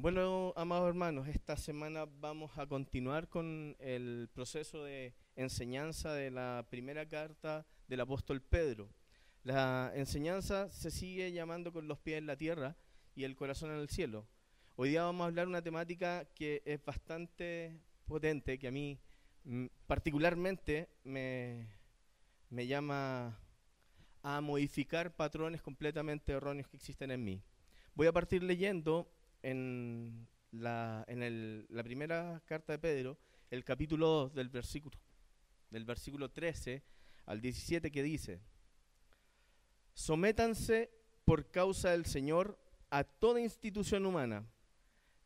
Bueno, 0.00 0.52
amados 0.54 0.86
hermanos, 0.86 1.26
esta 1.26 1.56
semana 1.56 2.06
vamos 2.20 2.56
a 2.56 2.68
continuar 2.68 3.28
con 3.28 3.74
el 3.80 4.30
proceso 4.32 4.84
de 4.84 5.12
enseñanza 5.34 6.12
de 6.12 6.30
la 6.30 6.64
primera 6.70 7.08
carta 7.08 7.66
del 7.88 8.02
apóstol 8.02 8.40
Pedro. 8.40 8.88
La 9.42 9.90
enseñanza 9.96 10.70
se 10.70 10.92
sigue 10.92 11.32
llamando 11.32 11.72
con 11.72 11.88
los 11.88 11.98
pies 11.98 12.18
en 12.18 12.28
la 12.28 12.36
tierra 12.36 12.76
y 13.16 13.24
el 13.24 13.34
corazón 13.34 13.72
en 13.72 13.78
el 13.78 13.88
cielo. 13.88 14.28
Hoy 14.76 14.90
día 14.90 15.02
vamos 15.02 15.24
a 15.24 15.26
hablar 15.26 15.48
una 15.48 15.62
temática 15.62 16.26
que 16.32 16.62
es 16.64 16.80
bastante 16.84 17.80
potente, 18.06 18.56
que 18.56 18.68
a 18.68 18.70
mí 18.70 19.00
mm, 19.42 19.66
particularmente 19.88 20.90
me, 21.02 21.66
me 22.50 22.68
llama 22.68 23.36
a 24.22 24.40
modificar 24.42 25.16
patrones 25.16 25.60
completamente 25.60 26.30
erróneos 26.30 26.68
que 26.68 26.76
existen 26.76 27.10
en 27.10 27.24
mí. 27.24 27.42
Voy 27.96 28.06
a 28.06 28.12
partir 28.12 28.44
leyendo 28.44 29.10
en 29.42 30.26
la, 30.52 31.04
en 31.08 31.66
la 31.68 31.82
primera 31.82 32.42
carta 32.46 32.72
de 32.72 32.78
Pedro, 32.78 33.18
el 33.50 33.64
capítulo 33.64 34.06
2 34.06 34.34
del 34.34 34.48
versículo, 34.48 34.98
del 35.70 35.84
versículo 35.84 36.30
13 36.30 36.82
al 37.26 37.40
17 37.40 37.90
que 37.90 38.02
dice, 38.02 38.40
sométanse 39.94 40.90
por 41.24 41.50
causa 41.50 41.90
del 41.90 42.06
Señor 42.06 42.58
a 42.90 43.04
toda 43.04 43.40
institución 43.40 44.06
humana, 44.06 44.46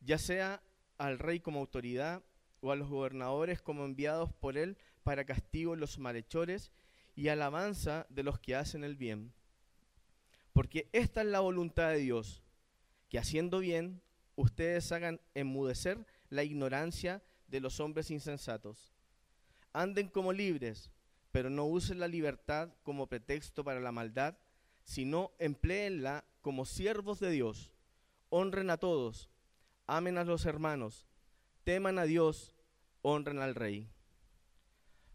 ya 0.01 0.19
sea 0.19 0.63
al 0.99 1.19
rey 1.19 1.41
como 1.41 1.61
autoridad 1.61 2.23
o 2.61 2.73
a 2.73 2.77
los 2.77 2.89
gobernadores 2.89 3.61
como 3.61 3.85
enviados 3.85 4.33
por 4.33 4.57
él 4.57 4.77
para 5.03 5.25
castigo 5.25 5.77
los 5.77 5.99
malhechores 5.99 6.73
y 7.15 7.29
alabanza 7.29 8.07
de 8.09 8.23
los 8.23 8.39
que 8.39 8.57
hacen 8.57 8.85
el 8.85 8.97
bien. 8.97 9.33
Porque 10.53 10.89
esta 10.93 11.23
es 11.23 11.27
la 11.27 11.41
voluntad 11.41 11.91
de 11.91 11.99
Dios, 11.99 12.42
que 13.13 13.19
haciendo 13.19 13.59
bien, 13.59 14.01
ustedes 14.37 14.91
hagan 14.91 15.21
enmudecer 15.35 16.07
la 16.31 16.45
ignorancia 16.45 17.23
de 17.47 17.61
los 17.61 17.79
hombres 17.79 18.11
insensatos. 18.11 18.95
Anden 19.75 20.09
como 20.09 20.33
libres, 20.33 20.91
pero 21.31 21.51
no 21.51 21.67
usen 21.67 22.01
la 22.01 22.09
libertad 22.09 22.71
como 22.83 23.09
pretexto 23.09 23.65
para 23.65 23.81
la 23.81 23.93
maldad, 23.93 24.39
sino 24.85 25.33
empleenla 25.39 26.25
como 26.41 26.65
siervos 26.65 27.21
de 27.21 27.31
Dios. 27.31 27.71
Honren 28.31 28.71
a 28.71 28.79
todos, 28.79 29.29
amen 29.87 30.17
a 30.17 30.25
los 30.25 30.47
hermanos, 30.47 31.07
teman 31.65 31.99
a 31.99 32.05
Dios, 32.05 32.55
honren 33.03 33.41
al 33.41 33.55
Rey. 33.55 33.91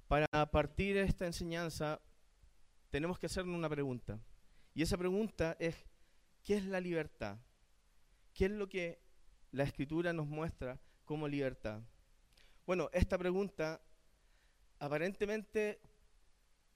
Para 0.08 0.28
partir 0.52 0.98
esta 0.98 1.26
enseñanza, 1.26 2.00
tenemos 2.92 3.18
que 3.18 3.26
hacernos 3.26 3.58
una 3.58 3.70
pregunta. 3.70 4.20
Y 4.76 4.84
esa 4.84 5.00
pregunta 5.00 5.58
es, 5.60 5.76
¿qué 6.44 6.58
es 6.58 6.66
la 6.66 6.80
libertad? 6.80 7.40
¿Qué 8.38 8.46
es 8.46 8.52
lo 8.52 8.70
que 8.70 9.00
la 9.50 9.64
escritura 9.64 10.14
nos 10.14 10.28
muestra 10.28 10.80
como 11.06 11.28
libertad? 11.28 11.82
Bueno, 12.68 12.88
esta 12.94 13.18
pregunta 13.18 13.82
aparentemente 14.78 15.82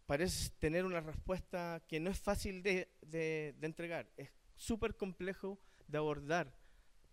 parece 0.08 0.50
tener 0.58 0.86
una 0.86 1.02
respuesta 1.02 1.84
que 1.88 2.00
no 2.00 2.10
es 2.10 2.20
fácil 2.20 2.64
de, 2.64 2.90
entregar. 3.62 4.10
Es 4.18 4.32
súper 4.56 4.98
complejo 4.98 5.60
de 5.88 6.00
abordar 6.00 6.52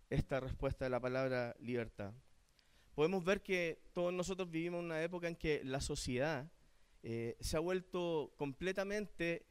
esta 0.09 0.39
respuesta 0.39 0.83
de 0.83 0.89
la 0.89 0.99
palabra 0.99 1.55
libertad. 1.59 2.11
Podemos 2.95 3.23
ver 3.23 3.43
que 3.43 3.83
todos 3.93 4.11
nosotros 4.11 4.49
vivimos 4.49 4.83
una 4.83 5.03
época 5.03 5.27
en 5.27 5.35
que 5.35 5.63
la 5.63 5.79
sociedad 5.79 6.51
eh, 7.03 7.37
se 7.39 7.55
ha 7.55 7.59
vuelto 7.59 8.33
completamente 8.35 9.45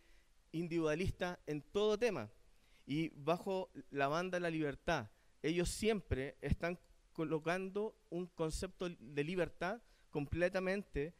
individualista 0.50 1.38
en 1.46 1.62
todo 1.62 1.96
tema 1.96 2.32
y 2.88 3.10
bajo 3.10 3.70
la 3.90 4.08
banda 4.08 4.38
de 4.38 4.40
la 4.40 4.50
libertad. 4.50 5.10
Ellos 5.42 5.68
siempre 5.68 6.38
están 6.40 6.78
colocando 7.12 7.94
un 8.08 8.26
concepto 8.28 8.88
de 8.88 9.24
libertad 9.24 9.82
completamente 10.08 11.14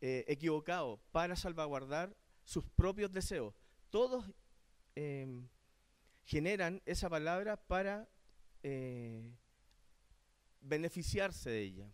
eh, 0.00 0.24
equivocado 0.28 0.98
para 1.12 1.36
salvaguardar 1.36 2.16
sus 2.42 2.64
propios 2.64 3.12
deseos. 3.12 3.54
Todos 3.90 4.24
em, 4.94 5.46
generan 6.24 6.80
esa 6.86 7.10
palabra 7.10 7.58
para 7.58 8.08
eh, 8.62 9.30
beneficiarse 10.62 11.50
de 11.50 11.60
ella. 11.60 11.92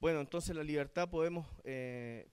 Bueno, 0.00 0.20
entonces 0.20 0.56
la 0.56 0.64
libertad 0.64 1.10
podemos, 1.10 1.46
eh, 1.64 2.30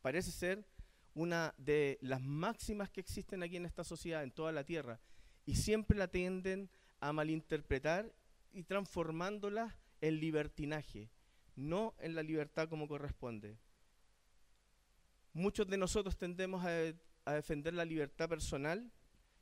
parece 0.00 0.30
ser 0.30 0.64
una 1.14 1.54
de 1.58 1.98
las 2.00 2.20
máximas 2.20 2.90
que 2.90 3.00
existen 3.00 3.42
aquí 3.42 3.56
en 3.56 3.66
esta 3.66 3.84
sociedad, 3.84 4.22
en 4.22 4.32
toda 4.32 4.52
la 4.52 4.64
tierra, 4.64 5.00
y 5.46 5.56
siempre 5.56 5.96
la 5.96 6.08
tienden 6.08 6.68
a 7.00 7.12
malinterpretar 7.12 8.12
y 8.52 8.64
transformándola 8.64 9.76
en 10.00 10.20
libertinaje, 10.20 11.10
no 11.56 11.94
en 11.98 12.14
la 12.14 12.22
libertad 12.22 12.68
como 12.68 12.88
corresponde. 12.88 13.58
Muchos 15.32 15.66
de 15.66 15.76
nosotros 15.76 16.16
tendemos 16.16 16.64
a, 16.64 17.32
defender 17.32 17.74
la 17.74 17.84
libertad 17.84 18.28
personal, 18.28 18.90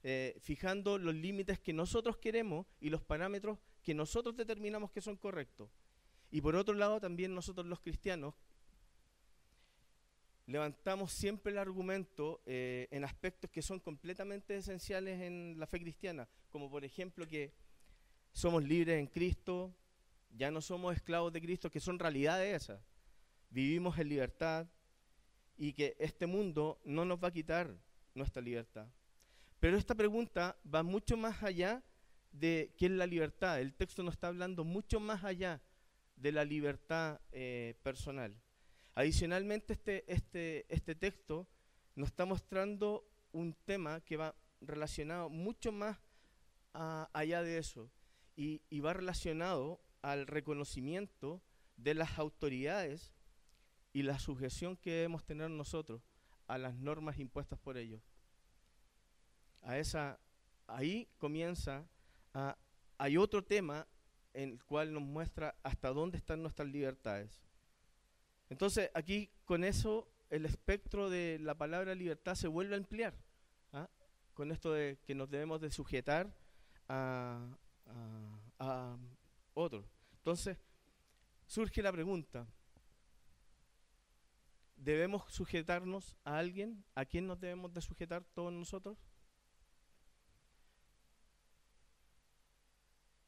eh, 0.02 0.36
fijando 0.40 0.98
los 0.98 1.14
límites 1.14 1.60
que 1.60 1.72
nosotros 1.72 2.16
queremos 2.16 2.66
y 2.80 2.90
los 2.90 3.02
parámetros 3.02 3.58
que 3.82 3.94
nosotros 3.94 4.36
determinamos 4.36 4.90
que 4.90 5.00
son 5.00 5.16
correctos. 5.16 5.70
Y 6.30 6.40
por 6.40 6.56
otro 6.56 6.74
lado, 6.74 7.00
también 7.00 7.34
nosotros 7.34 7.66
los 7.66 7.80
cristianos 7.80 8.34
levantamos 10.46 11.12
siempre 11.12 11.52
el 11.52 11.58
argumento 11.58 12.42
eh, 12.46 12.88
en 12.90 13.04
aspectos 13.04 13.50
que 13.50 13.62
son 13.62 13.80
completamente 13.80 14.56
esenciales 14.56 15.20
en 15.20 15.56
la 15.58 15.66
fe 15.66 15.80
cristiana, 15.80 16.28
como 16.50 16.70
por 16.70 16.84
ejemplo 16.84 17.26
que 17.26 17.52
somos 18.32 18.64
libres 18.64 18.98
en 18.98 19.06
Cristo, 19.06 19.74
ya 20.30 20.50
no 20.50 20.60
somos 20.60 20.94
esclavos 20.94 21.32
de 21.32 21.40
Cristo, 21.40 21.70
que 21.70 21.80
son 21.80 21.98
realidades 21.98 22.62
esas. 22.62 22.80
Vivimos 23.50 23.98
en 23.98 24.08
libertad 24.08 24.66
y 25.56 25.74
que 25.74 25.94
este 25.98 26.26
mundo 26.26 26.80
no 26.84 27.04
nos 27.04 27.22
va 27.22 27.28
a 27.28 27.32
quitar 27.32 27.76
nuestra 28.14 28.40
libertad. 28.40 28.88
Pero 29.60 29.76
esta 29.76 29.94
pregunta 29.94 30.56
va 30.74 30.82
mucho 30.82 31.16
más 31.16 31.42
allá 31.42 31.82
de 32.32 32.74
qué 32.76 32.86
es 32.86 32.92
la 32.92 33.06
libertad. 33.06 33.60
El 33.60 33.74
texto 33.74 34.02
nos 34.02 34.14
está 34.14 34.28
hablando 34.28 34.64
mucho 34.64 34.98
más 34.98 35.22
allá 35.22 35.60
de 36.16 36.32
la 36.32 36.44
libertad 36.44 37.20
eh, 37.30 37.74
personal. 37.82 38.34
Adicionalmente, 38.94 39.72
este, 39.72 40.04
este, 40.12 40.66
este 40.68 40.94
texto 40.94 41.48
nos 41.94 42.08
está 42.08 42.24
mostrando 42.24 43.08
un 43.32 43.54
tema 43.64 44.00
que 44.00 44.16
va 44.16 44.34
relacionado 44.60 45.28
mucho 45.28 45.72
más 45.72 45.98
allá 46.72 47.42
de 47.42 47.58
eso 47.58 47.90
y, 48.36 48.80
va 48.80 48.92
relacionado 48.92 49.80
al 50.00 50.26
reconocimiento 50.26 51.42
de 51.76 51.94
las 51.94 52.18
autoridades 52.18 53.12
y 53.92 54.02
la 54.02 54.18
sujeción 54.18 54.76
que 54.76 54.90
debemos 54.90 55.24
tener 55.24 55.50
nosotros 55.50 56.02
a 56.46 56.58
las 56.58 56.74
normas 56.74 57.18
impuestas 57.18 57.58
por 57.58 57.76
ellos. 57.76 58.02
A 59.62 59.78
esa, 59.78 60.18
ahí 60.66 61.08
comienza 61.18 61.86
hay 62.98 63.16
otro 63.16 63.44
tema 63.44 63.86
en 64.32 64.50
el 64.50 64.64
cual 64.64 64.92
nos 64.92 65.02
muestra 65.02 65.54
hasta 65.62 65.88
dónde 65.88 66.16
están 66.18 66.40
nuestras 66.40 66.68
libertades. 66.68 67.42
Entonces, 68.52 68.90
aquí 68.92 69.30
con 69.46 69.64
eso 69.64 70.06
el 70.28 70.44
espectro 70.44 71.08
de 71.08 71.38
la 71.40 71.54
palabra 71.54 71.94
libertad 71.94 72.34
se 72.34 72.48
vuelve 72.48 72.74
a 72.74 72.78
ampliar, 72.78 73.14
¿ah? 73.72 73.88
con 74.34 74.52
esto 74.52 74.74
de 74.74 74.98
que 75.06 75.14
nos 75.14 75.30
debemos 75.30 75.58
de 75.62 75.70
sujetar 75.70 76.30
a, 76.86 77.48
a, 78.58 78.98
otro. 79.54 79.88
Entonces, 80.18 80.58
surge 81.46 81.80
la 81.80 81.90
pregunta, 81.92 82.46
¿debemos 84.76 85.32
sujetarnos 85.32 86.14
a 86.22 86.36
alguien? 86.36 86.84
¿A 86.94 87.06
quién 87.06 87.26
nos 87.26 87.40
debemos 87.40 87.72
de 87.72 87.80
sujetar 87.80 88.22
todos 88.34 88.52
nosotros? 88.52 88.98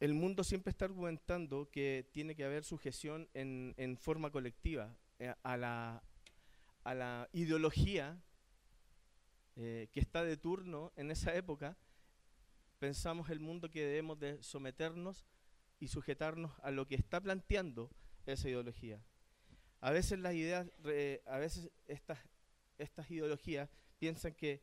El 0.01 0.13
mundo 0.13 0.45
siempre 0.45 0.71
está 0.71 0.85
argumentando 0.85 1.71
que 1.71 2.07
tiene 2.13 2.37
que 2.37 2.45
haber 2.45 2.63
sujeción 2.63 3.27
en, 3.33 3.97
forma 3.97 4.31
colectiva, 4.31 4.95
a, 5.43 5.57
la, 5.57 6.03
a 6.83 6.95
la 6.95 7.29
ideología 7.33 8.21
eh, 9.57 9.89
que 9.93 10.01
está 10.01 10.25
de 10.25 10.37
turno 10.37 10.93
en 10.97 11.11
esa 11.11 11.35
época, 11.35 11.77
pensamos 12.79 13.31
el 13.31 13.41
mundo 13.41 13.71
que 13.71 13.85
debemos 13.87 14.19
de 14.19 14.43
someternos 14.43 15.25
y 15.79 15.89
sujetarnos 15.89 16.53
a 16.63 16.71
lo 16.71 16.87
que 16.87 16.97
está 16.97 17.21
planteando 17.21 17.91
esa 18.27 18.49
ideología. 18.49 19.01
A 19.81 19.91
veces 19.91 20.19
las 20.19 20.35
ideas, 20.35 20.67
a 21.27 21.39
veces 21.39 21.71
estas, 21.87 22.19
estas 22.79 23.11
ideologías 23.11 23.71
piensan 23.99 24.35
que 24.35 24.63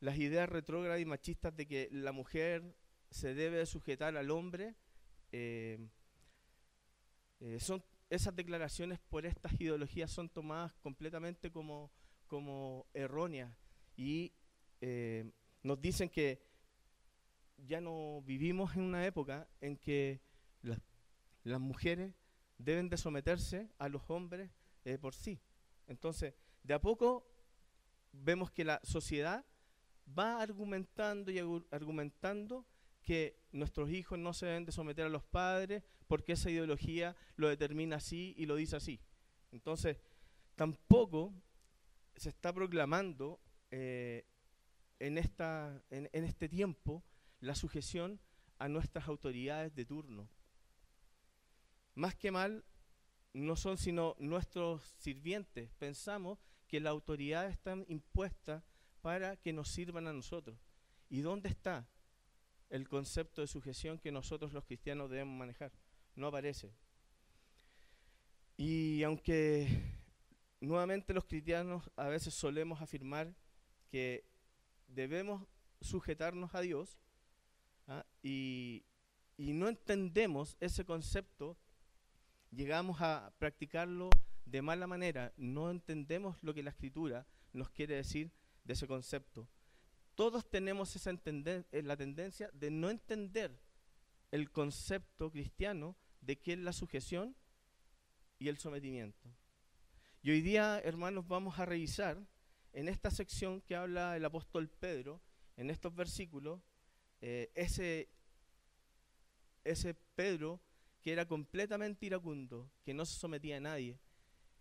las 0.00 0.18
ideas 0.18 0.48
retrógradas 0.48 1.00
y 1.00 1.04
machistas 1.04 1.54
de 1.56 1.66
que 1.66 1.88
la 1.92 2.12
mujer 2.12 2.74
se 3.10 3.34
debe 3.34 3.64
sujetar 3.66 4.16
al 4.16 4.30
hombre 4.30 4.74
eh, 5.30 5.78
son 7.58 7.84
esas 8.10 8.34
declaraciones 8.34 8.98
por 8.98 9.26
estas 9.26 9.52
ideologías 9.60 10.10
son 10.10 10.28
tomadas 10.28 10.72
completamente 10.74 11.50
como, 11.50 11.90
como 12.26 12.86
erróneas 12.94 13.56
y 13.96 14.32
eh, 14.80 15.30
nos 15.62 15.80
dicen 15.80 16.08
que 16.08 16.42
ya 17.56 17.80
no 17.80 18.22
vivimos 18.22 18.76
en 18.76 18.82
una 18.82 19.06
época 19.06 19.48
en 19.60 19.76
que 19.76 20.20
las 21.42 21.60
mujeres 21.60 22.14
deben 22.58 22.88
de 22.88 22.96
someterse 22.96 23.70
a 23.78 23.88
los 23.88 24.08
hombres 24.10 24.50
eh, 24.84 24.98
por 24.98 25.14
sí. 25.14 25.40
Entonces, 25.86 26.34
de 26.62 26.74
a 26.74 26.80
poco 26.80 27.26
vemos 28.12 28.50
que 28.50 28.64
la 28.64 28.80
sociedad 28.82 29.44
va 30.06 30.40
argumentando 30.40 31.30
y 31.30 31.38
argumentando 31.70 32.66
que 33.02 33.38
nuestros 33.52 33.90
hijos 33.90 34.18
no 34.18 34.32
se 34.32 34.46
deben 34.46 34.64
de 34.64 34.72
someter 34.72 35.06
a 35.06 35.08
los 35.08 35.24
padres 35.24 35.84
porque 36.06 36.32
esa 36.32 36.50
ideología 36.50 37.16
lo 37.36 37.48
determina 37.48 37.96
así 37.96 38.34
y 38.36 38.46
lo 38.46 38.56
dice 38.56 38.76
así. 38.76 39.00
Entonces, 39.52 39.98
tampoco 40.54 41.34
se 42.16 42.28
está 42.28 42.52
proclamando 42.52 43.40
eh, 43.70 44.24
en, 44.98 45.18
esta, 45.18 45.82
en, 45.90 46.08
este 46.12 46.48
tiempo 46.48 47.04
la 47.40 47.54
sujeción 47.54 48.20
a 48.58 48.68
nuestras 48.68 49.08
autoridades 49.08 49.74
de 49.74 49.84
turno. 49.84 50.28
Más 51.94 52.14
que 52.14 52.30
mal, 52.30 52.64
no 53.32 53.56
son 53.56 53.76
sino 53.76 54.16
nuestros 54.18 54.94
sirvientes. 54.98 55.70
Pensamos 55.74 56.38
que 56.68 56.80
la 56.80 56.90
autoridad 56.90 57.48
está 57.48 57.76
impuesta 57.88 58.64
para 59.02 59.36
que 59.36 59.52
nos 59.52 59.68
sirvan 59.68 60.08
a 60.08 60.12
nosotros. 60.12 60.58
¿Y 61.08 61.20
dónde 61.20 61.48
está 61.48 61.88
el 62.70 62.88
concepto 62.88 63.40
de 63.40 63.46
sujeción 63.46 63.98
que 63.98 64.10
nosotros 64.10 64.52
los 64.52 64.64
cristianos 64.64 65.10
debemos 65.10 65.38
manejar? 65.38 65.72
No 66.16 66.28
aparece. 66.28 66.72
Y 68.56 69.02
aunque 69.02 69.68
nuevamente 70.60 71.12
los 71.12 71.24
cristianos 71.24 71.90
a 71.94 72.08
veces 72.08 72.34
solemos 72.34 72.80
afirmar 72.80 73.34
que 73.90 74.24
debemos 74.88 75.46
sujetarnos 75.80 76.54
a 76.54 76.60
Dios 76.62 76.98
¿ah? 77.86 78.04
y, 78.22 78.84
y 79.36 79.52
no 79.52 79.68
entendemos 79.68 80.56
ese 80.58 80.84
concepto, 80.84 81.58
llegamos 82.50 83.00
a 83.00 83.32
practicarlo 83.38 84.08
de 84.46 84.62
mala 84.62 84.86
manera, 84.86 85.32
no 85.36 85.70
entendemos 85.70 86.42
lo 86.42 86.54
que 86.54 86.62
la 86.62 86.70
escritura 86.70 87.26
nos 87.52 87.70
quiere 87.70 87.96
decir 87.96 88.32
de 88.64 88.72
ese 88.72 88.86
concepto. 88.86 89.48
Todos 90.14 90.48
tenemos 90.48 90.96
esa 90.96 91.10
eh, 91.10 91.82
la 91.82 91.96
tendencia 91.96 92.50
de 92.54 92.70
no 92.70 92.88
entender 92.88 93.60
el 94.30 94.50
concepto 94.50 95.30
cristiano 95.30 95.96
de 96.26 96.36
qué 96.36 96.54
es 96.54 96.58
la 96.58 96.72
sujeción 96.72 97.36
y 98.38 98.48
el 98.48 98.58
sometimiento. 98.58 99.28
Y 100.22 100.32
hoy 100.32 100.40
día, 100.40 100.80
hermanos, 100.80 101.26
vamos 101.28 101.58
a 101.58 101.64
revisar 101.64 102.20
en 102.72 102.88
esta 102.88 103.10
sección 103.10 103.60
que 103.60 103.76
habla 103.76 104.16
el 104.16 104.24
apóstol 104.24 104.68
Pedro, 104.68 105.22
en 105.56 105.70
estos 105.70 105.94
versículos, 105.94 106.60
eh, 107.20 107.50
ese, 107.54 108.10
ese 109.64 109.94
Pedro 109.94 110.60
que 111.00 111.12
era 111.12 111.26
completamente 111.26 112.06
iracundo, 112.06 112.68
que 112.84 112.92
no 112.92 113.06
se 113.06 113.18
sometía 113.18 113.58
a 113.58 113.60
nadie, 113.60 113.96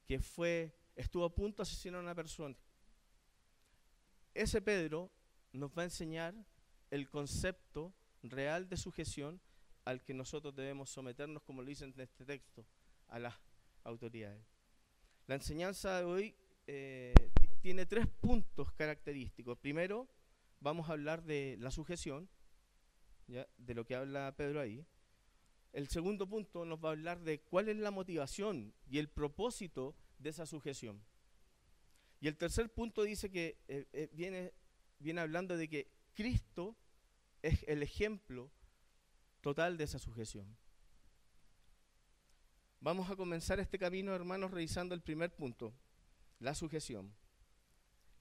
que 0.06 0.20
fue, 0.20 0.78
estuvo 0.96 1.26
a 1.26 1.34
punto 1.34 1.64
de 1.64 1.68
asesinar 1.68 2.00
a 2.00 2.04
una 2.04 2.16
persona. 2.16 2.56
Ese 4.36 4.62
Pedro 4.62 5.12
nos 5.52 5.72
va 5.72 5.82
a 5.82 5.86
enseñar 5.86 6.36
el 6.92 7.10
concepto 7.10 7.92
real 8.22 8.70
de 8.70 8.78
sujeción 8.78 9.42
al 9.86 10.04
que 10.04 10.14
nosotros 10.14 10.56
debemos 10.56 10.90
someternos, 10.90 11.44
como 11.44 11.62
lo 11.62 11.70
dicen 11.70 11.94
en 11.96 12.02
este 12.02 12.26
texto, 12.26 12.66
a 13.08 13.20
las 13.20 13.36
autoridades. 13.84 14.44
La 15.28 15.36
enseñanza 15.36 16.00
de 16.00 16.04
hoy 16.04 16.36
eh, 16.68 17.14
tiene 17.62 17.86
tres 17.86 18.08
puntos 18.08 18.72
característicos. 18.74 19.58
Primero, 19.60 20.08
vamos 20.60 20.90
a 20.90 20.94
hablar 20.94 21.24
de 21.24 21.58
la 21.60 21.72
sujeción, 21.72 22.28
de 23.28 23.74
lo 23.74 23.86
que 23.86 23.96
habla 23.96 24.34
Pedro 24.36 24.60
ahí. 24.60 24.86
El 25.72 25.88
segundo 25.88 26.28
punto 26.28 26.66
nos 26.66 26.84
va 26.84 26.90
a 26.90 26.92
hablar 26.94 27.20
de 27.22 27.40
cuál 27.42 27.70
es 27.70 27.78
la 27.78 27.92
motivación 27.92 28.74
y 28.90 28.98
el 28.98 29.10
propósito 29.10 29.96
de 30.20 30.30
esa 30.30 30.46
sujeción. 30.46 31.04
Y 32.22 32.28
el 32.28 32.38
tercer 32.38 32.70
punto 32.70 33.04
dice 33.04 33.30
que 33.30 33.58
eh, 33.68 33.86
eh, 33.94 34.10
viene, 34.14 34.54
viene 35.00 35.22
hablando 35.22 35.58
de 35.58 35.68
que 35.68 35.92
Cristo 36.14 36.76
es 37.42 37.64
el 37.68 37.84
ejemplo 37.84 38.52
total 39.46 39.78
de 39.78 39.84
esa 39.84 40.00
sujeción. 40.00 40.58
Vamos 42.80 43.12
a 43.12 43.16
comenzar 43.16 43.60
este 43.60 43.78
camino, 43.78 44.16
hermanos, 44.16 44.50
revisando 44.50 44.96
el 44.96 45.04
primer 45.04 45.36
punto, 45.36 45.72
la 46.40 46.56
sujeción. 46.56 47.14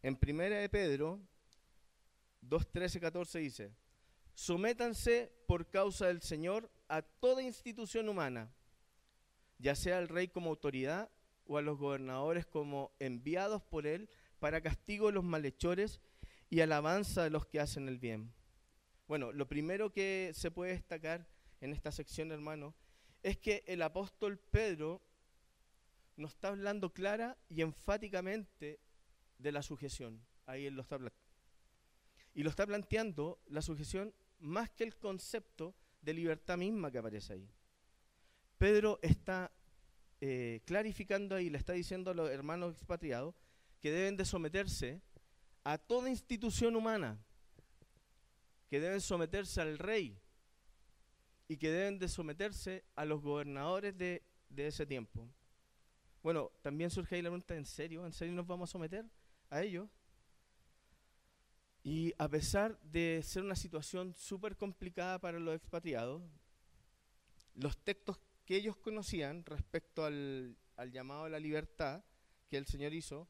En 0.03 0.17
primera 0.17 0.59
de 0.59 0.69
Pedro 0.69 1.19
2, 2.43 2.71
13, 2.71 3.01
14 3.01 3.39
dice, 3.39 3.73
sométanse 4.35 5.33
por 5.47 5.71
causa 5.71 6.09
del 6.09 6.21
Señor 6.21 6.71
a 6.89 7.01
toda 7.01 7.43
institución 7.43 8.07
humana, 8.11 8.53
ya 9.57 9.75
sea 9.75 10.01
el 10.01 10.09
rey 10.09 10.29
como 10.29 10.51
autoridad 10.51 11.11
o 11.47 11.57
a 11.57 11.63
los 11.63 11.79
gobernadores 11.79 12.45
como 12.45 12.93
enviados 12.99 13.63
por 13.63 13.87
él 13.87 14.11
para 14.41 14.61
castigo 14.61 15.07
de 15.07 15.15
los 15.15 15.25
malhechores 15.25 16.03
y 16.51 16.61
alabanza 16.61 17.23
de 17.23 17.31
los 17.31 17.47
que 17.47 17.61
hacen 17.61 17.89
el 17.89 17.99
bien. 17.99 18.31
Bueno, 19.07 19.33
lo 19.33 19.47
primero 19.47 19.93
que 19.93 20.33
se 20.35 20.51
puede 20.51 20.73
destacar 20.73 21.27
en 21.61 21.73
esta 21.73 21.93
sección, 21.93 22.33
hermano, 22.33 22.75
es 23.23 23.39
que 23.39 23.65
el 23.67 23.83
apóstol 23.83 24.39
Pedro 24.39 25.03
nos 26.17 26.33
está 26.33 26.49
hablando 26.49 26.93
clara 26.93 27.37
y 27.49 27.63
enfáticamente 27.63 28.81
de 29.39 29.53
la 29.53 29.63
sujeción. 29.63 30.25
Ahí 30.47 30.67
él 30.67 30.75
lo 30.75 30.83
está 30.83 30.97
hablando. 30.97 31.17
Y 32.35 32.43
lo 32.43 32.51
está 32.51 32.67
planteando 32.67 33.41
la 33.47 33.63
sujeción 33.63 34.15
más 34.41 34.71
que 34.71 34.85
el 34.85 34.97
concepto 34.97 35.75
de 36.03 36.15
libertad 36.15 36.59
misma 36.59 36.91
que 36.91 36.99
aparece 36.99 37.35
ahí. 37.35 37.49
Pedro 38.59 38.99
está 39.03 39.53
eh, 40.21 40.61
clarificando 40.65 41.35
ahí, 41.35 41.51
le 41.51 41.59
está 41.59 41.73
diciendo 41.73 42.11
a 42.11 42.15
los 42.15 42.31
hermanos 42.31 42.75
expatriados 42.75 43.35
que 43.81 43.91
deben 43.91 44.17
de 44.17 44.25
someterse 44.25 45.03
a 45.65 45.79
toda 45.79 46.11
institución 46.11 46.77
humana, 46.77 47.19
que 48.75 48.81
deben 48.81 49.01
someterse 49.01 49.61
al 49.61 49.79
rey 49.79 50.21
y 51.47 51.57
que 51.59 51.71
deben 51.71 51.97
de 51.97 52.09
someterse 52.09 52.85
a 52.97 53.05
los 53.05 53.23
gobernadores 53.23 53.97
de, 53.97 54.25
de 54.49 54.67
ese 54.67 54.85
tiempo. 54.85 55.29
Bueno, 56.25 56.51
también 56.61 56.91
surge 56.91 57.15
ahí 57.15 57.23
la 57.23 57.29
pregunta, 57.29 57.55
¿en 57.55 57.67
serio? 57.67 58.05
¿En 58.05 58.13
serio 58.13 58.35
nos 58.35 58.49
vamos 58.49 58.69
a 58.69 58.73
someter 58.73 59.09
a 59.49 59.63
ellos? 59.63 59.89
Y 61.85 62.15
a 62.19 62.29
pesar 62.29 62.77
de 62.81 63.23
ser 63.23 63.45
una 63.45 63.55
situación 63.55 64.13
súper 64.13 64.57
complicada 64.57 65.21
para 65.21 65.39
los 65.39 65.55
expatriados, 65.55 66.21
los 67.55 67.79
textos 67.79 68.19
que 68.45 68.57
ellos 68.57 68.77
conocían 68.79 69.45
respecto 69.45 70.05
al, 70.05 70.57
llamado 70.91 71.27
a 71.27 71.29
la 71.29 71.39
libertad 71.39 72.03
que 72.49 72.57
el 72.57 72.67
Señor 72.67 72.93
hizo, 72.93 73.29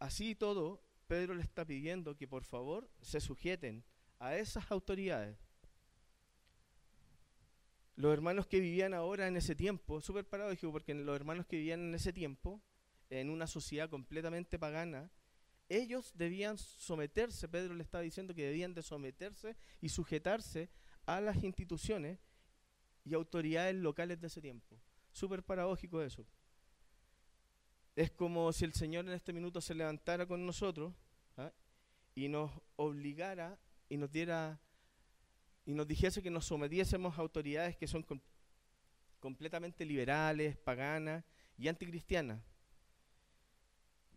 así 0.00 0.30
y 0.30 0.34
todo, 0.34 0.82
Pedro 1.06 1.34
le 1.34 1.42
está 1.42 1.64
pidiendo 1.64 2.16
que 2.16 2.26
por 2.26 2.44
favor 2.44 2.90
se 3.00 3.20
sujeten 3.20 3.84
a 4.18 4.36
esas 4.36 4.70
autoridades. 4.70 5.38
Los 7.94 8.12
hermanos 8.12 8.46
que 8.46 8.60
vivían 8.60 8.92
ahora 8.92 9.26
en 9.26 9.36
ese 9.36 9.54
tiempo, 9.54 10.00
súper 10.00 10.28
paradójico 10.28 10.70
porque 10.70 10.94
los 10.94 11.16
hermanos 11.16 11.46
que 11.46 11.56
vivían 11.56 11.80
en 11.80 11.94
ese 11.94 12.12
tiempo, 12.12 12.60
en 13.08 13.30
una 13.30 13.46
sociedad 13.46 13.88
completamente 13.88 14.58
pagana, 14.58 15.10
ellos 15.68 16.12
debían 16.14 16.58
someterse, 16.58 17.48
Pedro 17.48 17.74
le 17.74 17.82
estaba 17.82 18.02
diciendo 18.02 18.34
que 18.34 18.44
debían 18.46 18.74
de 18.74 18.82
someterse 18.82 19.56
y 19.80 19.88
sujetarse 19.88 20.70
a 21.06 21.20
las 21.20 21.42
instituciones 21.42 22.18
y 23.04 23.14
autoridades 23.14 23.74
locales 23.74 24.20
de 24.20 24.26
ese 24.26 24.40
tiempo. 24.40 24.80
Súper 25.12 25.42
paradójico 25.42 26.02
eso. 26.02 26.26
Es 27.96 28.12
como 28.12 28.52
si 28.52 28.64
el 28.64 28.72
Señor 28.72 29.06
en 29.06 29.12
este 29.12 29.32
minuto 29.32 29.60
se 29.60 29.74
levantara 29.74 30.26
con 30.26 30.46
nosotros 30.46 30.92
¿ah? 31.36 31.50
y 32.14 32.28
nos 32.28 32.52
obligara 32.76 33.58
y 33.88 33.96
nos 33.96 34.12
diera 34.12 34.60
y 35.64 35.74
nos 35.74 35.88
dijese 35.88 36.22
que 36.22 36.30
nos 36.30 36.46
sometiésemos 36.46 37.18
a 37.18 37.22
autoridades 37.22 37.76
que 37.76 37.88
son 37.88 38.06
completamente 39.18 39.84
liberales, 39.84 40.56
paganas 40.56 41.24
y 41.58 41.66
anticristianas 41.66 42.40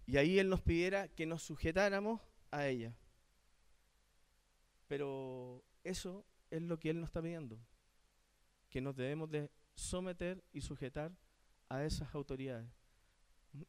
y 0.09 0.17
ahí 0.17 0.39
Él 0.39 0.49
nos 0.49 0.61
pidiera 0.61 1.07
que 1.07 1.27
nos 1.27 1.43
sujetáramos 1.43 2.19
a 2.49 2.65
ella. 2.65 2.95
Pero 4.87 5.63
eso 5.83 6.25
es 6.49 6.63
lo 6.63 6.79
que 6.79 6.89
Él 6.89 6.99
nos 6.99 7.09
está 7.09 7.21
pidiendo, 7.21 7.59
que 8.71 8.81
nos 8.81 8.95
debemos 8.95 9.29
de 9.29 9.51
someter 9.75 10.43
y 10.51 10.61
sujetar 10.61 11.11
a 11.69 11.83
esas 11.85 12.15
autoridades. 12.15 12.78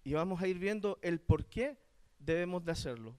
Y 0.04 0.12
vamos 0.14 0.42
a 0.42 0.48
ir 0.48 0.58
viendo 0.58 0.98
el 1.02 1.20
por 1.20 1.46
qué 1.46 1.78
debemos 2.18 2.64
de 2.64 2.72
hacerlo. 2.72 3.18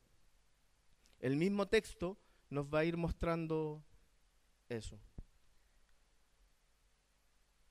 El 1.19 1.35
mismo 1.35 1.67
texto 1.67 2.17
nos 2.49 2.65
va 2.67 2.79
a 2.79 2.85
ir 2.85 2.97
mostrando 2.97 3.83
eso. 4.69 4.99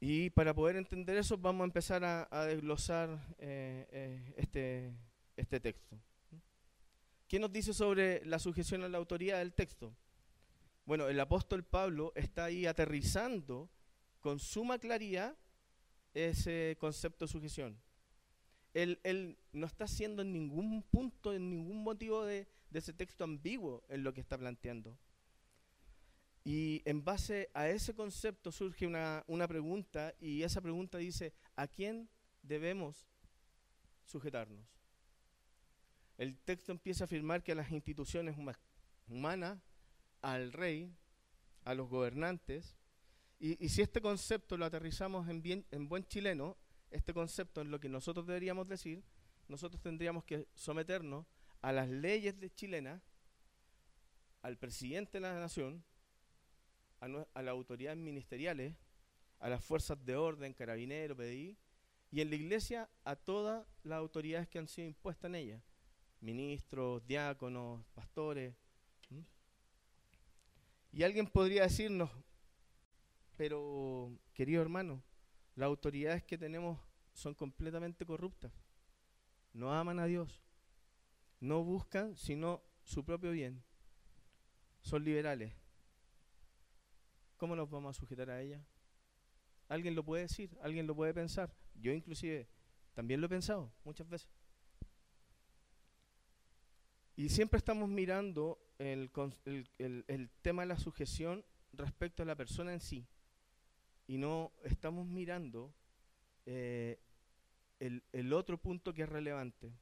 Y 0.01 0.31
para 0.31 0.55
poder 0.55 0.77
entender 0.77 1.17
eso 1.17 1.37
vamos 1.37 1.63
a 1.63 1.65
empezar 1.65 2.03
a, 2.05 2.47
desglosar 2.47 3.35
eh, 3.39 3.87
eh, 3.91 4.35
este 4.37 4.95
este 5.41 5.59
texto. 5.59 5.99
¿Qué 7.27 7.39
nos 7.39 7.53
dice 7.53 7.73
sobre 7.73 8.25
la 8.27 8.39
sujeción 8.39 8.85
a 8.85 8.89
la 8.89 8.99
autoridad 8.99 9.39
del 9.39 9.55
texto? 9.55 9.95
Bueno, 10.85 11.09
el 11.09 11.19
apóstol 11.21 11.65
Pablo 11.65 12.13
está 12.15 12.45
ahí 12.45 12.67
aterrizando 12.67 13.71
con 14.21 14.39
suma 14.39 14.79
claridad 14.79 15.37
ese 16.13 16.77
concepto 16.81 17.25
de 17.25 17.33
sujeción. 17.33 17.81
Él, 18.73 19.37
no 19.53 19.67
está 19.67 19.85
haciendo 19.85 20.23
en 20.23 20.33
ningún 20.33 20.83
punto, 20.83 21.33
en 21.35 21.51
ningún 21.51 21.83
motivo 21.83 22.25
de, 22.25 22.47
ese 22.73 22.93
texto 22.93 23.25
ambiguo 23.25 23.83
en 23.89 24.05
lo 24.05 24.15
que 24.15 24.21
está 24.21 24.39
planteando. 24.39 24.97
Y 26.45 26.83
en 26.85 27.05
base 27.05 27.51
a 27.53 27.69
ese 27.69 27.95
concepto 27.95 28.53
surge 28.53 28.87
una, 28.87 29.49
pregunta 29.49 30.15
y 30.21 30.43
esa 30.43 30.61
pregunta 30.61 30.99
dice, 30.99 31.35
¿a 31.57 31.67
quién 31.67 32.09
debemos 32.43 33.09
sujetarnos? 34.05 34.65
El 36.17 36.39
texto 36.39 36.73
empieza 36.73 37.05
a 37.05 37.07
afirmar 37.07 37.43
que 37.43 37.53
a 37.53 37.57
las 37.57 37.71
instituciones 37.73 38.37
humanas, 39.09 39.59
al 40.23 40.53
rey, 40.53 40.95
a 41.65 41.75
los 41.75 41.89
gobernantes, 41.89 42.77
y, 43.39 43.71
si 43.71 43.81
este 43.81 44.03
concepto 44.03 44.59
lo 44.59 44.67
aterrizamos 44.67 45.27
en 45.29 45.89
buen 45.89 46.07
chileno, 46.07 46.59
este 46.91 47.15
concepto 47.15 47.61
en 47.61 47.71
lo 47.71 47.81
que 47.81 47.89
nosotros 47.89 48.27
deberíamos 48.27 48.69
decir, 48.69 49.03
nosotros 49.49 49.81
tendríamos 49.83 50.25
que 50.25 50.47
someternos 50.55 51.27
a 51.63 51.73
las 51.73 51.89
leyes 51.89 52.39
de 52.39 52.51
chilenas, 52.51 53.03
al 54.43 54.57
presidente 54.57 55.19
de 55.19 55.21
la 55.21 55.39
nación, 55.39 55.85
a, 57.01 57.09
las 57.09 57.49
autoridades 57.49 57.99
ministeriales, 57.99 58.75
a 59.39 59.49
las 59.49 59.65
fuerzas 59.65 60.03
de 60.05 60.17
orden, 60.17 60.53
carabineros, 60.53 61.17
PDI, 61.17 61.57
y 62.13 62.21
en 62.21 62.31
la 62.31 62.37
iglesia 62.37 62.91
a 63.05 63.17
todas 63.17 63.67
las 63.85 63.99
autoridades 63.99 64.49
que 64.49 64.59
han 64.59 64.69
sido 64.69 64.89
impuestas 64.89 65.29
en 65.29 65.35
ella, 65.37 65.63
ministros, 66.21 67.07
diáconos, 67.07 67.85
pastores. 67.95 68.55
Y 70.93 71.05
alguien 71.05 71.29
podría 71.29 71.63
decirnos, 71.63 72.11
pero 73.37 74.11
querido 74.35 74.61
hermano, 74.61 75.03
las 75.61 75.67
autoridades 75.67 76.25
que 76.25 76.39
tenemos 76.39 76.81
son 77.13 77.35
completamente 77.35 78.07
corruptas. 78.07 78.51
No 79.53 79.75
aman 79.75 79.99
a 79.99 80.07
Dios. 80.07 80.41
No 81.39 81.63
buscan 81.63 82.17
sino 82.17 82.63
su 82.83 83.05
propio 83.05 83.31
bien. 83.31 83.63
Son 84.81 85.05
liberales. 85.05 85.53
¿Cómo 87.37 87.55
nos 87.55 87.69
vamos 87.69 87.95
a 87.95 88.01
sujetar 88.01 88.31
a 88.31 88.41
ellas? 88.41 88.65
Alguien 89.69 89.95
lo 89.95 90.03
puede 90.03 90.23
decir, 90.23 90.57
alguien 90.63 90.87
lo 90.87 90.97
puede 90.97 91.13
pensar. 91.13 91.55
Yo 91.75 91.93
inclusive 91.93 92.49
también 92.95 93.21
lo 93.21 93.27
he 93.27 93.29
pensado 93.29 93.71
muchas 93.85 94.09
veces. 94.09 94.31
Y 97.17 97.29
siempre 97.29 97.59
estamos 97.59 97.87
mirando 97.87 98.59
el, 98.79 99.11
el 99.77 100.31
tema 100.41 100.63
de 100.63 100.69
la 100.69 100.79
sujeción 100.79 101.45
respecto 101.75 102.23
a 102.23 102.27
la 102.27 102.35
persona 102.35 102.73
en 102.73 102.81
sí 102.81 103.07
y 104.11 104.19
no 104.19 104.51
estamos 104.65 105.07
mirando 105.07 105.73
eh, 106.45 106.99
el, 107.79 108.33
otro 108.33 108.61
punto 108.61 108.93
que 108.93 109.03
es 109.03 109.09
relevante. 109.09 109.73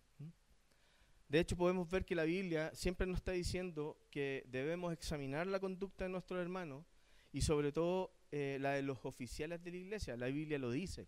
De 1.30 1.40
hecho, 1.40 1.56
podemos 1.56 1.88
ver 1.88 2.04
que 2.04 2.14
la 2.14 2.25
Biblia 2.25 2.70
siempre 2.75 3.06
nos 3.06 3.16
está 3.16 3.32
diciendo 3.32 3.97
que 4.11 4.44
debemos 4.49 4.92
examinar 4.92 5.47
la 5.47 5.58
conducta 5.58 6.04
de 6.04 6.11
nuestros 6.11 6.42
hermanos 6.42 6.85
y 7.32 7.40
sobre 7.40 7.73
todo 7.73 8.12
eh, 8.30 8.58
la 8.61 8.73
de 8.73 8.82
los 8.82 9.02
oficiales 9.06 9.64
de 9.64 9.70
la 9.70 9.76
iglesia. 9.78 10.14
La 10.18 10.26
Biblia 10.26 10.58
lo 10.58 10.73
dice, 10.73 11.06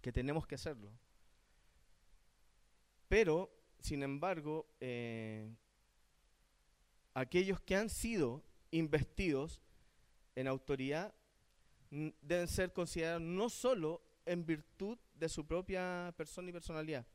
que 0.00 0.10
tenemos 0.10 0.44
que 0.44 0.56
hacerlo. 0.56 0.90
Pero, 3.06 3.48
sin 3.78 4.02
embargo, 4.02 4.66
eh, 4.80 5.54
aquellos 7.14 7.60
que 7.60 7.76
han 7.76 7.88
sido 7.88 8.42
investidos 8.72 9.60
en 10.34 10.48
autoridad 10.48 11.14
deben 12.20 12.48
ser 12.48 12.72
considerados 12.72 13.22
no 13.22 13.48
solo 13.48 14.02
en 14.26 14.44
virtud 14.44 14.98
de 15.14 15.28
su 15.28 15.46
propia 15.46 16.12
persona 16.16 16.48
y 16.48 16.52
personalidad, 16.52 17.06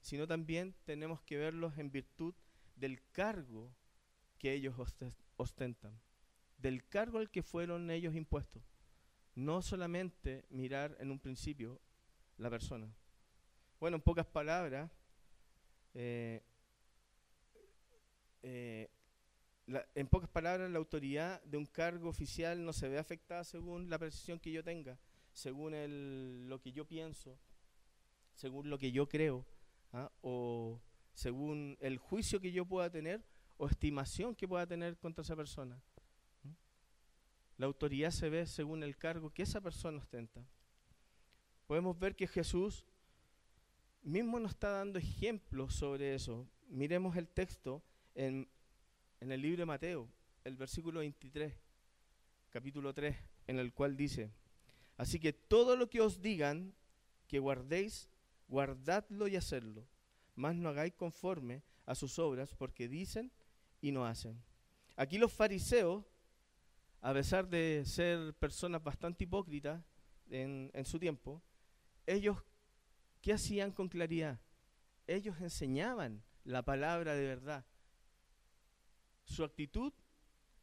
sino 0.00 0.26
también 0.26 0.74
tenemos 0.84 1.22
que 1.22 1.38
verlos 1.38 1.78
en 1.78 1.90
virtud 1.90 2.34
del 2.74 3.00
cargo 3.12 3.72
que 4.38 4.52
ellos 4.52 4.74
ostentan, 5.36 6.00
del 6.58 6.86
cargo 6.88 7.18
al 7.18 7.30
que 7.30 7.42
fueron 7.42 7.90
ellos 7.90 8.14
impuestos. 8.14 8.62
No 9.36 9.62
solamente 9.62 10.44
mirar 10.50 10.96
en 11.00 11.10
un 11.10 11.18
principio 11.18 11.80
la 12.36 12.50
persona. 12.50 12.92
Bueno, 13.80 13.96
en 13.96 14.02
pocas 14.02 14.26
palabras, 14.26 14.90
eh, 15.94 16.42
eh, 18.42 18.90
en 19.66 20.06
pocas 20.08 20.28
palabras, 20.28 20.70
la 20.70 20.78
autoridad 20.78 21.42
de 21.44 21.56
un 21.56 21.66
cargo 21.66 22.08
oficial 22.08 22.64
no 22.64 22.72
se 22.72 22.88
ve 22.88 22.98
afectada 22.98 23.44
según 23.44 23.88
la 23.88 23.98
precisión 23.98 24.38
que 24.38 24.52
yo 24.52 24.62
tenga, 24.62 24.98
según 25.32 26.48
lo 26.48 26.60
que 26.60 26.72
yo 26.72 26.86
pienso, 26.86 27.38
según 28.34 28.68
lo 28.68 28.78
que 28.78 28.92
yo 28.92 29.08
creo, 29.08 29.46
¿ah? 29.92 30.10
o 30.20 30.80
según 31.14 31.78
el 31.80 31.98
juicio 31.98 32.40
que 32.40 32.52
yo 32.52 32.66
pueda 32.66 32.90
tener 32.90 33.24
o 33.56 33.66
estimación 33.66 34.34
que 34.34 34.48
pueda 34.48 34.66
tener 34.66 34.98
contra 34.98 35.22
esa 35.22 35.36
persona. 35.36 35.80
La 37.56 37.66
autoridad 37.66 38.10
se 38.10 38.28
ve 38.28 38.46
según 38.46 38.82
el 38.82 38.96
cargo 38.96 39.30
que 39.30 39.42
esa 39.42 39.60
persona 39.60 39.98
ostenta. 39.98 40.44
Podemos 41.66 41.98
ver 41.98 42.16
que 42.16 42.26
Jesús 42.26 42.84
mismo 44.02 44.38
nos 44.38 44.52
está 44.52 44.70
dando 44.70 44.98
ejemplos 44.98 45.74
sobre 45.74 46.14
eso. 46.14 46.46
Miremos 46.68 47.16
el 47.16 47.28
texto 47.28 47.82
en 48.14 48.48
en 49.20 49.32
el 49.32 49.42
libro 49.42 49.60
de 49.60 49.66
Mateo, 49.66 50.08
el 50.44 50.56
versículo 50.56 51.00
23, 51.00 51.54
capítulo 52.50 52.92
3, 52.92 53.16
en 53.46 53.58
el 53.58 53.72
cual 53.72 53.96
dice, 53.96 54.30
así 54.96 55.18
que 55.18 55.32
todo 55.32 55.76
lo 55.76 55.88
que 55.88 56.00
os 56.00 56.20
digan 56.20 56.74
que 57.26 57.38
guardéis, 57.38 58.10
guardadlo 58.48 59.28
y 59.28 59.36
hacedlo, 59.36 59.86
mas 60.34 60.54
no 60.54 60.68
hagáis 60.68 60.94
conforme 60.94 61.62
a 61.86 61.94
sus 61.94 62.18
obras, 62.18 62.54
porque 62.54 62.88
dicen 62.88 63.32
y 63.80 63.92
no 63.92 64.06
hacen. 64.06 64.42
Aquí 64.96 65.18
los 65.18 65.32
fariseos, 65.32 66.04
a 67.00 67.12
pesar 67.12 67.48
de 67.48 67.82
ser 67.84 68.34
personas 68.34 68.82
bastante 68.82 69.24
hipócritas 69.24 69.82
en, 70.30 70.70
en 70.72 70.84
su 70.84 70.98
tiempo, 70.98 71.42
ellos, 72.06 72.38
¿qué 73.20 73.32
hacían 73.32 73.72
con 73.72 73.88
claridad? 73.88 74.38
Ellos 75.06 75.40
enseñaban 75.40 76.22
la 76.44 76.62
palabra 76.62 77.14
de 77.14 77.26
verdad, 77.26 77.64
su 79.24 79.44
actitud 79.44 79.92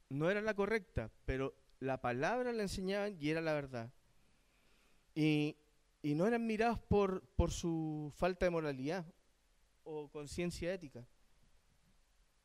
no 0.09 0.29
era 0.29 0.41
la 0.41 0.53
correcta, 0.53 1.09
pero 1.25 1.55
la 1.79 2.01
palabra 2.01 2.51
le 2.51 2.63
enseñaban 2.63 3.17
y 3.19 3.29
era 3.29 3.41
la 3.41 3.53
verdad. 3.53 3.91
Y, 5.15 5.57
no 6.03 6.25
eran 6.25 6.47
mirados 6.47 6.79
por, 6.79 7.21
por 7.35 7.51
su 7.51 8.11
falta 8.15 8.45
de 8.45 8.49
moralidad 8.49 9.05
o 9.83 10.09
conciencia 10.09 10.73
ética, 10.73 11.07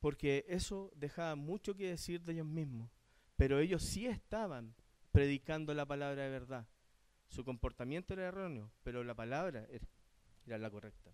porque 0.01 0.45
eso 0.49 0.93
dejaba 0.95 1.37
mucho 1.37 1.75
que 1.75 1.89
decir 1.89 2.23
de 2.23 2.35
ellos 2.35 2.47
mismos, 2.47 2.91
pero 3.37 3.59
ellos 3.59 3.83
sí 3.83 4.07
estaban 4.07 4.75
predicando 5.11 5.73
la 5.75 5.87
palabra 5.87 6.25
de 6.25 6.31
verdad. 6.31 6.69
Su 7.29 7.45
comportamiento 7.45 8.13
era 8.13 8.27
erróneo, 8.27 8.71
pero 8.83 9.03
la 9.03 9.15
palabra 9.15 9.67
era, 9.71 9.87
era 10.47 10.59
la 10.59 10.71
correcta. 10.71 11.11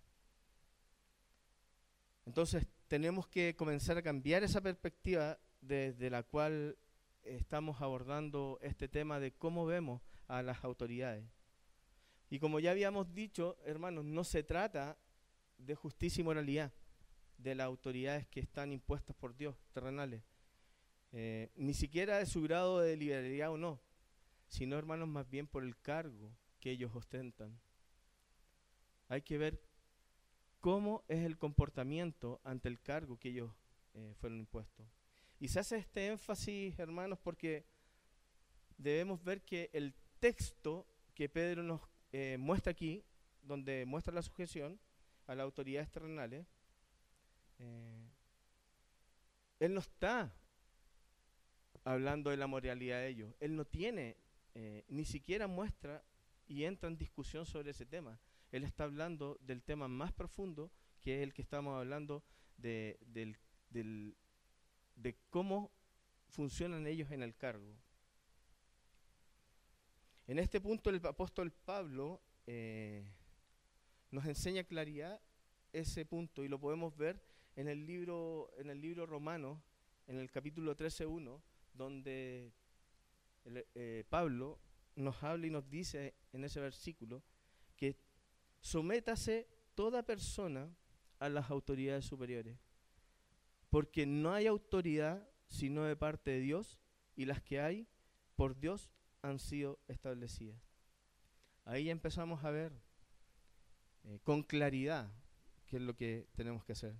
Entonces, 2.27 2.67
tenemos 2.93 3.27
que 3.27 3.57
comenzar 3.57 3.97
a 3.97 4.03
cambiar 4.03 4.45
esa 4.45 4.61
perspectiva 4.61 5.39
desde 5.63 6.11
la 6.11 6.25
cual 6.25 6.77
estamos 7.23 7.81
abordando 7.81 8.59
este 8.61 8.87
tema 8.87 9.19
de 9.19 9.33
cómo 9.33 9.65
vemos 9.65 10.03
a 10.29 10.43
las 10.43 10.63
autoridades. 10.63 11.25
Y 12.29 12.39
como 12.39 12.61
ya 12.61 12.71
habíamos 12.71 13.15
dicho, 13.15 13.57
hermanos, 13.65 14.05
no 14.05 14.25
se 14.25 14.43
trata 14.43 14.99
de 15.57 15.75
justicia 15.75 16.21
y 16.21 16.25
moralidad 16.25 16.71
de 17.39 17.55
las 17.55 17.65
autoridades 17.65 18.27
que 18.27 18.41
están 18.41 18.73
impuestas 18.73 19.17
por 19.17 19.35
Dios, 19.39 19.57
terrenales. 19.73 20.23
Eh, 21.13 21.51
ni 21.57 21.73
siquiera 21.73 22.19
de 22.19 22.27
su 22.27 22.43
grado 22.43 22.81
de 22.81 22.99
liberalidad 22.99 23.53
o 23.53 23.57
no, 23.57 23.81
sino, 24.49 24.77
hermanos, 24.77 25.09
más 25.09 25.27
bien 25.31 25.47
por 25.47 25.65
el 25.65 25.79
cargo 25.79 26.31
que 26.61 26.73
ellos 26.73 26.95
ostentan. 26.95 27.59
Hay 29.09 29.23
que 29.23 29.39
ver 29.39 29.63
cómo 30.63 31.03
es 31.09 31.25
el 31.25 31.37
comportamiento 31.37 32.41
ante 32.45 32.69
el 32.69 32.81
cargo 32.81 33.19
que 33.19 33.31
ellos 33.31 33.51
eh, 33.95 34.15
fueron 34.21 34.39
impuestos. 34.39 34.87
Y 35.41 35.49
se 35.49 35.59
hace 35.59 35.77
este 35.77 36.07
énfasis, 36.07 36.79
hermanos, 36.79 37.19
porque 37.19 37.67
debemos 38.79 39.23
ver 39.25 39.43
que 39.43 39.71
el 39.73 39.93
texto 40.21 40.87
que 41.15 41.29
Pedro 41.29 41.65
nos 41.65 41.81
eh, 42.13 42.37
muestra 42.39 42.71
aquí, 42.71 43.05
donde 43.43 43.85
muestra 43.87 44.15
la 44.15 44.23
sujeción 44.23 44.79
a 45.27 45.35
las 45.35 45.43
autoridades 45.43 45.91
terrenales, 45.91 46.47
eh, 47.59 48.09
él 49.59 49.75
no 49.75 49.81
está 49.81 50.33
hablando 51.83 52.31
de 52.31 52.37
la 52.37 52.47
moralidad 52.47 53.01
de 53.01 53.09
ellos. 53.09 53.35
Él 53.41 53.57
no 53.57 53.65
tiene, 53.65 54.17
ni 54.89 55.05
siquiera 55.05 55.49
muestra 55.49 56.05
y 56.47 56.65
entra 56.65 56.89
en 56.89 56.97
discusión 56.97 57.47
sobre 57.47 57.73
ese 57.73 57.85
tema. 57.85 58.21
Él 58.53 58.65
está 58.65 58.85
hablando 58.85 59.39
del 59.41 59.63
tema 59.63 59.89
más 59.89 60.13
profundo, 60.13 60.71
que 61.01 61.17
es 61.17 61.23
el 61.23 61.33
que 61.33 61.41
estamos 61.41 61.75
hablando 61.75 62.23
de, 62.59 62.99
cómo 65.31 65.73
funcionan 66.29 66.87
ellos 66.87 67.11
en 67.11 67.23
el 67.23 67.35
cargo. 67.35 67.75
En 70.27 70.39
este 70.39 70.61
punto 70.61 70.91
el 70.91 71.05
apóstol 71.05 71.51
Pablo 71.51 72.23
eh, 72.47 73.11
nos 74.11 74.27
enseña 74.27 74.65
claridad 74.65 75.21
ese 75.73 76.05
punto 76.05 76.45
y 76.45 76.49
lo 76.49 76.61
podemos 76.61 76.95
ver 76.97 77.23
en 77.57 77.69
el 77.69 77.87
libro, 77.87 78.51
en 78.59 78.69
el 78.69 78.81
libro 78.83 79.07
romano, 79.07 79.63
en 80.07 80.19
el 80.19 80.31
capítulo 80.31 80.77
13.1, 80.77 81.41
donde 81.73 82.53
eh, 83.47 84.05
Pablo 84.11 84.59
nos 84.95 85.23
habla 85.23 85.47
y 85.47 85.51
nos 85.51 85.69
dice 85.71 86.15
en 86.33 86.45
ese 86.45 86.61
versículo 86.61 87.23
sométase 88.63 89.49
toda 89.75 90.03
persona 90.03 90.75
a 91.19 91.29
las 91.29 91.51
autoridades 91.51 92.07
superiores, 92.07 92.57
porque 93.69 94.07
no 94.07 94.33
hay 94.33 94.47
autoridad 94.47 95.29
sino 95.49 95.85
de 95.85 95.97
parte 95.97 96.31
de 96.31 96.41
Dios 96.41 96.81
y 97.15 97.27
las 97.27 97.43
que 97.43 97.61
hay 97.61 97.87
por 98.37 98.59
Dios 98.59 98.91
han 99.21 99.39
sido 99.39 99.79
establecidas. 99.89 100.59
Ahí 101.65 101.85
ya 101.85 101.93
empezamos 101.93 102.43
a 102.45 102.51
ver 102.51 102.73
eh, 104.05 104.19
con 104.25 104.43
claridad 104.43 105.13
qué 105.67 105.77
es 105.77 105.83
lo 105.83 105.95
que 105.95 106.27
tenemos 106.35 106.65
que 106.65 106.73
hacer. 106.73 106.97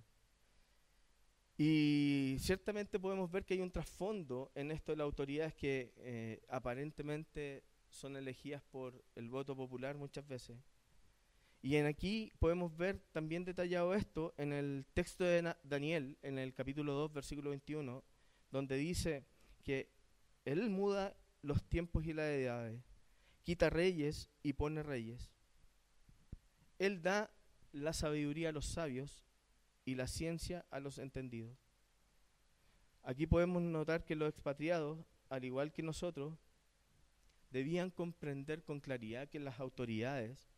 Y 1.57 2.37
ciertamente 2.39 2.99
podemos 2.99 3.29
ver 3.31 3.45
que 3.45 3.53
hay 3.53 3.61
un 3.61 3.71
trasfondo 3.71 4.51
en 4.55 4.71
esto 4.71 4.91
de 4.91 4.97
las 4.97 5.05
autoridades 5.05 5.53
que 5.53 5.93
eh, 5.97 6.43
aparentemente 6.49 7.63
son 7.89 8.15
elegidas 8.15 8.63
por 8.63 9.03
el 9.15 9.29
voto 9.29 9.55
popular 9.55 9.95
muchas 9.95 10.27
veces. 10.27 10.57
Y 11.63 11.77
en 11.77 11.85
aquí 11.85 12.33
podemos 12.39 12.75
ver 12.75 12.99
también 13.13 13.45
detallado 13.45 13.93
esto 13.93 14.33
en 14.37 14.51
el 14.51 14.85
texto 14.93 15.23
de 15.23 15.55
Daniel, 15.63 16.17
en 16.21 16.37
el 16.37 16.53
capítulo 16.53 16.91
2, 16.91 17.13
versículo 17.13 17.51
21, 17.51 18.03
donde 18.51 18.75
dice 18.75 19.25
que 19.63 19.89
Él 20.43 20.69
muda 20.69 21.15
los 21.41 21.63
tiempos 21.63 22.05
y 22.05 22.11
las 22.11 22.25
edades, 22.25 22.81
quita 23.43 23.69
reyes 23.69 24.29
y 24.43 24.51
pone 24.51 24.83
reyes. 24.83 25.31
Él 26.79 27.01
da 27.01 27.31
la 27.71 27.93
sabiduría 27.93 28.49
a 28.49 28.51
los 28.51 28.65
sabios 28.65 29.23
y 29.85 29.95
la 29.95 30.07
ciencia 30.07 30.65
a 30.69 30.81
los 30.81 30.97
entendidos. 30.97 31.57
Aquí 33.03 33.25
podemos 33.25 33.61
notar 33.61 34.03
que 34.03 34.17
los 34.17 34.27
expatriados, 34.27 34.99
al 35.29 35.45
igual 35.45 35.71
que 35.71 35.81
nosotros, 35.81 36.37
debían 37.51 37.89
comprender 37.89 38.63
con 38.63 38.81
claridad 38.81 39.29
que 39.29 39.39
las 39.39 39.61
autoridades, 39.61 40.49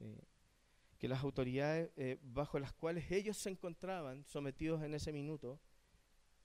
eh, 0.00 0.31
que 1.02 1.08
las 1.08 1.24
autoridades 1.24 1.90
eh, 1.96 2.16
bajo 2.22 2.60
las 2.60 2.72
cuales 2.72 3.10
ellos 3.10 3.36
se 3.36 3.50
encontraban 3.50 4.24
sometidos 4.24 4.84
en 4.84 4.94
ese 4.94 5.12
minuto, 5.12 5.60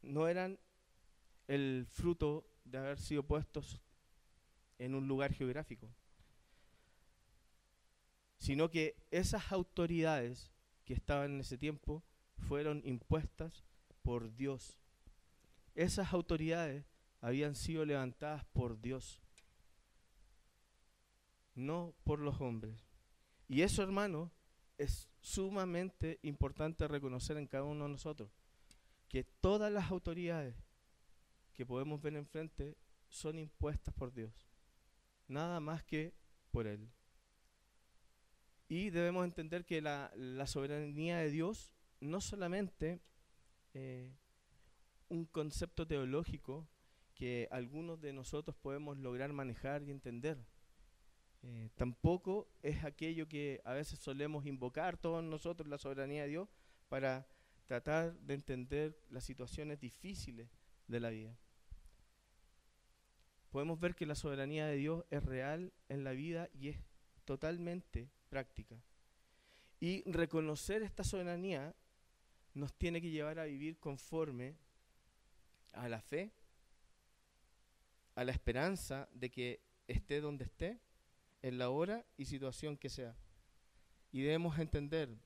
no 0.01 0.27
eran 0.27 0.57
el 1.47 1.85
fruto 1.87 2.49
de 2.65 2.79
haber 2.79 2.97
sido 2.97 3.21
puestos 3.21 3.79
en 4.79 4.95
un 4.95 5.07
lugar 5.07 5.31
geográfico, 5.31 5.93
sino 8.39 8.71
que 8.71 8.95
esas 9.11 9.51
autoridades 9.51 10.51
que 10.85 10.95
estaban 10.95 11.33
en 11.33 11.41
ese 11.41 11.59
tiempo 11.59 12.03
fueron 12.39 12.81
impuestas 12.83 13.63
por 14.01 14.35
Dios. 14.35 14.79
Esas 15.75 16.13
autoridades 16.13 16.83
habían 17.21 17.53
sido 17.53 17.85
levantadas 17.85 18.43
por 18.45 18.81
Dios, 18.81 19.21
no 21.53 21.93
por 22.03 22.17
los 22.17 22.41
hombres. 22.41 22.87
Y 23.47 23.61
eso, 23.61 23.83
hermano, 23.83 24.31
es 24.77 25.09
sumamente 25.19 26.19
importante 26.21 26.87
reconocer 26.87 27.37
en 27.37 27.47
cada 27.47 27.63
uno 27.63 27.85
de 27.85 27.91
nosotros, 27.91 28.29
que 29.09 29.23
todas 29.23 29.71
las 29.71 29.89
autoridades 29.91 30.55
que 31.53 31.65
podemos 31.65 32.01
ver 32.01 32.15
enfrente 32.15 32.77
son 33.09 33.39
impuestas 33.39 33.93
por 33.93 34.13
Dios, 34.13 34.47
nada 35.27 35.59
más 35.59 35.83
que 35.83 36.13
por 36.51 36.67
Él. 36.67 36.89
Y 38.69 38.89
debemos 38.89 39.23
entender 39.23 39.65
que 39.65 39.81
la, 39.81 40.11
soberanía 40.45 41.17
de 41.17 41.31
Dios 41.31 41.73
no 42.01 42.19
solamente 42.19 42.99
eh, 43.73 44.13
un 45.09 45.25
concepto 45.25 45.87
teológico 45.87 46.67
que 47.15 47.47
algunos 47.49 47.99
de 48.01 48.13
nosotros 48.13 48.55
podemos 48.57 48.97
lograr 48.97 49.33
manejar 49.33 49.83
y 49.83 49.91
entender. 49.91 50.37
Eh, 51.43 51.69
tampoco 51.75 52.47
es 52.61 52.83
aquello 52.83 53.27
que 53.27 53.61
a 53.63 53.73
veces 53.73 53.99
solemos 53.99 54.45
invocar 54.45 54.97
todos 54.97 55.23
nosotros, 55.23 55.69
la 55.69 55.77
soberanía 55.77 56.23
de 56.23 56.29
Dios, 56.29 56.49
para 56.89 57.27
tratar 57.65 58.17
de 58.19 58.33
entender 58.33 58.97
las 59.09 59.23
situaciones 59.23 59.79
difíciles 59.79 60.49
de 60.87 60.99
la 60.99 61.09
vida 61.09 61.37
podemos 63.57 63.79
ver 63.79 63.95
que 63.95 64.05
la 64.05 64.13
soberanía 64.13 64.67
de 64.67 64.75
Dios 64.75 65.03
es 65.09 65.23
real 65.23 65.73
en 65.89 66.03
la 66.03 66.11
vida 66.11 66.49
y 66.53 66.69
es 66.69 66.77
totalmente 67.25 68.09
práctica. 68.29 68.79
Y 69.79 70.03
reconocer 70.09 70.83
esta 70.83 71.03
soberanía 71.03 71.75
nos 72.53 72.73
tiene 72.73 73.01
que 73.01 73.09
llevar 73.09 73.39
a 73.39 73.45
vivir 73.45 73.79
conforme 73.79 74.55
a 75.73 75.89
la 75.89 76.01
fe, 76.01 76.31
a 78.15 78.23
la 78.23 78.31
esperanza 78.31 79.07
de 79.13 79.31
que 79.31 79.61
esté 79.87 80.21
donde 80.21 80.45
esté, 80.45 80.79
en 81.41 81.57
la 81.57 81.69
hora 81.69 82.05
y 82.17 82.25
situación 82.25 82.77
que 82.77 82.89
sea. 82.89 83.15
Y 84.11 84.21
debemos 84.21 84.57
entender 84.59 85.17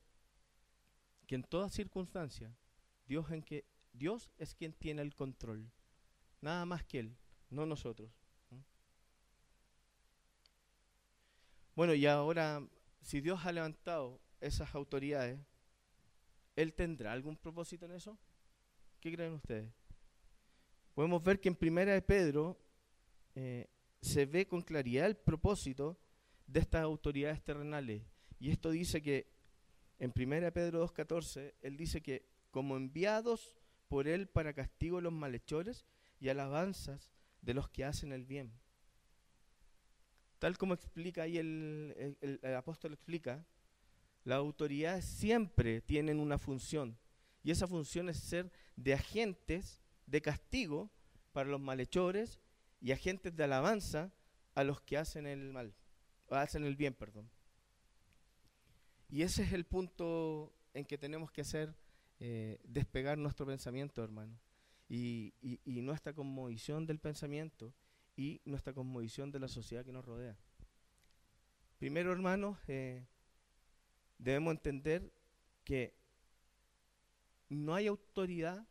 que 1.27 1.35
en 1.35 1.43
toda 1.43 1.69
circunstancia, 1.69 2.55
Dios, 3.05 3.29
en 3.31 3.43
que, 3.43 3.65
Dios 3.93 4.31
es 4.37 4.55
quien 4.55 4.73
tiene 4.73 5.01
el 5.01 5.13
control, 5.15 5.71
nada 6.41 6.65
más 6.65 6.83
que 6.83 6.99
Él, 6.99 7.17
no 7.49 7.65
nosotros. 7.65 8.11
Bueno, 11.75 11.93
y 11.93 12.05
ahora, 12.05 12.67
si 13.01 13.21
Dios 13.21 13.45
ha 13.45 13.51
levantado 13.51 14.19
esas 14.41 14.75
autoridades, 14.75 15.39
¿Él 16.55 16.73
tendrá 16.73 17.11
algún 17.11 17.37
propósito 17.37 17.85
en 17.85 17.93
eso? 17.93 18.17
¿Qué 18.99 19.11
creen 19.13 19.33
ustedes? 19.33 19.71
Podemos 20.93 21.23
ver 21.23 21.39
que 21.39 21.49
en 21.49 21.55
Primera 21.55 21.93
de 21.93 22.01
Pedro 22.01 22.59
eh, 23.35 23.67
se 24.01 24.25
ve 24.25 24.47
con 24.47 24.61
claridad 24.61 25.05
el 25.05 25.15
propósito 25.15 25.99
de 26.47 26.59
estas 26.59 26.81
autoridades 26.81 27.43
terrenales. 27.43 28.03
Y 28.39 28.49
esto 28.51 28.71
dice 28.71 29.01
que 29.01 29.31
en 29.99 30.11
Primera 30.11 30.45
de 30.47 30.51
Pedro 30.51 30.87
2.14, 30.87 31.53
Él 31.61 31.77
dice 31.77 32.01
que 32.01 32.27
como 32.49 32.75
enviados 32.75 33.55
por 33.87 34.07
Él 34.07 34.27
para 34.27 34.53
castigo 34.53 34.97
a 34.97 35.01
los 35.01 35.13
malhechores 35.13 35.85
y 36.19 36.29
alabanzas 36.29 37.11
de 37.41 37.53
los 37.53 37.69
que 37.69 37.85
hacen 37.85 38.11
el 38.11 38.25
bien. 38.25 38.51
Tal 40.39 40.57
como 40.57 40.73
explica 40.73 41.23
ahí 41.23 41.37
el, 41.37 42.17
el, 42.21 42.55
apóstol 42.55 42.93
explica, 42.93 43.45
las 44.23 44.37
autoridades 44.37 45.05
siempre 45.05 45.81
tienen 45.81 46.19
una 46.19 46.39
función 46.39 46.97
y 47.43 47.51
esa 47.51 47.67
función 47.67 48.09
es 48.09 48.17
ser 48.17 48.51
de 48.75 48.93
agentes 48.93 49.79
de 50.07 50.21
castigo 50.21 50.91
para 51.31 51.49
los 51.49 51.61
malhechores 51.61 52.39
y 52.81 52.91
agentes 52.91 53.35
de 53.35 53.43
alabanza 53.43 54.11
a 54.55 54.63
los 54.63 54.81
que 54.81 54.97
hacen 54.97 55.27
el 55.27 55.53
mal, 55.53 55.73
hacen 56.29 56.65
el 56.65 56.75
bien, 56.75 56.93
perdón. 56.93 57.29
Y 59.09 59.21
ese 59.21 59.43
es 59.43 59.53
el 59.53 59.65
punto 59.65 60.53
en 60.73 60.85
que 60.85 60.97
tenemos 60.97 61.31
que 61.31 61.41
hacer 61.41 61.75
eh, 62.19 62.59
despegar 62.63 63.17
nuestro 63.17 63.45
pensamiento, 63.45 64.03
hermano, 64.03 64.39
y, 64.89 65.33
y, 65.41 65.81
nuestra 65.81 66.13
conmovisión 66.13 66.85
del 66.85 66.99
pensamiento 66.99 67.73
y 68.17 68.41
nuestra 68.45 68.73
cosmovisión 68.73 69.31
de 69.31 69.39
la 69.39 69.47
sociedad 69.47 69.85
que 69.85 69.93
nos 69.93 70.03
rodea. 70.03 70.37
Primero, 71.77 72.11
hermanos, 72.11 72.57
eh, 72.67 73.05
debemos 74.17 74.51
entender 74.51 75.13
que 75.63 75.95
no 77.49 77.73
hay 77.73 77.87
autoridad 77.87 78.67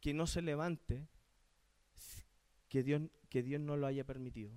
que 0.00 0.12
no 0.12 0.26
se 0.26 0.42
levante 0.42 1.08
que 2.74 2.82
Dios, 2.82 3.02
que 3.28 3.44
Dios 3.44 3.60
no 3.60 3.76
lo 3.76 3.86
haya 3.86 4.02
permitido. 4.02 4.50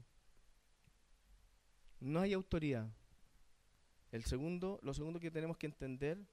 No 1.99 2.21
hay 2.21 2.33
autoridad. 2.33 2.91
El 4.11 4.23
segundo, 4.23 4.79
lo 4.81 4.95
segundo 4.95 5.19
que 5.19 5.29
tenemos 5.29 5.55
que 5.55 5.67
entender 5.67 6.25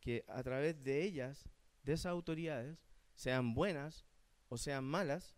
que 0.00 0.24
a 0.28 0.42
través 0.42 0.82
de 0.82 1.02
ellas, 1.02 1.46
de 1.82 1.92
esas 1.92 2.06
autoridades, 2.06 2.78
sean 3.16 3.52
buenas 3.52 4.06
o 4.48 4.56
sean 4.56 4.84
malas, 4.84 5.36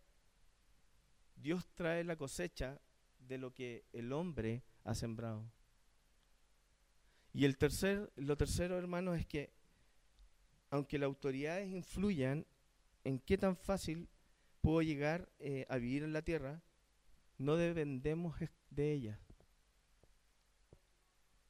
Dios 1.35 1.67
trae 1.75 2.05
la 2.05 2.15
cosecha 2.15 2.79
de 3.19 3.37
lo 3.37 3.53
que 3.53 3.83
el 3.91 4.13
hombre 4.13 4.63
ha 4.85 4.95
sembrado. 4.95 5.51
Y 7.33 7.43
el 7.43 7.57
tercer, 7.57 8.09
lo 8.15 8.37
tercero, 8.37 8.77
hermanos, 8.77 9.19
es 9.19 9.25
que 9.25 9.51
aunque 10.69 10.97
las 10.97 11.07
autoridades 11.07 11.69
influyan 11.69 12.45
en 13.03 13.19
qué 13.19 13.37
tan 13.37 13.57
fácil 13.57 14.07
puedo 14.61 14.81
llegar 14.81 15.29
eh, 15.39 15.65
a 15.69 15.77
vivir 15.77 16.03
en 16.03 16.13
la 16.13 16.21
tierra, 16.21 16.61
no 17.37 17.55
dependemos 17.55 18.35
de 18.69 18.91
ellas. 18.91 19.19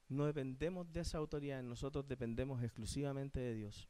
No 0.07 0.25
dependemos 0.25 0.91
de 0.91 1.01
esa 1.01 1.19
autoridad, 1.19 1.61
nosotros 1.61 2.07
dependemos 2.07 2.63
exclusivamente 2.63 3.39
de 3.39 3.53
Dios. 3.53 3.87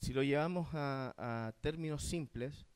Si 0.00 0.12
lo 0.12 0.22
llevamos 0.22 0.68
a 0.72 1.52
términos 1.60 2.04
simples, 2.04 2.67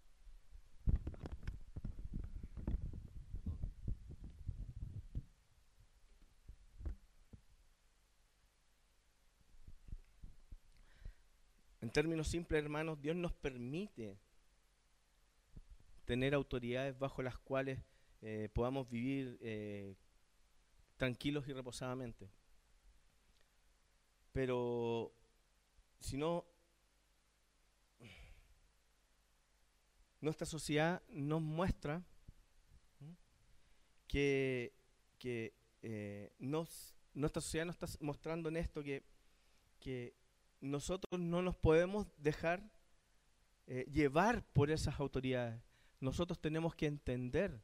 términos 11.92 12.28
simples, 12.28 12.62
hermanos, 12.62 13.00
Dios 13.00 13.16
nos 13.16 13.33
permite 13.33 14.18
tener 16.05 16.35
autoridades 16.35 16.98
bajo 16.98 17.22
las 17.22 17.38
cuales 17.38 17.78
eh, 18.20 18.48
podamos 18.52 18.88
vivir 18.90 19.38
eh, 19.40 19.96
tranquilos 20.96 21.46
y 21.48 21.52
reposadamente. 21.52 22.28
Pero 24.33 25.12
si 26.00 26.16
no, 26.16 26.44
nuestra 30.20 30.46
sociedad 30.46 31.02
nos 31.09 31.42
muestra 31.42 32.02
que, 34.09 34.72
que 35.18 35.55
eh, 35.83 36.33
nuestra 36.38 37.42
sociedad 37.42 37.66
nos 37.66 37.83
está 37.83 38.05
mostrando 38.05 38.48
en 38.48 38.57
esto 38.57 38.83
que 38.83 40.21
nosotros 40.62 41.20
no 41.20 41.42
nos 41.42 41.57
podemos 41.57 42.07
dejar 42.16 42.62
eh, 43.66 43.85
llevar 43.92 44.44
por 44.53 44.70
esas 44.70 44.98
autoridades. 44.98 45.61
Nosotros 46.01 46.40
tenemos 46.40 46.75
que 46.75 46.87
entender 46.87 47.61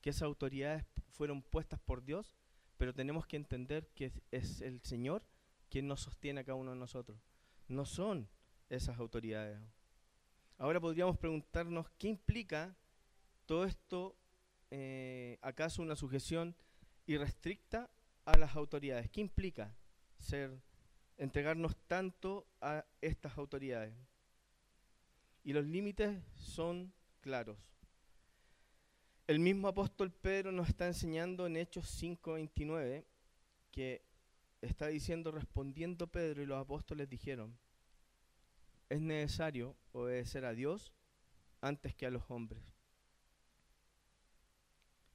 que 0.00 0.10
esas 0.10 0.22
autoridades 0.22 0.84
fueron 1.08 1.42
puestas 1.42 1.80
por 1.80 2.04
Dios, 2.04 2.36
pero 2.76 2.94
tenemos 2.94 3.26
que 3.26 3.36
entender 3.36 3.88
que 3.94 4.12
es 4.30 4.60
el 4.60 4.80
Señor 4.82 5.26
quien 5.70 5.88
nos 5.88 6.00
sostiene 6.00 6.40
a 6.40 6.44
cada 6.44 6.56
uno 6.56 6.72
de 6.72 6.76
nosotros. 6.76 7.18
No 7.68 7.86
son 7.86 8.28
esas 8.68 8.98
autoridades. 8.98 9.58
Ahora 10.58 10.80
podríamos 10.80 11.16
preguntarnos 11.16 11.90
qué 11.98 12.08
implica 12.08 12.76
todo 13.46 13.64
esto, 13.64 14.14
eh, 14.70 15.38
acaso 15.40 15.82
una 15.82 15.96
sujeción 15.96 16.54
irrestricta 17.06 17.90
a 18.26 18.36
las 18.36 18.56
autoridades. 18.56 19.08
¿Qué 19.10 19.20
implica 19.20 19.74
ser 20.18 20.60
entregarnos 21.18 21.76
tanto 21.86 22.46
a 22.60 22.84
estas 23.00 23.36
autoridades. 23.38 23.94
Y 25.42 25.52
los 25.52 25.64
límites 25.66 26.22
son 26.36 26.92
claros. 27.20 27.58
El 29.26 29.38
mismo 29.38 29.68
apóstol 29.68 30.12
Pedro 30.12 30.52
nos 30.52 30.68
está 30.68 30.86
enseñando 30.86 31.46
en 31.46 31.56
Hechos 31.56 31.88
5:29 32.02 33.04
que 33.70 34.02
está 34.60 34.88
diciendo, 34.88 35.30
respondiendo 35.32 36.06
Pedro 36.06 36.42
y 36.42 36.46
los 36.46 36.60
apóstoles 36.60 37.08
dijeron, 37.08 37.58
es 38.88 39.00
necesario 39.00 39.76
obedecer 39.92 40.44
a 40.44 40.54
Dios 40.54 40.92
antes 41.60 41.94
que 41.94 42.06
a 42.06 42.10
los 42.10 42.30
hombres. 42.30 42.62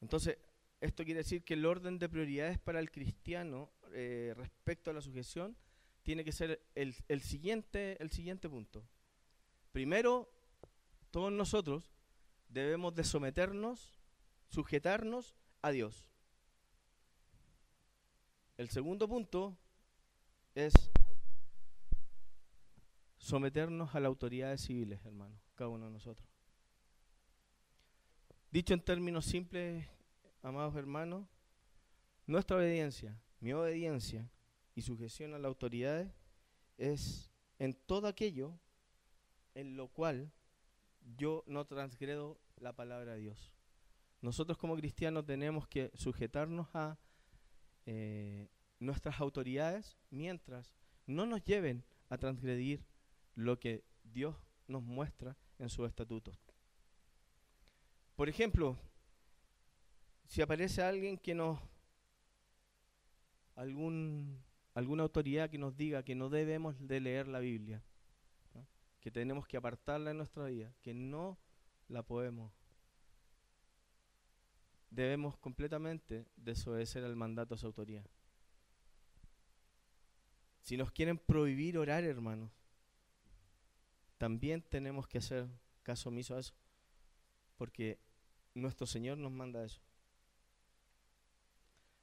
Entonces, 0.01 0.37
esto 0.81 1.03
quiere 1.03 1.19
decir 1.19 1.43
que 1.43 1.55
el 1.55 1.65
orden 1.65 1.99
de 1.99 2.09
prioridades 2.09 2.57
para 2.57 2.79
el 2.79 2.91
cristiano 2.91 3.69
eh, 3.91 4.33
respecto 4.35 4.91
a 4.91 4.93
la 4.93 5.01
sujeción 5.01 5.55
tiene 6.09 6.25
que 6.25 6.31
ser 6.31 6.59
el, 6.73 7.21
siguiente, 7.21 7.95
el 8.01 8.09
siguiente 8.09 8.49
punto. 8.49 8.83
Primero, 9.71 10.27
todos 11.11 11.31
nosotros 11.31 11.91
debemos 12.47 12.95
de 12.95 13.03
someternos, 13.03 13.93
sujetarnos 14.47 15.35
a 15.61 15.69
Dios. 15.69 16.09
El 18.57 18.69
segundo 18.71 19.07
punto 19.07 19.55
es 20.55 20.73
someternos 23.19 23.93
a 23.93 23.99
las 23.99 24.07
autoridades 24.07 24.61
civiles, 24.61 25.05
hermanos, 25.05 25.39
cada 25.53 25.69
uno 25.69 25.85
de 25.85 25.91
nosotros. 25.91 26.27
Dicho 28.49 28.73
en 28.73 28.81
términos 28.81 29.25
simples, 29.25 29.87
amados 30.41 30.75
hermanos, 30.75 31.27
nuestra 32.25 32.57
obediencia, 32.57 33.15
mi 33.39 33.53
obediencia, 33.53 34.27
y 34.79 34.81
sujeción 34.81 35.33
a 35.33 35.39
la 35.39 35.49
autoridad 35.49 36.09
es 36.77 37.29
en 37.59 37.73
todo 37.73 38.07
aquello 38.07 38.57
en 39.53 39.75
lo 39.75 39.89
cual 39.89 40.31
yo 41.17 41.43
no 41.47 41.65
transgredo 41.65 42.39
la 42.55 42.73
palabra 42.73 43.15
de 43.15 43.19
Dios. 43.19 43.51
Nosotros 44.21 44.57
como 44.57 44.77
cristianos 44.77 45.25
tenemos 45.25 45.67
que 45.67 45.91
sujetarnos 45.95 46.67
a 46.73 46.97
eh, 47.85 48.47
nuestras 48.79 49.19
autoridades 49.19 49.97
mientras 50.11 50.73
no 51.05 51.25
nos 51.25 51.43
lleven 51.43 51.83
a 52.07 52.17
transgredir 52.17 52.85
lo 53.35 53.59
que 53.59 53.83
Dios 54.03 54.37
nos 54.67 54.81
muestra 54.81 55.35
en 55.57 55.67
sus 55.67 55.89
estatutos. 55.89 56.39
Por 58.15 58.29
ejemplo, 58.29 58.77
si 60.25 60.41
aparece 60.41 60.81
alguien 60.81 61.17
que 61.17 61.35
nos 61.35 61.59
algún 63.55 64.41
alguna 64.73 65.03
autoridad 65.03 65.49
que 65.49 65.57
nos 65.57 65.75
diga 65.75 66.03
que 66.03 66.15
no 66.15 66.29
debemos 66.29 66.75
de 66.87 66.99
leer 66.99 67.27
la 67.27 67.39
Biblia, 67.39 67.83
que 68.99 69.11
tenemos 69.11 69.47
que 69.47 69.57
apartarla 69.57 70.11
en 70.11 70.17
nuestra 70.17 70.45
vida, 70.45 70.73
que 70.81 70.93
no 70.93 71.37
la 71.87 72.03
podemos. 72.03 72.51
Debemos 74.89 75.37
completamente 75.37 76.25
desobedecer 76.35 77.03
al 77.03 77.15
mandato 77.15 77.53
de 77.53 77.59
esa 77.59 77.67
autoridad. 77.67 78.05
Si 80.61 80.77
nos 80.77 80.91
quieren 80.91 81.17
prohibir 81.17 81.77
orar, 81.77 82.03
hermanos, 82.03 82.51
también 84.17 84.61
tenemos 84.61 85.07
que 85.07 85.19
hacer 85.19 85.47
caso 85.83 86.09
omiso 86.09 86.35
a 86.35 86.39
eso, 86.39 86.53
porque 87.57 87.99
nuestro 88.53 88.85
Señor 88.85 89.17
nos 89.17 89.31
manda 89.31 89.63
eso. 89.63 89.81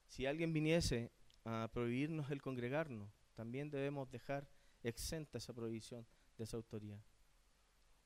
Si 0.08 0.24
alguien 0.24 0.52
viniese 0.52 1.12
a 1.46 1.70
prohibirnos 1.72 2.30
el 2.32 2.42
congregarnos, 2.42 3.08
también 3.34 3.70
debemos 3.70 4.10
dejar 4.10 4.48
exenta 4.82 5.38
esa 5.38 5.52
prohibición 5.52 6.04
de 6.36 6.44
esa 6.44 6.56
autoridad. 6.56 7.00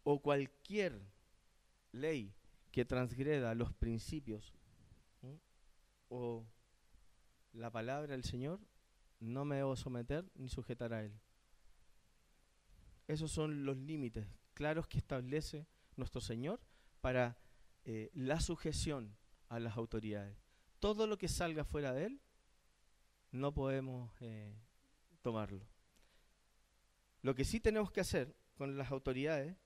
O 0.03 0.21
cualquier 0.21 1.01
ley 1.93 2.35
que 2.71 2.85
transgreda 2.85 3.55
los 3.55 3.73
principios 3.73 4.55
o 6.09 6.45
la 7.53 7.71
palabra 7.71 8.13
del 8.13 8.25
Señor, 8.25 8.61
no 9.21 9.45
me 9.45 9.57
debo 9.57 9.77
someter 9.77 10.29
ni 10.35 10.49
sujetar 10.49 10.93
a 10.93 11.05
Él. 11.05 11.13
Esos 13.07 13.31
son 13.31 13.65
los 13.65 13.77
límites 13.77 14.27
claros 14.55 14.87
que 14.87 14.99
establece 14.99 15.67
nuestro 15.97 16.21
Señor 16.21 16.61
para 17.01 17.39
eh, 17.85 18.11
la 18.13 18.41
sujeción 18.41 19.17
a 19.49 19.61
las 19.61 19.77
autoridades. 19.77 20.37
Todo 20.79 21.07
lo 21.07 21.17
que 21.17 21.29
salga 21.29 21.65
fuera 21.65 21.93
de 21.93 22.07
Él 22.07 22.21
no 23.33 23.53
podemos 23.53 24.11
eh, 24.21 24.53
tomarlo. 25.23 25.65
Lo 27.23 27.35
que 27.35 27.45
sí 27.45 27.61
tenemos 27.61 27.91
que 27.91 28.01
hacer 28.01 28.35
con 28.57 28.77
las 28.77 28.91
autoridades, 28.91 29.57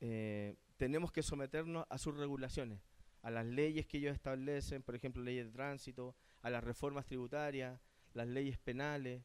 eh, 0.00 0.56
tenemos 0.76 1.12
que 1.12 1.22
someternos 1.22 1.86
a 1.88 1.98
sus 1.98 2.16
regulaciones, 2.16 2.80
a 3.22 3.30
las 3.30 3.46
leyes 3.46 3.86
que 3.86 3.98
ellos 3.98 4.14
establecen, 4.14 4.82
por 4.82 4.94
ejemplo, 4.94 5.22
leyes 5.22 5.46
de 5.46 5.52
tránsito, 5.52 6.16
a 6.40 6.50
las 6.50 6.64
reformas 6.64 7.06
tributarias, 7.06 7.80
las 8.14 8.26
leyes 8.26 8.58
penales, 8.58 9.22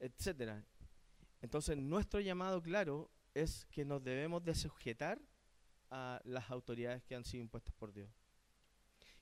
etcétera. 0.00 0.64
Entonces, 1.40 1.76
nuestro 1.76 2.20
llamado 2.20 2.62
claro 2.62 3.10
es 3.34 3.66
que 3.66 3.84
nos 3.84 4.02
debemos 4.02 4.44
de 4.44 4.54
sujetar 4.54 5.20
a 5.90 6.20
las 6.24 6.50
autoridades 6.50 7.02
que 7.04 7.14
han 7.14 7.24
sido 7.24 7.42
impuestas 7.42 7.74
por 7.74 7.92
Dios. 7.92 8.10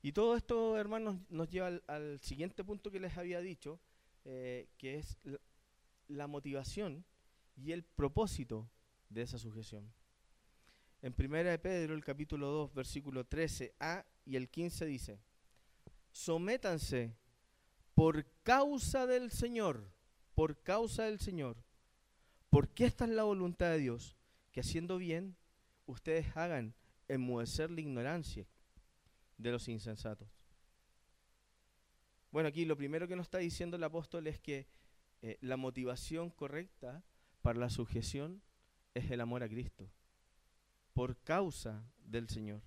Y 0.03 0.13
todo 0.13 0.35
esto, 0.35 0.79
hermanos, 0.79 1.19
nos 1.29 1.51
lleva 1.51 1.79
al, 1.87 2.19
siguiente 2.21 2.65
punto 2.65 2.91
que 2.91 3.01
les 3.01 3.19
había 3.19 3.41
dicho, 3.41 3.79
eh, 4.25 4.69
que 4.79 4.97
es 4.99 5.19
la, 6.09 6.27
motivación 6.27 7.05
y 7.55 7.73
el 7.73 7.83
propósito 7.83 8.71
de 9.11 9.23
esa 9.23 9.39
sujeción. 9.39 9.93
En 11.03 11.13
Primera 11.13 11.51
de 11.51 11.59
Pedro, 11.59 11.95
el 11.95 12.05
capítulo 12.05 12.49
2, 12.49 12.75
versículo 12.75 13.29
13a 13.29 14.07
y 14.25 14.37
el 14.37 14.49
15 14.49 14.87
dice, 14.87 15.21
sométanse 16.11 17.15
por 17.95 18.25
causa 18.43 19.07
del 19.07 19.31
Señor, 19.31 19.93
por 20.35 20.63
causa 20.63 21.05
del 21.05 21.21
Señor, 21.21 21.63
porque 22.49 22.87
esta 22.87 23.05
es 23.05 23.11
la 23.11 23.25
voluntad 23.25 23.71
de 23.71 23.79
Dios, 23.79 24.17
que 24.51 24.61
haciendo 24.61 24.97
bien, 24.97 25.37
ustedes 25.85 26.35
hagan 26.37 26.75
enmudecer 27.07 27.71
la 27.71 27.81
ignorancia 27.83 28.47
de 29.41 29.51
los 29.51 29.69
insensatos. 29.69 30.29
Bueno, 32.31 32.49
aquí 32.49 32.65
lo 32.65 32.77
primero 32.77 33.09
que 33.09 33.17
nos 33.17 33.27
está 33.27 33.39
diciendo 33.39 33.77
el 33.77 33.85
apóstol 33.85 34.27
es 34.27 34.39
que 34.39 34.69
eh, 35.23 35.39
la 35.41 35.57
motivación 35.57 36.31
correcta 36.31 37.03
para 37.43 37.59
la 37.59 37.71
sujeción 37.71 38.43
es 38.95 39.11
el 39.11 39.21
amor 39.21 39.43
a 39.43 39.49
Cristo, 39.49 39.91
por 40.93 41.17
causa 41.23 41.83
del 41.99 42.29
Señor. 42.29 42.63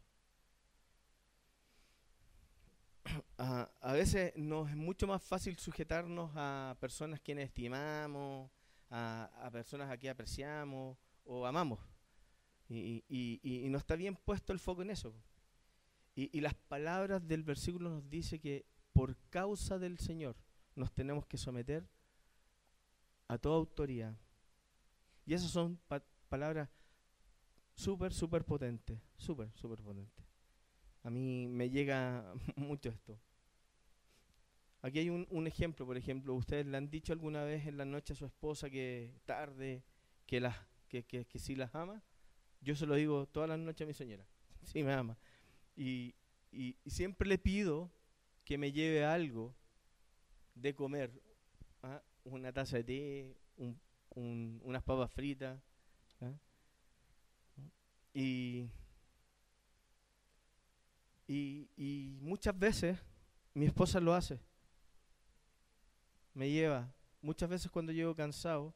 A, 3.37 3.93
veces 3.93 4.33
nos 4.35 4.69
es 4.69 4.75
mucho 4.75 5.05
más 5.07 5.21
fácil 5.21 5.57
sujetarnos 5.57 6.31
a 6.35 6.77
personas 6.79 7.19
quienes 7.19 7.45
estimamos, 7.45 8.49
a, 8.89 9.49
personas 9.51 9.91
a 9.91 9.97
quien 9.97 10.11
apreciamos 10.11 10.97
o 11.25 11.45
amamos. 11.45 11.79
Y, 12.69 13.03
y, 13.09 13.69
no 13.69 13.77
está 13.77 13.95
bien 13.95 14.15
puesto 14.15 14.53
el 14.53 14.59
foco 14.59 14.81
en 14.81 14.91
eso. 14.91 15.13
Y, 16.15 16.41
las 16.41 16.53
palabras 16.53 17.27
del 17.27 17.43
versículo 17.43 17.89
nos 17.89 18.07
dice 18.09 18.39
que 18.39 18.65
por 18.91 19.17
causa 19.29 19.79
del 19.79 19.97
Señor 19.97 20.35
nos 20.75 20.91
tenemos 20.93 21.25
que 21.25 21.37
someter 21.37 21.87
a 23.27 23.37
toda 23.37 23.57
autoridad. 23.57 24.15
Y 25.25 25.33
esas 25.33 25.49
son 25.49 25.79
palabras 26.29 26.69
súper, 27.73 28.13
súper 28.13 28.45
potentes, 28.45 28.99
súper, 29.17 29.51
súper 29.53 29.81
potentes. 29.81 30.23
A 31.01 31.09
mí 31.09 31.47
me 31.47 31.69
llega 31.69 32.31
mucho 32.55 32.89
esto. 32.89 33.19
Aquí 34.83 34.99
hay 34.99 35.09
un, 35.09 35.47
ejemplo, 35.47 35.85
por 35.85 35.97
ejemplo, 35.97 36.35
ustedes 36.35 36.65
le 36.65 36.75
han 36.77 36.89
dicho 36.89 37.13
alguna 37.13 37.43
vez 37.43 37.65
en 37.65 37.77
la 37.77 37.85
noche 37.85 38.13
a 38.13 38.15
su 38.17 38.25
esposa 38.25 38.69
que 38.69 39.15
tarde, 39.25 39.81
que, 40.27 40.41
las, 40.41 40.57
que 40.89 41.39
sí 41.39 41.55
las 41.55 41.73
ama. 41.73 42.03
Yo 42.59 42.75
se 42.75 42.85
lo 42.85 42.95
digo 42.95 43.25
todas 43.27 43.49
las 43.49 43.59
noches 43.59 43.85
a 43.85 43.87
mi 43.87 43.93
señora, 43.93 44.25
sí 44.63 44.83
me 44.83 44.93
ama. 44.93 45.17
Y, 45.75 46.13
y, 46.51 46.75
siempre 46.85 47.27
le 47.27 47.37
pido 47.37 47.91
que 48.45 48.57
me 48.57 48.71
lleve 48.71 49.05
algo 49.05 49.55
de 50.55 50.75
comer, 50.75 51.11
¿ah? 51.81 52.01
una 52.25 52.51
taza 52.51 52.77
de 52.77 52.83
té, 52.83 53.35
un, 54.11 54.61
unas 54.63 54.83
papas 54.83 55.11
fritas. 55.11 55.59
¿ah? 56.21 56.33
Y, 58.13 58.69
y, 61.27 61.69
y 61.75 62.17
muchas 62.21 62.57
veces 62.57 62.99
mi 63.53 63.65
esposa 63.65 63.99
lo 63.99 64.13
hace 64.13 64.39
me 66.33 66.49
lleva. 66.49 66.91
Muchas 67.21 67.49
veces 67.49 67.71
cuando 67.71 67.91
llego 67.91 68.15
cansado, 68.15 68.73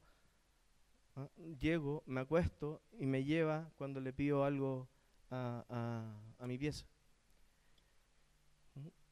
¿ah? 1.16 1.28
llego, 1.60 2.04
me 2.06 2.22
acuesto 2.22 2.82
y 3.00 3.06
me 3.06 3.24
lleva 3.24 3.72
cuando 3.78 4.00
le 4.00 4.14
pido 4.14 4.44
algo 4.44 4.88
a, 5.30 6.16
a, 6.40 6.48
mi 6.48 6.58
pieza. 6.58 6.86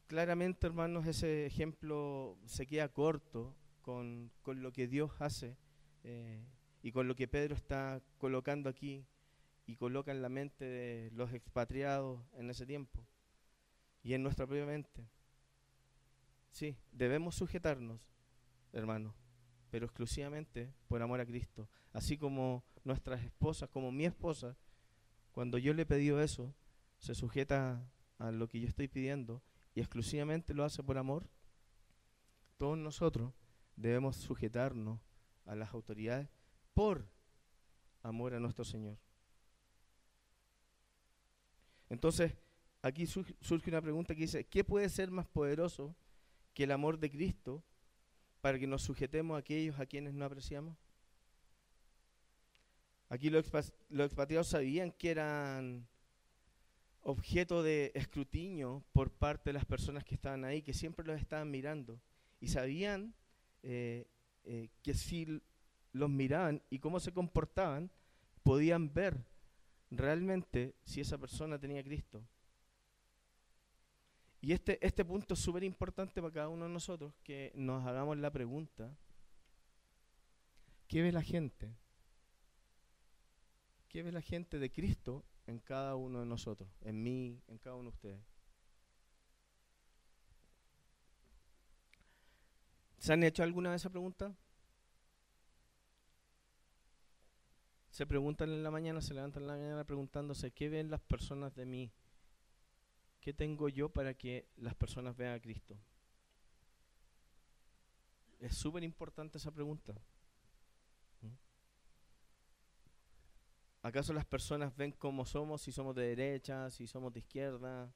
Claramente, 0.08 0.67
hermanos, 0.67 1.08
ese 1.08 1.45
ejemplo 1.45 2.38
se 2.45 2.67
queda 2.67 2.89
corto 2.89 3.56
con, 3.82 4.32
con 4.41 4.62
lo 4.62 4.71
que 4.71 4.88
Dios 4.88 5.12
hace 5.19 5.58
eh, 6.04 6.43
y 6.82 6.91
con 6.91 7.08
lo 7.08 7.15
que 7.15 7.28
Pedro 7.28 7.56
está 7.56 8.01
colocando 8.17 8.69
aquí 8.69 9.06
y 9.65 9.75
coloca 9.75 10.12
en 10.12 10.21
la 10.21 10.30
mente 10.30 10.65
de 10.65 11.12
los 11.12 11.34
expatriados 11.34 12.21
en 12.34 12.49
ese 12.49 12.65
tiempo 12.65 13.04
y 14.04 14.13
en 14.13 14.21
nuestra 14.21 14.45
propia 14.45 14.65
mente. 14.65 15.08
Sí, 16.51 16.78
debemos 16.91 17.36
sujetarnos 17.36 17.99
hermano, 18.75 19.15
pero 19.71 19.86
exclusivamente 19.86 20.71
por 20.88 21.01
amor 21.01 21.19
a 21.19 21.25
Cristo. 21.25 21.69
Así 21.93 22.17
como 22.17 22.63
nuestras 22.84 23.23
esposas, 23.23 23.69
como 23.69 23.91
mi 23.91 24.06
esposa, 24.06 24.56
cuando 25.36 25.58
yo 25.58 25.74
le 25.74 25.82
he 25.82 25.86
pedido 25.86 26.21
eso, 26.21 26.56
se 26.98 27.13
sujeta 27.13 27.86
a 28.19 28.32
lo 28.32 28.48
que 28.48 28.62
yo 28.62 28.69
estoy 28.69 28.88
pidiendo 28.88 29.43
y 29.74 29.82
exclusivamente 29.82 30.54
lo 30.54 30.63
hace 30.63 30.82
por 30.82 30.98
amor, 30.98 31.28
todos 32.56 32.78
nosotros 32.78 33.34
debemos 33.76 34.15
sujetarnos 34.15 34.98
a 35.45 35.56
las 35.56 35.74
autoridades 35.74 36.30
por 36.74 37.06
amor 38.02 38.34
a 38.34 38.39
nuestro 38.39 38.63
Señor. 38.63 38.98
Entonces, 41.89 42.34
aquí 42.82 43.06
surge 43.06 43.69
una 43.69 43.82
pregunta 43.82 44.15
que 44.15 44.21
dice, 44.21 44.45
¿qué 44.45 44.63
puede 44.63 44.88
ser 44.88 45.12
más 45.12 45.28
poderoso 45.28 45.98
que 46.54 46.63
el 46.63 46.71
amor 46.71 46.98
de 46.98 47.12
Cristo 47.12 47.62
para 48.39 48.58
que 48.58 48.67
nos 48.67 48.84
sujetemos 48.84 49.36
a 49.36 49.39
aquellos 49.39 49.78
a 49.82 49.86
quienes 49.86 50.13
no 50.13 50.24
apreciamos? 50.24 50.78
Aquí 53.10 53.30
los, 53.30 53.46
expatriados 53.46 54.48
sabían 54.48 54.91
que 54.91 55.12
eran 55.12 55.88
objeto 57.02 57.62
de 57.62 57.91
escrutinio 57.94 58.84
por 58.91 59.12
parte 59.12 59.50
de 59.50 59.54
las 59.54 59.65
personas 59.65 60.04
que 60.04 60.15
estaban 60.15 60.44
ahí, 60.44 60.62
que 60.62 60.74
siempre 60.74 61.06
los 61.06 61.20
estaban 61.20 61.52
mirando. 61.52 62.00
Y 62.39 62.48
sabían 62.48 63.13
eh, 63.62 64.08
eh, 64.44 64.70
que 64.82 64.94
si 64.96 65.41
los 65.91 66.10
miraban 66.10 66.62
y 66.70 66.80
cómo 66.80 67.00
se 67.00 67.13
comportaban, 67.13 67.91
podían 68.44 68.94
ver 68.94 69.24
realmente 69.91 70.76
si 70.84 71.02
esa 71.02 71.18
persona 71.18 71.60
tenía 71.60 71.84
Cristo. 71.84 72.24
Y 74.41 74.52
este, 74.52 74.84
este 74.86 75.04
punto 75.06 75.34
es 75.34 75.39
súper 75.39 75.63
importante 75.63 76.22
para 76.22 76.34
cada 76.34 76.50
uno 76.50 76.65
de 76.65 76.72
nosotros, 76.72 77.13
que 77.24 77.52
nos 77.56 77.86
hagamos 77.86 78.18
la 78.18 78.32
pregunta, 78.32 78.96
¿qué 80.88 81.02
ve 81.02 81.12
la 81.12 81.24
gente? 81.24 81.76
¿Qué 83.95 84.03
ve 84.03 84.12
la 84.12 84.21
gente 84.21 84.60
de 84.60 84.69
Cristo 84.69 85.23
en 85.47 85.58
cada 85.60 85.95
uno 85.95 86.19
de 86.19 86.25
nosotros, 86.25 86.69
en 86.81 87.01
mí, 87.01 87.41
en 87.47 87.58
cada 87.58 87.77
uno 87.77 87.91
de 87.91 87.95
ustedes? 87.95 88.19
¿Se 92.97 93.13
han 93.13 93.23
hecho 93.23 93.41
alguna 93.41 93.71
vez 93.71 93.84
esa 93.84 93.89
pregunta? 93.89 94.36
Se 97.89 98.05
preguntan 98.05 98.49
en 98.49 98.63
la 98.63 98.69
mañana, 98.69 98.99
se 98.99 99.13
levantan 99.13 99.43
en 99.43 99.47
la 99.47 99.55
mañana 99.55 99.86
preguntándose, 99.86 100.51
¿qué 100.51 100.67
ven 100.67 100.91
las 100.91 100.99
personas 100.99 101.55
de 101.55 101.65
mí? 101.65 101.93
¿Qué 103.21 103.34
tengo 103.34 103.69
yo 103.69 103.88
para 103.88 104.13
que 104.13 104.49
las 104.58 104.75
personas 104.75 105.15
vean 105.15 105.36
a 105.36 105.39
Cristo? 105.39 105.79
Es 108.41 108.58
súper 108.58 108.84
importante 108.84 109.38
esa 109.38 109.51
pregunta. 109.51 109.95
¿Acaso 113.86 114.13
las 114.13 114.26
personas 114.26 114.76
ven 114.76 114.91
cómo 114.93 115.28
somos, 115.28 115.62
si 115.62 115.71
somos 115.71 115.95
de 115.95 116.08
derecha, 116.08 116.71
si 116.71 116.88
somos 116.88 117.13
de 117.13 117.19
izquierda? 117.19 117.93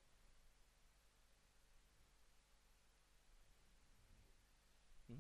¿Mm? 5.08 5.16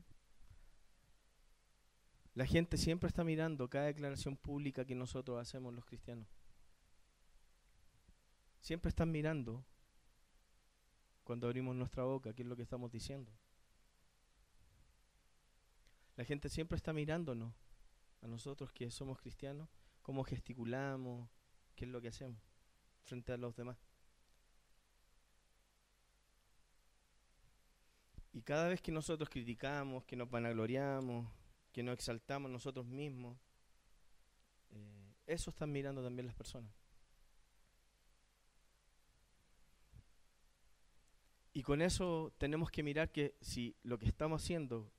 La 2.35 2.45
gente 2.45 2.77
siempre 2.77 3.07
está 3.07 3.23
mirando 3.23 3.67
cada 3.67 3.85
declaración 3.85 4.37
pública 4.37 4.85
que 4.85 4.93
nosotros 4.93 5.41
hacemos 5.41 5.73
los 5.73 5.85
cristianos. 5.85 6.27
Siempre 8.61 8.89
están 8.89 9.09
mirando 9.09 9.65
cuando 11.23 11.47
abrimos 11.47 11.75
nuestra 11.75 12.03
boca, 12.03 12.31
qué 12.35 12.43
es 12.43 12.47
lo 12.47 12.55
que 12.55 12.61
estamos 12.61 12.91
diciendo. 12.91 13.31
La 16.15 16.25
gente 16.25 16.47
siempre 16.47 16.75
está 16.75 16.93
mirándonos, 16.93 17.55
a 18.21 18.27
nosotros 18.27 18.71
que 18.71 18.91
somos 18.91 19.17
cristianos, 19.17 19.67
cómo 20.09 20.23
gesticulamos, 20.23 21.29
qué 21.75 21.85
es 21.85 21.91
lo 21.91 22.01
que 22.01 22.07
hacemos 22.07 22.41
frente 23.03 23.31
a 23.31 23.37
los 23.37 23.55
demás. 23.55 23.77
Y 28.33 28.41
cada 28.41 28.69
vez 28.69 28.81
que 28.81 28.91
nosotros 28.91 29.29
criticamos, 29.29 30.03
que 30.05 30.15
nos 30.15 30.27
vanagloriamos, 30.27 31.31
que 31.71 31.83
nos 31.83 31.93
exaltamos 31.93 32.49
nosotros 32.49 32.87
mismos, 32.87 33.37
eh, 34.71 35.13
eso 35.27 35.51
están 35.51 35.71
mirando 35.71 36.03
también 36.03 36.25
las 36.25 36.33
personas. 36.33 36.73
Y 41.53 41.61
con 41.61 41.83
eso 41.83 42.33
tenemos 42.39 42.71
que 42.71 42.81
mirar 42.81 43.11
que 43.11 43.35
si 43.41 43.77
lo 43.83 43.99
que 43.99 44.07
estamos 44.07 44.41
haciendo, 44.41 44.91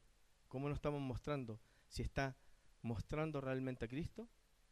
cómo 0.47 0.69
nos 0.69 0.77
estamos 0.77 1.01
mostrando, 1.01 1.59
si 1.89 2.03
está 2.03 2.37
mostrando 2.81 3.41
realmente 3.41 3.87
a 3.87 3.89
Cristo 3.89 4.29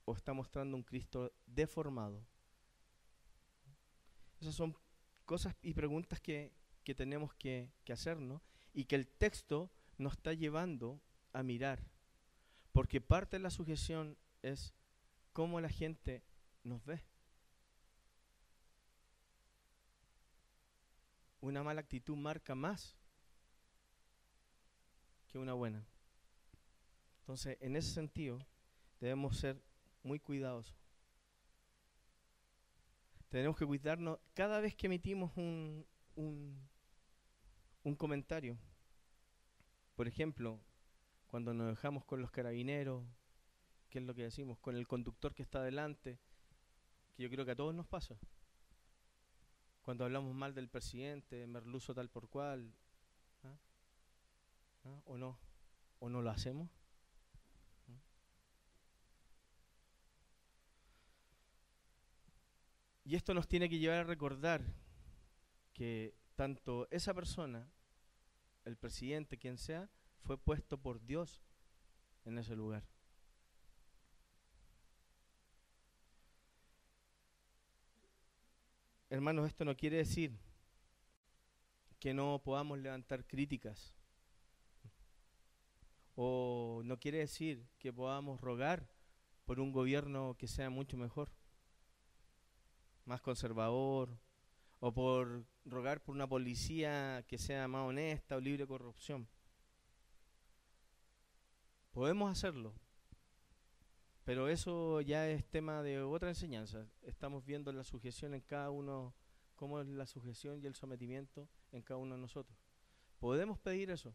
o 0.09 0.14
está 0.14 0.33
mostrando 0.33 0.77
un 0.77 0.83
Cristo 0.83 1.33
deformado. 1.47 2.25
Esas 4.40 4.55
son 4.55 4.77
cosas 5.25 5.55
y 5.62 5.75
preguntas 5.75 6.21
que, 6.21 6.53
tenemos 6.97 7.35
que, 7.35 7.71
que 7.85 7.92
hacernos 7.92 8.40
y 8.73 8.87
que 8.87 8.97
el 8.97 9.07
texto 9.07 9.71
nos 9.99 10.14
está 10.14 10.33
llevando 10.33 11.03
a 11.35 11.42
mirar. 11.42 11.85
Porque 12.73 13.01
parte 13.01 13.37
de 13.37 13.42
la 13.42 13.51
sujeción 13.51 14.16
es 14.40 14.73
cómo 15.35 15.61
la 15.61 15.68
gente 15.68 16.23
nos 16.64 16.85
ve. 16.87 17.05
una 21.40 21.62
mala 21.62 21.81
actitud 21.81 22.16
marca 22.16 22.55
más 22.55 22.97
que 25.29 25.38
una 25.38 25.53
buena. 25.55 25.87
Entonces, 27.21 27.59
en 27.61 27.77
ese 27.77 27.92
sentido, 27.92 28.38
debemos 29.01 29.37
ser 29.37 29.62
muy 30.03 30.21
cuidadosos. 30.21 30.77
Tenemos 33.29 33.57
que 33.57 33.67
cuidarnos 33.67 34.19
cada 34.35 34.61
vez 34.61 34.75
que 34.75 34.87
emitimos 34.87 35.37
un, 35.37 35.87
un, 36.15 36.69
un 37.83 37.95
comentario. 37.95 38.59
Por 39.95 40.09
ejemplo, 40.09 40.61
cuando 41.27 41.53
nos 41.53 41.69
dejamos 41.69 42.05
con 42.05 42.23
los 42.23 42.31
carabineros, 42.31 43.05
¿qué 43.91 43.99
es 43.99 44.05
lo 44.05 44.15
que 44.15 44.23
decimos? 44.23 44.59
Con 44.59 44.77
el 44.77 44.87
conductor 44.87 45.35
que 45.35 45.43
está 45.43 45.59
adelante, 45.59 46.19
que 47.15 47.23
yo 47.25 47.31
creo 47.31 47.45
que 47.45 47.51
a 47.51 47.57
todos 47.57 47.75
nos 47.75 47.87
pasa 47.87 48.19
cuando 49.89 50.05
hablamos 50.05 50.35
mal 50.35 50.55
del 50.55 50.69
presidente, 50.69 51.47
merluzo 51.47 51.95
tal 51.95 52.11
por 52.11 52.29
cual, 52.29 52.75
¿ah? 53.43 53.57
¿Ah? 54.85 55.01
o 55.07 55.17
no, 55.17 55.39
o 55.99 56.11
no 56.11 56.21
lo 56.21 56.29
hacemos. 56.29 56.69
Y 63.09 63.16
esto 63.16 63.33
nos 63.33 63.49
tiene 63.49 63.71
que 63.71 63.79
llevar 63.79 64.01
a 64.01 64.05
recordar 64.05 64.62
que 65.73 66.14
tanto 66.35 66.87
esa 66.90 67.14
persona, 67.14 67.66
el 68.66 68.77
presidente, 68.77 69.38
quien 69.38 69.57
sea, 69.57 69.88
fue 70.21 70.37
puesto 70.37 70.77
por 70.77 71.03
Dios 71.03 71.42
en 72.27 72.37
ese 72.37 72.55
lugar. 72.55 72.85
Hermanos, 79.09 79.47
esto 79.47 79.64
no 79.64 79.75
quiere 79.75 79.97
decir 79.97 80.38
que 81.99 82.12
no 82.12 82.42
podamos 82.44 82.79
levantar 82.79 83.25
críticas. 83.27 83.94
O 86.14 86.83
no 86.85 86.99
quiere 87.01 87.21
decir 87.21 87.66
que 87.79 87.90
podamos 87.90 88.38
rogar 88.42 88.87
por 89.47 89.61
un 89.61 89.73
gobierno 89.73 90.37
que 90.37 90.47
sea 90.47 90.68
mucho 90.68 90.99
mejor, 90.99 91.33
más 93.09 93.21
conservador, 93.23 94.16
o 94.81 94.92
por 94.92 95.44
rogar 95.64 96.03
por 96.03 96.14
una 96.14 96.29
policía 96.29 97.25
que 97.27 97.38
sea 97.38 97.66
más 97.66 97.88
honesta 97.88 98.37
o 98.37 98.40
libre 98.40 98.64
de 98.64 98.68
corrupción. 98.68 99.27
Podemos 101.90 102.31
hacerlo, 102.31 102.75
pero 104.25 104.49
eso 104.49 105.01
ya 105.01 105.29
es 105.29 105.44
tema 105.47 105.83
de 105.83 106.01
otra 106.03 106.29
enseñanza. 106.29 106.87
Estamos 107.03 107.44
viendo 107.44 107.73
la 107.73 107.83
sujeción 107.83 108.35
en 108.35 108.42
cada 108.42 108.71
uno, 108.71 109.14
cómo 109.57 109.81
es 109.81 109.88
la 109.88 110.07
sujeción 110.07 110.62
y 110.62 110.66
el 110.66 110.75
sometimiento 110.75 111.49
en 111.73 111.83
cada 111.83 111.99
uno 111.99 112.14
de 112.14 112.21
nosotros. 112.21 112.57
Podemos 113.18 113.59
pedir 113.59 113.90
eso. 113.90 114.14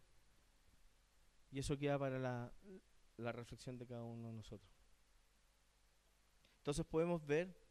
Y 1.52 1.60
eso 1.60 1.78
queda 1.78 2.00
para 2.00 2.20
la, 2.20 2.54
la 3.18 3.32
reflexión 3.32 3.78
de 3.78 3.86
cada 3.86 4.04
uno 4.04 4.28
de 4.28 4.34
nosotros. 4.34 4.72
Entonces 6.60 6.86
podemos 6.86 7.26
ver 7.26 7.63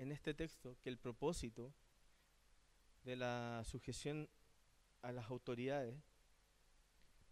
en 0.00 0.12
este 0.12 0.32
texto 0.32 0.78
que 0.80 0.88
el 0.88 0.96
propósito 0.96 1.74
de 3.04 3.16
la 3.16 3.62
sujeción 3.66 4.30
a 5.02 5.12
las 5.12 5.28
autoridades 5.28 5.94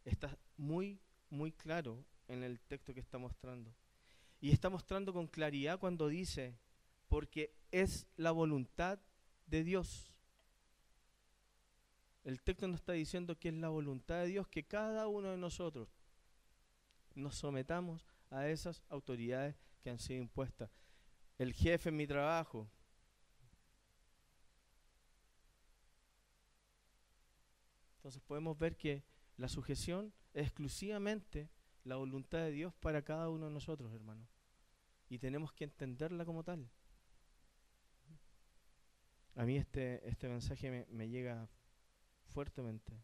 está 0.05 0.39
muy, 0.59 1.01
muy 1.31 1.51
claro 1.51 2.05
en 2.29 2.43
el 2.43 2.61
texto 2.61 2.93
que 2.93 3.01
está 3.01 3.17
mostrando. 3.17 3.75
Y 4.39 4.51
está 4.51 4.69
mostrando 4.69 5.15
con 5.15 5.29
claridad 5.29 5.79
cuando 5.79 6.09
dice, 6.09 6.59
porque 7.09 7.55
es 7.73 8.07
la 8.17 8.33
voluntad 8.33 8.99
de 9.47 9.65
Dios. 9.65 10.13
El 12.23 12.43
texto 12.43 12.69
nos 12.69 12.81
está 12.81 12.93
diciendo 12.93 13.39
que 13.39 13.49
es 13.49 13.55
la 13.55 13.71
voluntad 13.71 14.21
de 14.21 14.27
Dios 14.27 14.47
que 14.47 14.67
cada 14.67 15.09
uno 15.09 15.31
de 15.31 15.39
nosotros 15.39 15.89
nos 17.15 17.35
sometamos 17.35 18.07
a 18.29 18.47
esas 18.47 18.83
autoridades 18.91 19.57
que 19.81 19.89
han 19.89 19.99
sido 19.99 20.21
impuestas 20.21 20.71
el 21.39 21.55
jefe 21.55 21.89
en 21.89 21.97
mi 21.97 22.07
trabajo. 22.07 22.69
Entonces 27.97 28.21
podemos 28.23 28.59
ver 28.59 28.77
que 28.77 29.05
la 29.37 29.49
sujeción 29.49 30.13
es 30.35 30.47
exclusivamente 30.47 31.49
la 31.85 31.97
voluntad 31.97 32.39
de 32.39 32.51
Dios 32.51 32.75
para 32.75 33.03
cada 33.03 33.29
uno 33.31 33.47
de 33.47 33.53
nosotros, 33.53 33.93
hermanos. 33.93 34.29
Y 35.09 35.19
tenemos 35.19 35.53
que 35.53 35.65
entenderla 35.65 36.25
como 36.25 36.43
tal. 36.43 36.69
A 39.37 39.45
mí 39.45 39.57
este, 39.57 40.07
este 40.09 40.29
mensaje 40.29 40.71
me, 40.71 40.87
me 40.91 41.09
llega 41.09 41.49
fuertemente. 42.27 43.01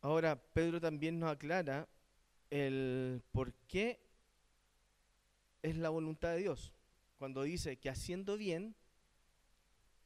Ahora, 0.00 0.36
Pedro 0.36 0.80
también 0.80 1.18
nos 1.18 1.30
aclara 1.30 1.88
el 2.50 3.22
por 3.32 3.54
qué 3.66 4.03
es 5.64 5.78
la 5.78 5.88
voluntad 5.88 6.32
de 6.32 6.40
Dios. 6.40 6.74
Cuando 7.16 7.42
dice 7.42 7.78
que 7.78 7.88
haciendo 7.88 8.36
bien, 8.36 8.76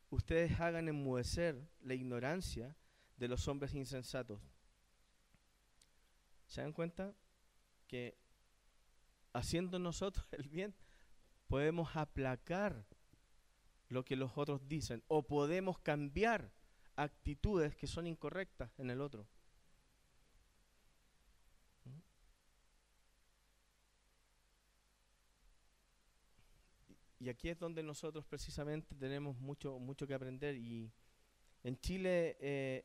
ustedes 0.09 0.61
hagan 0.61 0.89
enmudecer 0.89 1.69
la 1.81 1.95
ignorancia 1.95 2.77
de 3.17 3.27
los 3.27 3.49
hombres 3.49 3.75
insensatos. 3.75 4.41
¿Se 6.47 6.61
dan 6.61 6.73
cuenta? 6.73 7.13
Que 7.89 8.17
haciendo 9.33 9.81
nosotros 9.81 10.29
el 10.33 10.49
bien, 10.49 10.77
podemos 11.49 11.97
aplacar 11.97 12.87
lo 13.89 14.05
que 14.05 14.15
los 14.15 14.39
otros 14.39 14.69
dicen 14.69 15.03
o 15.09 15.27
podemos 15.27 15.81
cambiar 15.81 16.53
actitudes 16.95 17.75
que 17.75 17.89
son 17.89 18.07
incorrectas 18.07 18.71
en 18.79 18.91
el 18.91 19.01
otro. 19.01 19.27
Y 27.21 27.29
aquí 27.29 27.49
es 27.49 27.59
donde 27.59 27.83
nosotros 27.83 28.25
precisamente 28.27 28.95
tenemos 28.95 29.37
mucho, 29.39 29.79
mucho 29.79 30.07
que 30.07 30.15
aprender. 30.15 30.55
Y 30.55 30.93
en 31.65 31.79
Chile, 31.81 32.37
eh, 32.41 32.85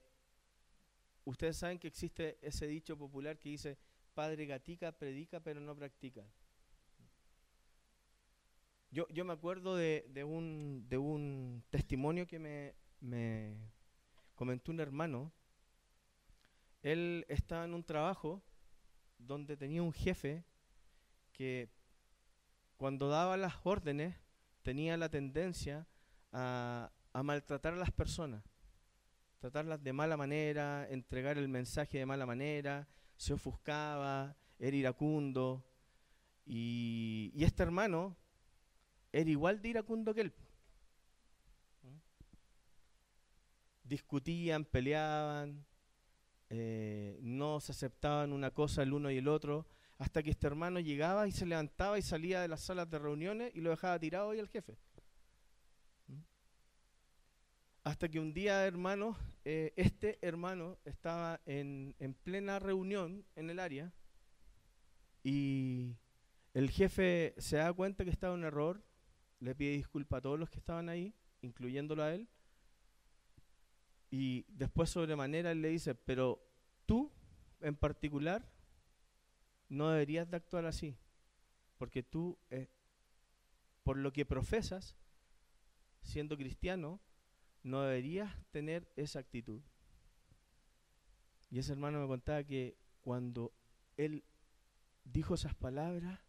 ustedes 1.25 1.57
saben 1.57 1.77
que 1.77 1.87
existe 1.87 2.39
ese 2.41 2.65
dicho 2.67 2.97
popular 2.97 3.37
que 3.37 3.49
dice, 3.49 3.77
padre 4.13 4.45
gatica, 4.45 4.91
predica 4.91 5.39
pero 5.39 5.59
no 5.59 5.75
practica. 5.75 6.25
Yo, 8.89 9.07
yo 9.09 9.25
me 9.25 9.33
acuerdo 9.33 9.75
de, 9.75 10.05
de, 10.09 10.23
un, 10.23 10.85
de 10.87 10.97
un 10.97 11.63
testimonio 11.69 12.27
que 12.27 12.39
me, 12.39 12.75
me 12.99 13.55
comentó 14.35 14.71
un 14.71 14.79
hermano. 14.79 15.31
Él 16.81 17.25
estaba 17.27 17.65
en 17.65 17.73
un 17.73 17.83
trabajo 17.83 18.43
donde 19.17 19.57
tenía 19.57 19.81
un 19.81 19.93
jefe 19.93 20.43
que 21.31 21.69
cuando 22.77 23.07
daba 23.07 23.37
las 23.37 23.55
órdenes 23.63 24.15
tenía 24.63 24.97
la 24.97 25.09
tendencia 25.09 25.85
a, 26.31 26.89
maltratar 27.23 27.73
a 27.73 27.77
las 27.77 27.91
personas, 27.91 28.43
tratarlas 29.39 29.83
de 29.83 29.93
mala 29.93 30.17
manera, 30.17 30.87
entregar 30.89 31.37
el 31.37 31.47
mensaje 31.47 31.99
de 31.99 32.05
mala 32.05 32.25
manera, 32.25 32.87
se 33.17 33.33
ofuscaba, 33.33 34.35
era 34.57 34.75
iracundo. 34.75 35.63
Y, 36.45 37.31
este 37.37 37.61
hermano 37.61 38.17
era 39.11 39.29
igual 39.29 39.61
de 39.61 39.69
iracundo 39.69 40.13
que 40.13 40.21
él. 40.21 40.33
Discutían, 43.83 44.65
peleaban, 44.65 45.65
eh, 46.49 47.19
no 47.21 47.59
se 47.59 47.73
aceptaban 47.73 48.31
una 48.31 48.51
cosa 48.51 48.81
el 48.81 48.93
uno 48.93 49.11
y 49.11 49.17
el 49.17 49.27
otro, 49.27 49.67
hasta 50.03 50.21
que 50.21 50.31
este 50.31 50.47
hermano 50.47 50.81
llegaba 50.81 51.29
y 51.29 51.31
se 51.31 51.45
levantaba 51.45 51.97
y 51.97 52.01
salía 52.01 52.41
de 52.41 52.49
las 52.49 52.59
salas 52.59 52.89
de 52.89 52.99
reuniones 52.99 53.55
y 53.55 53.61
lo 53.61 53.69
dejaba 53.69 53.97
tirado 53.97 54.31
ahí 54.31 54.39
al 54.39 54.49
jefe. 54.49 54.77
¿Mm? 56.07 56.19
Hasta 57.85 58.09
que 58.09 58.19
un 58.19 58.33
día, 58.33 58.65
hermano, 58.65 59.17
eh, 59.45 59.71
este 59.77 60.19
hermano 60.21 60.77
estaba 60.83 61.39
en, 61.45 61.95
en 61.99 62.13
plena 62.15 62.59
reunión 62.59 63.25
en 63.37 63.49
el 63.49 63.59
área 63.59 63.93
y 65.23 65.95
el 66.53 66.69
jefe 66.69 67.33
se 67.37 67.55
da 67.55 67.71
cuenta 67.71 68.03
que 68.03 68.11
estaba 68.11 68.33
en 68.33 68.41
un 68.41 68.45
error, 68.45 68.83
le 69.39 69.55
pide 69.55 69.71
disculpas 69.71 70.17
a 70.17 70.21
todos 70.23 70.37
los 70.37 70.49
que 70.49 70.59
estaban 70.59 70.89
ahí, 70.89 71.13
incluyéndolo 71.41 72.03
a 72.03 72.13
él, 72.13 72.27
y 74.11 74.43
después 74.49 74.89
sobremanera 74.89 75.53
él 75.53 75.61
le 75.61 75.69
dice, 75.69 75.95
pero 75.95 76.45
tú 76.85 77.09
en 77.61 77.77
particular 77.77 78.52
no 79.73 79.89
deberías 79.89 80.29
de 80.29 80.37
actuar 80.37 80.65
así, 80.65 80.95
porque 81.77 82.03
tú, 82.03 82.37
eh, 82.51 82.69
por 83.83 83.97
lo 83.97 84.13
que 84.13 84.23
profesas, 84.23 84.95
siendo 86.03 86.37
cristiano, 86.37 87.01
no 87.63 87.81
deberías 87.81 88.31
tener 88.51 88.87
esa 88.95 89.19
actitud. 89.19 89.61
Y 91.49 91.57
ese 91.57 91.71
hermano 91.71 91.99
me 91.99 92.07
contaba 92.07 92.43
que 92.43 92.77
cuando 93.01 93.51
él 93.97 94.23
dijo 95.05 95.33
esas 95.33 95.55
palabras, 95.55 96.19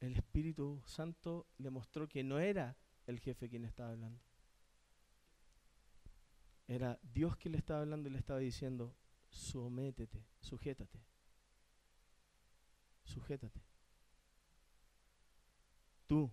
el 0.00 0.14
Espíritu 0.14 0.82
Santo 0.84 1.46
le 1.56 1.70
mostró 1.70 2.06
que 2.06 2.22
no 2.22 2.38
era 2.38 2.76
el 3.06 3.18
jefe 3.18 3.48
quien 3.48 3.64
estaba 3.64 3.90
hablando. 3.90 4.20
Era 6.68 6.98
Dios 7.02 7.36
quien 7.36 7.52
le 7.52 7.58
estaba 7.58 7.80
hablando 7.80 8.10
y 8.10 8.12
le 8.12 8.18
estaba 8.18 8.40
diciendo, 8.40 8.94
sométete, 9.30 10.22
sujétate 10.40 11.15
sujétate. 13.06 13.60
Tú, 16.06 16.30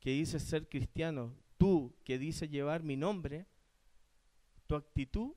que 0.00 0.10
dices 0.10 0.42
ser 0.42 0.68
cristiano, 0.68 1.34
tú 1.56 1.94
que 2.04 2.18
dices 2.18 2.50
llevar 2.50 2.82
mi 2.82 2.96
nombre, 2.96 3.46
tu 4.66 4.74
actitud 4.74 5.34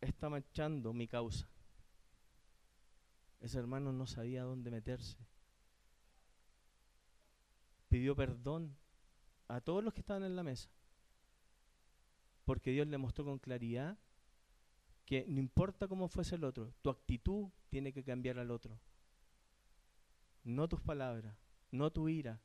está 0.00 0.28
manchando 0.28 0.92
mi 0.92 1.06
causa. 1.06 1.48
Ese 3.40 3.58
hermano 3.58 3.92
no 3.92 4.06
sabía 4.06 4.44
dónde 4.44 4.70
meterse. 4.70 5.16
Pidió 7.88 8.14
perdón 8.14 8.76
a 9.48 9.60
todos 9.60 9.82
los 9.82 9.92
que 9.92 10.00
estaban 10.00 10.24
en 10.24 10.36
la 10.36 10.42
mesa. 10.42 10.70
Porque 12.44 12.70
Dios 12.70 12.86
le 12.86 12.98
mostró 12.98 13.24
con 13.24 13.38
claridad 13.38 13.98
que 15.04 15.24
no 15.28 15.40
importa 15.40 15.88
cómo 15.88 16.08
fuese 16.08 16.36
el 16.36 16.44
otro, 16.44 16.72
tu 16.80 16.90
actitud 16.90 17.48
tiene 17.68 17.92
que 17.92 18.04
cambiar 18.04 18.38
al 18.38 18.50
otro 18.50 18.78
no 20.44 20.68
tus 20.68 20.80
palabras, 20.80 21.36
no 21.70 21.90
tu 21.90 22.08
ira, 22.08 22.40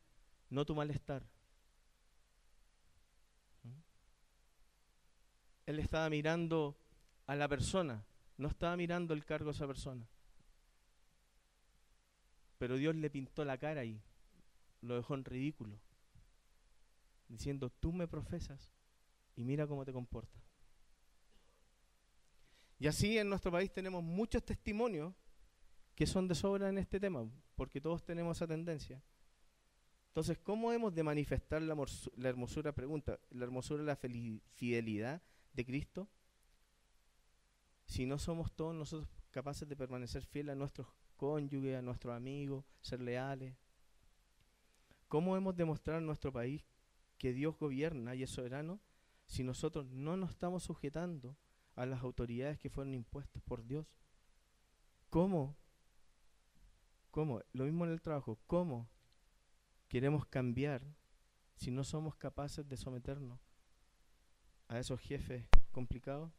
no 0.50 0.66
tu 0.66 0.76
malestar. 0.76 1.24
¿Mm? 3.64 3.72
Él 5.66 5.80
estaba 5.80 6.10
mirando 6.10 6.78
a 7.26 7.36
la 7.36 7.48
persona, 7.48 8.06
no 8.38 8.48
estaba 8.48 8.78
mirando 8.78 9.14
el 9.14 9.26
cargo 9.26 9.52
de 9.52 9.56
esa 9.56 9.68
persona. 9.68 10.08
Pero 12.58 12.78
Dios 12.78 12.96
le 12.96 13.10
pintó 13.10 13.46
la 13.46 13.58
cara 13.58 13.84
y 13.86 14.02
lo 14.82 14.96
dejó 14.96 15.16
en 15.16 15.26
ridículo, 15.26 15.80
diciendo, 17.28 17.70
tú 17.70 17.92
me 17.92 18.08
profesas 18.08 18.72
y 19.36 19.44
mira 19.44 19.68
cómo 19.68 19.86
te 19.86 19.94
comportas. 19.94 20.42
Y 22.80 22.88
así 22.88 23.18
en 23.18 23.30
nuestro 23.30 23.52
país 23.52 23.72
tenemos 23.72 24.04
muchos 24.04 24.44
testimonios 24.44 25.14
que 25.98 26.06
son 26.06 26.28
de 26.28 26.36
sobra 26.36 26.70
en 26.70 26.78
este 26.78 27.00
tema, 27.00 27.28
porque 27.56 27.82
todos 27.82 28.06
tenemos 28.06 28.38
esa 28.38 28.46
tendencia. 28.46 29.02
Entonces, 30.10 30.38
¿cómo 30.38 30.72
hemos 30.72 30.94
de 30.94 31.02
manifestar 31.02 31.60
la, 31.60 31.76
hermosura, 32.24 32.72
pregunta, 32.72 33.20
la 33.32 33.46
hermosura 33.46 33.82
la 33.82 33.96
fidelidad 33.96 35.24
de 35.54 35.66
Cristo? 35.66 36.08
Si 37.88 38.06
no 38.06 38.20
somos 38.20 38.52
todos 38.52 38.76
nosotros 38.76 39.10
capaces 39.32 39.68
de 39.68 39.76
permanecer 39.76 40.24
fieles 40.24 40.54
a 40.54 40.56
nuestros 40.56 40.86
cónyuges, 41.16 41.76
a 41.76 41.82
nuestros 41.82 42.16
amigos, 42.16 42.64
ser 42.80 43.02
leales. 43.02 43.56
¿Cómo 45.08 45.36
hemos 45.36 45.56
de 45.56 45.66
mostrar 45.66 45.98
en 45.98 46.06
nuestro 46.06 46.32
país 46.32 46.64
que 47.18 47.34
Dios 47.34 47.58
gobierna 47.58 48.14
y 48.14 48.22
es 48.22 48.30
soberano 48.30 48.80
si 49.26 49.44
nosotros 49.44 49.88
no 49.88 50.16
nos 50.16 50.30
estamos 50.30 50.62
sujetando 50.62 51.36
a 51.74 51.88
las 51.88 52.04
autoridades 52.04 52.60
que 52.60 52.70
fueron 52.70 52.94
impuestas 52.94 53.42
por 53.42 53.66
Dios? 53.66 53.88
¿Cómo? 55.10 55.58
¿Cómo? 57.18 57.42
Lo 57.52 57.64
mismo 57.64 57.84
en 57.84 57.94
el 57.94 58.00
trabajo. 58.00 58.38
¿Cómo 58.46 58.88
queremos 59.88 60.28
cambiar 60.28 60.84
si 61.56 61.72
no 61.72 61.84
somos 61.84 62.16
capaces 62.16 62.70
de 62.70 62.78
someternos 62.78 63.40
a 64.68 64.78
esos 64.78 65.00
jefes 65.00 65.44
complicados? 65.72 66.32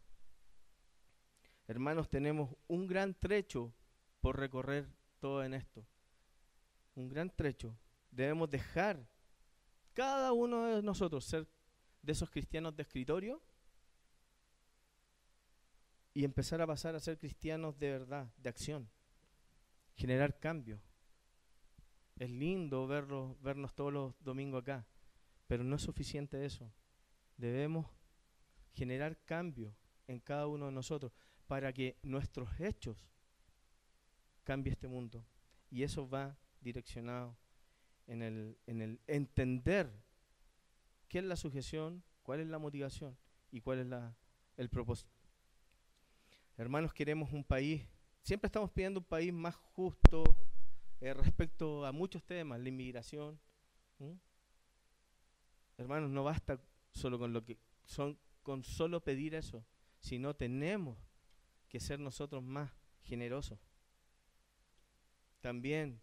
Hermanos, 1.66 2.08
tenemos 2.08 2.54
un 2.68 2.86
gran 2.86 3.12
trecho 3.12 3.74
por 4.20 4.38
recorrer 4.38 4.88
todo 5.18 5.42
en 5.42 5.54
esto. 5.54 5.84
Un 6.94 7.08
gran 7.08 7.28
trecho. 7.28 7.76
Debemos 8.12 8.48
dejar 8.48 9.04
cada 9.94 10.32
uno 10.32 10.76
de 10.76 10.80
nosotros 10.80 11.24
ser 11.24 11.48
de 12.02 12.12
esos 12.12 12.30
cristianos 12.30 12.76
de 12.76 12.84
escritorio 12.84 13.42
y 16.14 16.22
empezar 16.22 16.62
a 16.62 16.68
pasar 16.68 16.94
a 16.94 17.00
ser 17.00 17.18
cristianos 17.18 17.76
de 17.80 17.90
verdad, 17.90 18.32
de 18.36 18.48
acción, 18.48 18.88
generar 19.98 20.38
cambio. 20.38 20.80
Es 22.16 22.30
lindo 22.30 22.86
verlo, 22.86 23.36
vernos 23.42 23.74
todos 23.74 23.92
los 23.92 24.14
domingos 24.20 24.62
acá, 24.62 24.86
pero 25.46 25.64
no 25.64 25.76
es 25.76 25.82
suficiente 25.82 26.44
eso. 26.44 26.72
Debemos 27.36 27.86
generar 28.72 29.18
cambio 29.24 29.74
en 30.06 30.20
cada 30.20 30.46
uno 30.46 30.66
de 30.66 30.72
nosotros 30.72 31.12
para 31.46 31.72
que 31.72 31.98
nuestros 32.02 32.48
hechos 32.60 33.08
cambie 34.44 34.72
este 34.72 34.88
mundo. 34.88 35.26
Y 35.68 35.82
eso 35.82 36.08
va 36.08 36.38
direccionado 36.60 37.36
en 38.06 38.22
el, 38.22 38.56
en 38.66 38.82
el 38.82 39.00
entender 39.06 39.92
qué 41.08 41.18
es 41.18 41.24
la 41.24 41.36
sujeción, 41.36 42.04
cuál 42.22 42.40
es 42.40 42.46
la 42.46 42.58
motivación 42.58 43.18
y 43.50 43.60
cuál 43.60 43.80
es 43.80 43.86
la, 43.86 44.16
el 44.56 44.68
propósito. 44.68 45.12
Hermanos, 46.56 46.92
queremos 46.92 47.32
un 47.32 47.44
país, 47.44 47.86
siempre 48.22 48.46
estamos 48.46 48.70
pidiendo 48.70 49.00
un 49.00 49.06
país 49.06 49.32
más 49.32 49.54
justo 49.54 50.24
eh, 51.00 51.14
respecto 51.14 51.86
a 51.86 51.92
muchos 51.92 52.24
temas, 52.24 52.60
la 52.60 52.68
inmigración. 52.68 53.38
Hermanos, 55.76 56.10
no 56.10 56.24
basta 56.24 56.60
solo 56.92 57.18
con 57.18 57.32
lo 57.32 57.44
que 57.44 57.58
son 57.84 58.18
con 58.42 58.64
solo 58.64 59.02
pedir 59.02 59.34
eso, 59.34 59.64
sino 60.00 60.34
tenemos 60.34 60.96
que 61.68 61.80
ser 61.80 62.00
nosotros 62.00 62.42
más 62.42 62.72
generosos. 63.02 63.58
También 65.40 66.00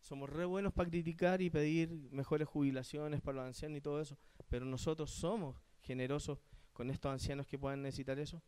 somos 0.00 0.30
re 0.30 0.44
buenos 0.44 0.72
para 0.72 0.88
criticar 0.88 1.42
y 1.42 1.50
pedir 1.50 1.90
mejores 2.10 2.48
jubilaciones 2.48 3.20
para 3.20 3.38
los 3.38 3.46
ancianos 3.46 3.78
y 3.78 3.80
todo 3.80 4.00
eso, 4.00 4.16
pero 4.48 4.64
nosotros 4.64 5.10
somos 5.10 5.60
generosos 5.80 6.38
con 6.72 6.90
estos 6.90 7.12
ancianos 7.12 7.46
que 7.46 7.58
puedan 7.58 7.82
necesitar 7.82 8.18
eso. 8.18 8.42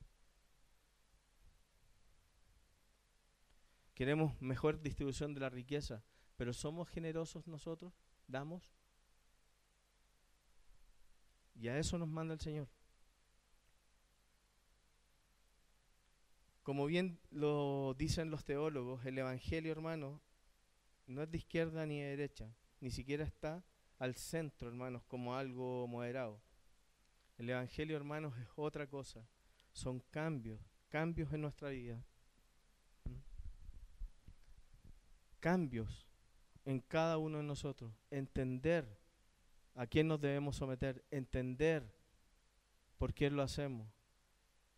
Queremos 3.94 4.40
mejor 4.40 4.80
distribución 4.80 5.34
de 5.34 5.40
la 5.40 5.50
riqueza, 5.50 6.02
pero 6.36 6.52
somos 6.52 6.88
generosos 6.88 7.46
nosotros, 7.46 7.92
damos. 8.26 8.74
Y 11.54 11.68
a 11.68 11.78
eso 11.78 11.98
nos 11.98 12.08
manda 12.08 12.34
el 12.34 12.40
Señor. 12.40 12.68
Como 16.62 16.86
bien 16.86 17.18
lo 17.30 17.94
dicen 17.98 18.30
los 18.30 18.44
teólogos, 18.44 19.04
el 19.04 19.18
Evangelio, 19.18 19.72
hermano, 19.72 20.22
no 21.06 21.22
es 21.22 21.30
de 21.30 21.38
izquierda 21.38 21.84
ni 21.86 22.00
de 22.00 22.10
derecha, 22.10 22.54
ni 22.80 22.90
siquiera 22.90 23.24
está 23.24 23.64
al 23.98 24.14
centro, 24.14 24.68
hermanos, 24.68 25.02
como 25.04 25.34
algo 25.34 25.86
moderado. 25.86 26.40
El 27.38 27.50
Evangelio, 27.50 27.96
hermanos, 27.96 28.38
es 28.38 28.48
otra 28.56 28.86
cosa. 28.86 29.26
Son 29.72 30.00
cambios, 30.10 30.60
cambios 30.88 31.32
en 31.32 31.40
nuestra 31.40 31.70
vida. 31.70 32.04
¿Mm? 33.04 33.16
Cambios 35.42 36.06
en 36.64 36.78
cada 36.78 37.18
uno 37.18 37.38
de 37.38 37.42
nosotros. 37.42 37.92
Entender 38.12 38.86
a 39.74 39.88
quién 39.88 40.06
nos 40.06 40.20
debemos 40.20 40.54
someter. 40.54 41.04
Entender 41.10 41.92
por 42.96 43.12
qué 43.12 43.28
lo 43.28 43.42
hacemos. 43.42 43.88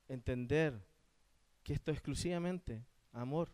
Entender 0.09 0.83
que 1.63 1.75
esto 1.75 1.91
es 1.91 1.99
exclusivamente 1.99 2.83
amor. 3.13 3.53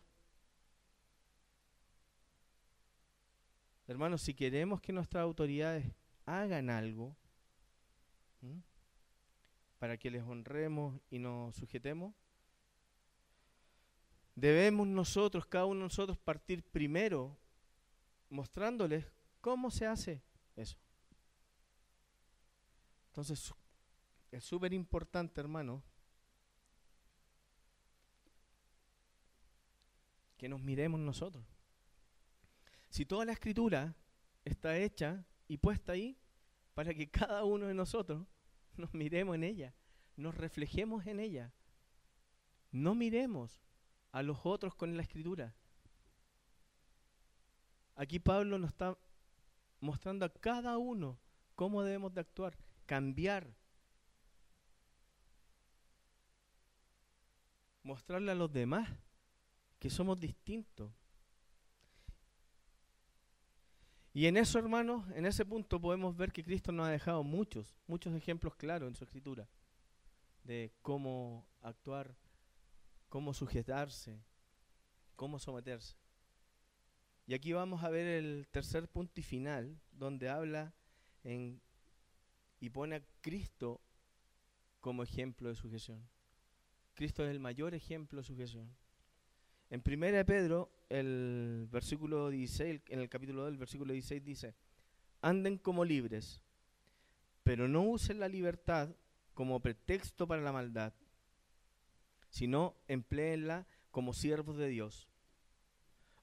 Hermanos, 3.87 4.21
si 4.21 4.33
queremos 4.33 4.79
que 4.79 4.93
nuestras 4.93 5.21
autoridades 5.21 5.85
hagan 6.25 6.69
algo 6.69 7.13
para 9.79 9.97
que 9.97 10.09
les 10.09 10.23
honremos 10.23 10.97
y 11.09 11.19
nos 11.19 11.57
sujetemos, 11.57 12.15
debemos 14.35 14.87
nosotros, 14.87 15.45
cada 15.45 15.65
uno 15.65 15.81
de 15.81 15.85
nosotros, 15.85 16.17
partir 16.17 16.63
primero 16.63 17.37
mostrándoles 18.29 19.05
cómo 19.41 19.69
se 19.71 19.85
hace 19.85 20.21
eso. 20.55 20.77
Entonces, 23.07 23.53
es 24.31 24.43
súper 24.43 24.73
importante, 24.73 25.41
hermano, 25.41 25.83
que 30.37 30.47
nos 30.47 30.61
miremos 30.61 30.99
nosotros. 30.99 31.45
Si 32.89 33.05
toda 33.05 33.25
la 33.25 33.33
escritura 33.33 33.95
está 34.43 34.77
hecha 34.77 35.25
y 35.47 35.57
puesta 35.57 35.91
ahí 35.91 36.17
para 36.73 36.93
que 36.93 37.09
cada 37.09 37.43
uno 37.43 37.67
de 37.67 37.73
nosotros 37.73 38.25
nos 38.75 38.93
miremos 38.93 39.35
en 39.35 39.43
ella, 39.43 39.75
nos 40.15 40.35
reflejemos 40.35 41.05
en 41.05 41.19
ella, 41.19 41.53
no 42.71 42.95
miremos 42.95 43.61
a 44.11 44.23
los 44.23 44.39
otros 44.43 44.75
con 44.75 44.95
la 44.95 45.03
escritura. 45.03 45.55
Aquí 47.95 48.19
Pablo 48.19 48.57
nos 48.57 48.71
está 48.71 48.97
mostrando 49.79 50.25
a 50.25 50.33
cada 50.33 50.77
uno 50.77 51.19
cómo 51.55 51.83
debemos 51.83 52.13
de 52.13 52.21
actuar, 52.21 52.57
cambiar, 52.85 53.55
mostrarle 57.83 58.31
a 58.31 58.35
los 58.35 58.51
demás 58.51 58.89
que 59.79 59.89
somos 59.89 60.19
distintos. 60.19 60.91
Y 64.13 64.25
en 64.25 64.35
eso, 64.35 64.59
hermanos, 64.59 65.05
en 65.15 65.25
ese 65.25 65.45
punto 65.45 65.79
podemos 65.79 66.15
ver 66.17 66.31
que 66.31 66.43
Cristo 66.43 66.71
nos 66.71 66.87
ha 66.87 66.91
dejado 66.91 67.23
muchos, 67.23 67.77
muchos 67.87 68.13
ejemplos 68.13 68.55
claros 68.55 68.89
en 68.89 68.95
su 68.95 69.05
escritura 69.05 69.47
de 70.43 70.73
cómo 70.81 71.45
actuar, 71.61 72.15
cómo 73.11 73.33
sujetarse, 73.33 74.23
cómo 75.17 75.37
someterse. 75.37 75.97
Y 77.27 77.33
aquí 77.33 77.51
vamos 77.51 77.83
a 77.83 77.89
ver 77.89 78.07
el 78.07 78.47
tercer 78.49 78.87
punto 78.87 79.19
y 79.19 79.23
final, 79.23 79.77
donde 79.91 80.29
habla 80.29 80.73
en, 81.25 81.61
y 82.61 82.69
pone 82.69 82.95
a 82.95 83.03
Cristo 83.19 83.81
como 84.79 85.03
ejemplo 85.03 85.49
de 85.49 85.55
sujeción. 85.55 86.07
Cristo 86.93 87.25
es 87.25 87.31
el 87.31 87.41
mayor 87.41 87.75
ejemplo 87.75 88.21
de 88.21 88.23
sujeción. 88.23 88.73
En 89.69 89.83
1 89.85 90.25
Pedro, 90.25 90.71
el 90.87 91.67
versículo 91.69 92.29
16, 92.29 92.81
en 92.87 92.99
el 93.01 93.09
capítulo 93.09 93.43
del 93.43 93.57
versículo 93.57 93.91
16 93.91 94.23
dice, 94.23 94.55
anden 95.19 95.57
como 95.57 95.83
libres, 95.83 96.41
pero 97.43 97.67
no 97.67 97.81
usen 97.81 98.21
la 98.21 98.29
libertad 98.29 98.95
como 99.33 99.59
pretexto 99.59 100.25
para 100.25 100.41
la 100.41 100.53
maldad, 100.53 100.93
sino 102.31 102.75
empleenla 102.87 103.67
como 103.91 104.13
siervos 104.13 104.57
de 104.57 104.69
Dios. 104.69 105.07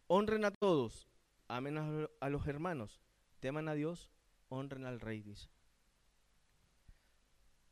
Honren 0.08 0.44
a 0.44 0.50
todos, 0.50 1.08
amen 1.46 1.78
a 1.78 2.28
los 2.28 2.46
hermanos, 2.48 3.00
teman 3.38 3.68
a 3.68 3.74
Dios, 3.74 4.10
honren 4.48 4.84
al 4.86 4.98
rey, 4.98 5.22
dice. 5.22 5.48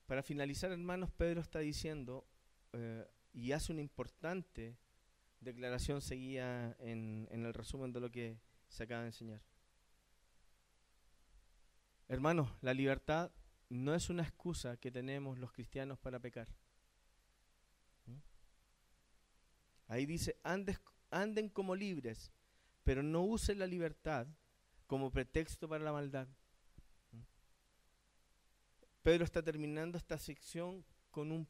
Para 0.07 0.23
finalizar, 0.23 0.71
hermanos, 0.71 1.11
Pedro 1.11 1.41
está 1.41 1.59
diciendo, 1.59 2.25
eh, 2.73 3.05
y 3.33 3.51
hace 3.51 3.73
una 3.73 3.81
importante 3.81 4.79
declaración 5.41 6.01
seguida 6.01 6.77
en, 6.79 7.27
en 7.33 7.45
el 7.45 7.53
resumen 7.53 7.93
de 7.93 8.01
lo 8.01 8.13
que 8.13 8.39
se 8.69 8.85
acaba 8.85 9.01
de 9.01 9.09
enseñar. 9.09 9.43
Hermanos, 12.09 12.49
la 12.61 12.73
libertad 12.73 13.33
no 13.69 13.95
es 13.95 14.11
una 14.11 14.23
excusa 14.23 14.77
que 14.77 14.93
tenemos 14.93 15.39
los 15.39 15.53
cristianos 15.53 15.99
para 15.99 16.21
pecar. 16.21 16.49
¿Mm? 18.07 18.17
Ahí 19.89 20.07
dice, 20.07 20.37
anden 20.43 21.49
como 21.49 21.75
libres, 21.75 22.33
pero 22.85 23.03
no 23.03 23.23
usen 23.23 23.59
la 23.59 23.67
libertad 23.67 24.27
como 24.87 25.11
pretexto 25.11 25.69
para 25.69 25.85
la 25.85 25.93
maldad. 25.93 26.29
Pedro 29.03 29.25
está 29.25 29.43
terminando 29.43 29.99
esta 29.99 30.19
sección 30.19 30.85
con 31.11 31.31
un, 31.31 31.47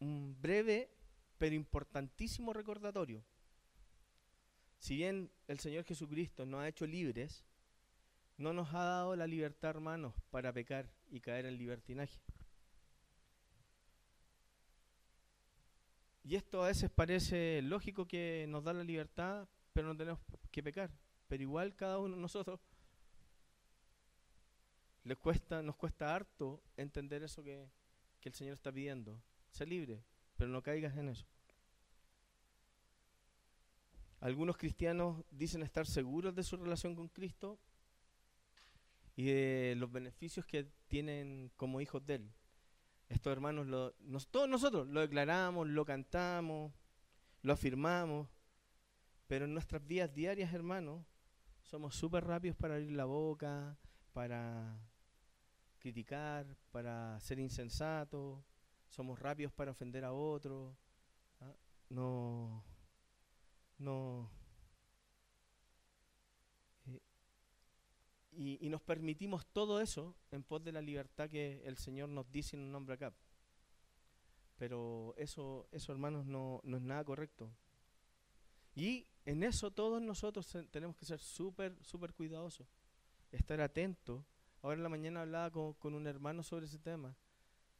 un 0.00 0.36
breve 0.40 0.90
pero 1.38 1.54
importantísimo 1.54 2.52
recordatorio. 2.52 3.24
Si 4.78 4.96
bien 4.96 5.30
el 5.46 5.60
Señor 5.60 5.84
Jesucristo 5.84 6.46
nos 6.46 6.60
ha 6.60 6.68
hecho 6.68 6.86
libres, 6.86 7.44
no 8.36 8.52
nos 8.52 8.72
ha 8.74 8.82
dado 8.84 9.14
la 9.16 9.26
libertad, 9.26 9.70
hermanos, 9.70 10.14
para 10.30 10.52
pecar 10.52 10.90
y 11.10 11.20
caer 11.20 11.46
en 11.46 11.58
libertinaje. 11.58 12.18
Y 16.22 16.36
esto 16.36 16.62
a 16.62 16.68
veces 16.68 16.90
parece 16.90 17.62
lógico 17.62 18.06
que 18.06 18.46
nos 18.48 18.62
da 18.64 18.72
la 18.72 18.84
libertad, 18.84 19.48
pero 19.72 19.88
no 19.88 19.96
tenemos 19.96 20.20
que 20.50 20.62
pecar. 20.62 20.90
Pero 21.28 21.42
igual 21.42 21.74
cada 21.74 21.98
uno 21.98 22.16
de 22.16 22.22
nosotros 22.22 22.60
les 25.04 25.16
cuesta, 25.16 25.62
nos 25.62 25.76
cuesta 25.76 26.14
harto 26.14 26.62
entender 26.76 27.22
eso 27.22 27.42
que, 27.42 27.68
que 28.20 28.28
el 28.28 28.34
Señor 28.34 28.54
está 28.54 28.70
pidiendo. 28.70 29.22
Sé 29.50 29.66
libre, 29.66 30.02
pero 30.36 30.50
no 30.50 30.62
caigas 30.62 30.96
en 30.96 31.08
eso. 31.08 31.26
Algunos 34.20 34.58
cristianos 34.58 35.24
dicen 35.30 35.62
estar 35.62 35.86
seguros 35.86 36.34
de 36.34 36.42
su 36.42 36.56
relación 36.58 36.94
con 36.94 37.08
Cristo 37.08 37.58
y 39.16 39.24
de 39.24 39.74
los 39.76 39.90
beneficios 39.90 40.44
que 40.44 40.66
tienen 40.88 41.50
como 41.56 41.80
hijos 41.80 42.04
de 42.04 42.16
Él. 42.16 42.32
Estos 43.10 43.32
hermanos, 43.32 43.66
todos 44.30 44.48
nosotros 44.48 44.86
lo 44.86 45.00
declaramos, 45.00 45.66
lo 45.66 45.84
cantamos, 45.84 46.72
lo 47.42 47.52
afirmamos, 47.52 48.28
pero 49.26 49.46
en 49.46 49.52
nuestras 49.52 49.84
vidas 49.84 50.14
diarias, 50.14 50.54
hermanos, 50.54 51.04
somos 51.60 51.96
súper 51.96 52.24
rápidos 52.24 52.56
para 52.56 52.74
abrir 52.74 52.92
la 52.92 53.06
boca, 53.06 53.76
para 54.12 54.78
criticar, 55.80 56.56
para 56.70 57.18
ser 57.18 57.40
insensatos, 57.40 58.44
somos 58.88 59.18
rápidos 59.18 59.52
para 59.52 59.72
ofender 59.72 60.04
a 60.04 60.12
otros. 60.12 60.72
¿ah? 61.40 61.52
No, 61.88 62.64
no, 63.78 64.30
Y, 68.32 68.68
nos 68.68 68.80
permitimos 68.82 69.46
todo 69.46 69.80
eso 69.80 70.14
en 70.30 70.42
pos 70.42 70.62
de 70.62 70.72
la 70.72 70.80
libertad 70.80 71.28
que 71.28 71.62
el 71.64 71.76
Señor 71.76 72.08
nos 72.08 72.30
dice 72.30 72.56
en 72.56 72.62
un 72.62 72.72
nombre 72.72 72.94
acá. 72.94 73.12
Pero 74.56 75.14
eso, 75.16 75.68
eso 75.72 75.92
hermanos, 75.92 76.26
no, 76.26 76.60
no 76.64 76.76
es 76.76 76.82
nada 76.82 77.04
correcto. 77.04 77.50
Y 78.74 79.06
en 79.24 79.42
eso 79.42 79.70
todos 79.70 80.00
nosotros 80.00 80.46
tenemos 80.70 80.96
que 80.96 81.06
ser 81.06 81.18
súper, 81.18 81.76
súper 81.82 82.14
cuidadosos. 82.14 82.66
Estar 83.32 83.60
atentos. 83.60 84.24
Ahora 84.62 84.76
en 84.76 84.82
la 84.82 84.88
mañana 84.88 85.22
hablaba 85.22 85.50
con, 85.50 85.94
un 85.94 86.06
hermano 86.06 86.42
sobre 86.42 86.66
ese 86.66 86.78
tema. 86.78 87.16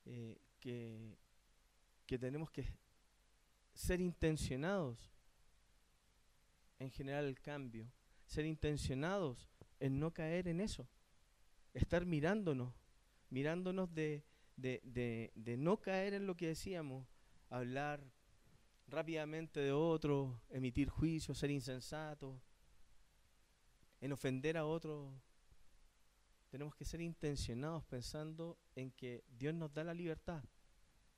Eh, 0.07 0.39
que, 0.59 1.17
que 2.07 2.19
tenemos 2.19 2.51
que 2.51 2.67
ser 3.75 4.01
intencionados 4.01 5.13
en 6.79 6.91
generar 6.91 7.25
el 7.25 7.41
cambio. 7.41 7.91
Ser 8.27 8.47
intencionados 8.47 9.50
en 9.81 9.99
no 9.99 10.13
caer 10.13 10.47
en 10.47 10.61
eso. 10.61 10.89
Estar 11.75 12.05
mirándonos, 12.05 12.75
mirándonos 13.31 13.93
de, 13.93 14.25
de, 14.57 15.57
no 15.59 15.81
caer 15.81 16.15
en 16.15 16.27
lo 16.27 16.37
que 16.37 16.49
decíamos, 16.49 17.07
hablar 17.49 18.05
rápidamente 18.87 19.61
de 19.61 19.73
otro, 19.73 20.41
emitir 20.51 20.89
juicios, 20.89 21.39
ser 21.39 21.51
insensato, 21.51 22.41
en 24.01 24.13
ofender 24.13 24.57
a 24.57 24.67
otro. 24.67 25.13
Tenemos 26.51 26.75
que 26.75 26.85
ser 26.85 27.01
intencionados 27.01 27.85
pensando 27.85 28.59
en 28.75 28.91
que 28.91 29.25
Dios 29.29 29.55
nos 29.55 29.73
da 29.73 29.85
la 29.85 29.95
libertad, 29.95 30.45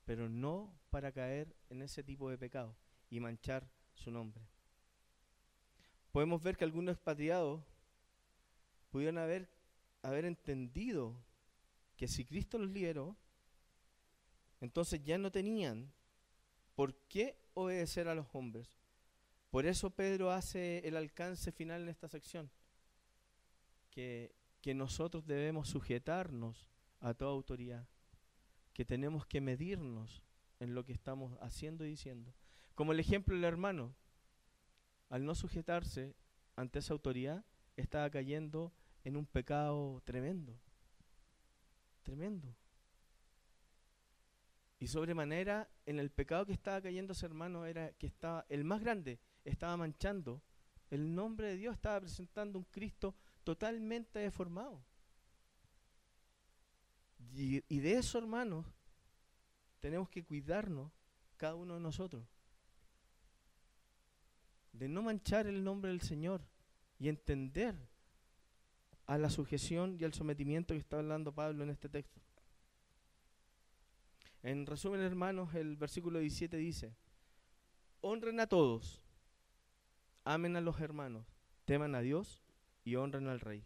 pero 0.05 0.29
no 0.29 0.79
para 0.89 1.11
caer 1.11 1.55
en 1.69 1.81
ese 1.81 2.03
tipo 2.03 2.29
de 2.29 2.37
pecado 2.37 2.75
y 3.09 3.19
manchar 3.19 3.67
su 3.93 4.11
nombre. 4.11 4.47
Podemos 6.11 6.43
ver 6.43 6.55
que 6.55 6.63
algunos 6.63 6.93
expatriados 6.93 7.63
pudieron 8.93 9.17
haber, 9.17 9.49
haber 10.03 10.23
entendido 10.25 11.19
que 11.97 12.07
si 12.07 12.25
Cristo 12.25 12.59
los 12.59 12.69
liberó, 12.69 13.17
entonces 14.61 15.03
ya 15.03 15.17
no 15.17 15.31
tenían 15.31 15.91
por 16.75 16.93
qué 17.07 17.35
obedecer 17.55 18.07
a 18.07 18.13
los 18.13 18.27
hombres. 18.33 18.77
Por 19.49 19.65
eso 19.65 19.89
Pedro 19.89 20.29
hace 20.29 20.87
el 20.87 20.95
alcance 20.95 21.51
final 21.51 21.81
en 21.81 21.89
esta 21.89 22.07
sección, 22.07 22.51
que, 23.89 24.35
que 24.61 24.75
nosotros 24.75 25.25
debemos 25.25 25.69
sujetarnos 25.69 26.69
a 26.99 27.15
toda 27.15 27.31
autoridad, 27.31 27.87
que 28.73 28.85
tenemos 28.85 29.25
que 29.25 29.41
medirnos 29.41 30.21
en 30.59 30.75
lo 30.75 30.85
que 30.85 30.93
estamos 30.93 31.35
haciendo 31.41 31.83
y 31.83 31.89
diciendo. 31.89 32.31
Como 32.75 32.91
el 32.91 32.99
ejemplo 32.99 33.33
del 33.33 33.45
hermano, 33.45 33.95
al 35.09 35.25
no 35.25 35.33
sujetarse 35.33 36.13
ante 36.55 36.77
esa 36.77 36.93
autoridad, 36.93 37.43
estaba 37.75 38.07
cayendo 38.11 38.71
en 39.03 39.17
un 39.17 39.25
pecado 39.25 40.01
tremendo, 40.05 40.57
tremendo. 42.03 42.55
Y 44.79 44.87
sobremanera, 44.87 45.69
en 45.85 45.99
el 45.99 46.09
pecado 46.11 46.45
que 46.45 46.53
estaba 46.53 46.81
cayendo 46.81 47.13
ese 47.13 47.25
hermano 47.25 47.65
era 47.65 47.93
que 47.93 48.07
estaba, 48.07 48.45
el 48.49 48.63
más 48.63 48.81
grande, 48.81 49.19
estaba 49.45 49.77
manchando 49.77 50.41
el 50.89 51.15
nombre 51.15 51.47
de 51.47 51.57
Dios, 51.57 51.73
estaba 51.73 52.01
presentando 52.01 52.59
un 52.59 52.65
Cristo 52.65 53.15
totalmente 53.43 54.19
deformado. 54.19 54.83
Y, 57.35 57.79
de 57.79 57.93
eso, 57.93 58.19
hermanos, 58.19 58.65
tenemos 59.79 60.07
que 60.09 60.23
cuidarnos 60.23 60.91
cada 61.37 61.55
uno 61.55 61.73
de 61.73 61.79
nosotros. 61.79 62.27
De 64.71 64.87
no 64.87 65.01
manchar 65.01 65.47
el 65.47 65.63
nombre 65.63 65.89
del 65.91 66.01
Señor 66.01 66.45
y 66.99 67.09
entender 67.09 67.75
a 69.05 69.17
la 69.17 69.29
sujeción 69.29 69.97
y 69.99 70.03
al 70.03 70.13
sometimiento 70.13 70.73
que 70.73 70.79
está 70.79 70.99
hablando 70.99 71.33
Pablo 71.33 71.63
en 71.63 71.69
este 71.69 71.89
texto. 71.89 72.21
En 74.41 74.65
resumen, 74.65 75.01
hermanos, 75.01 75.55
el 75.55 75.77
versículo 75.77 76.19
17 76.19 76.57
dice, 76.57 76.95
honren 78.01 78.39
a 78.39 78.47
todos, 78.47 79.01
amen 80.25 80.55
a 80.57 80.61
los 80.61 80.79
hermanos, 80.81 81.25
teman 81.65 81.95
a 81.95 82.01
Dios 82.01 82.41
y 82.83 82.95
honren 82.95 83.27
al 83.27 83.39
rey. 83.39 83.65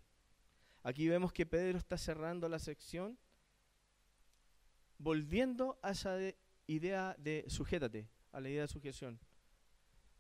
Aquí 0.84 1.08
vemos 1.08 1.34
que 1.34 1.46
Pedro 1.46 1.78
está 1.78 1.98
cerrando 1.98 2.48
la 2.48 2.60
sección 2.60 3.18
volviendo 5.00 5.80
a 5.82 5.92
esa 5.92 6.18
idea 6.68 7.16
de 7.18 7.46
sujétate, 7.48 8.08
a 8.32 8.40
la 8.40 8.50
idea 8.50 8.62
de 8.62 8.68
sujeción. 8.68 9.20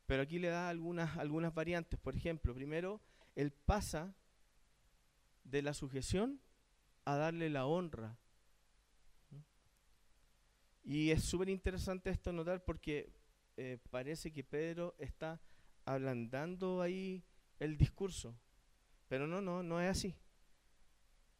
Pero 0.05 0.23
aquí 0.23 0.39
le 0.39 0.47
da 0.47 0.69
algunas, 0.69 1.17
algunas 1.17 1.53
variantes. 1.53 1.99
Por 1.99 2.15
ejemplo, 2.15 2.53
primero, 2.53 3.01
él 3.35 3.51
pasa 3.51 4.15
de 5.49 5.61
la 5.61 5.73
sujeción 5.73 6.41
a 7.05 7.15
darle 7.15 7.49
la 7.49 7.65
honra. 7.65 8.17
Y 10.83 11.11
es 11.11 11.23
súper 11.23 11.49
interesante 11.49 12.09
esto 12.09 12.31
notar 12.31 12.63
porque 12.63 13.11
eh, 13.57 13.79
parece 13.89 14.31
que 14.31 14.43
Pedro 14.43 14.95
está 14.99 15.41
ablandando 15.85 16.81
ahí 16.81 17.23
el 17.59 17.77
discurso. 17.77 18.37
Pero 19.07 19.27
no, 19.27 19.41
no, 19.41 19.63
no 19.63 19.81
es 19.81 19.89
así. 19.89 20.15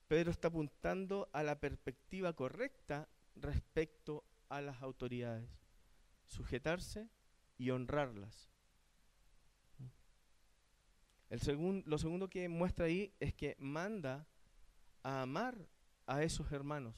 Pedro 0.07 0.31
está 0.31 0.47
apuntando 0.47 1.29
a 1.33 1.43
la 1.43 1.59
perspectiva 1.59 2.33
correcta 2.33 3.09
respecto 3.35 4.23
a 4.49 4.61
las 4.61 4.81
autoridades. 4.81 5.49
Sujetarse 6.25 7.09
y 7.57 7.71
honrarlas. 7.71 8.49
El 11.29 11.83
lo 11.85 11.97
segundo 11.97 12.29
que 12.29 12.47
muestra 12.47 12.85
ahí 12.85 13.13
es 13.19 13.33
que 13.33 13.55
manda 13.59 14.27
a 15.03 15.21
amar 15.21 15.57
a 16.05 16.23
esos 16.23 16.51
hermanos. 16.51 16.95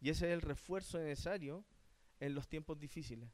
Y 0.00 0.10
ese 0.10 0.26
es 0.26 0.32
el 0.32 0.42
refuerzo 0.42 0.98
necesario 0.98 1.64
en 2.20 2.34
los 2.34 2.48
tiempos 2.48 2.78
difíciles. 2.78 3.30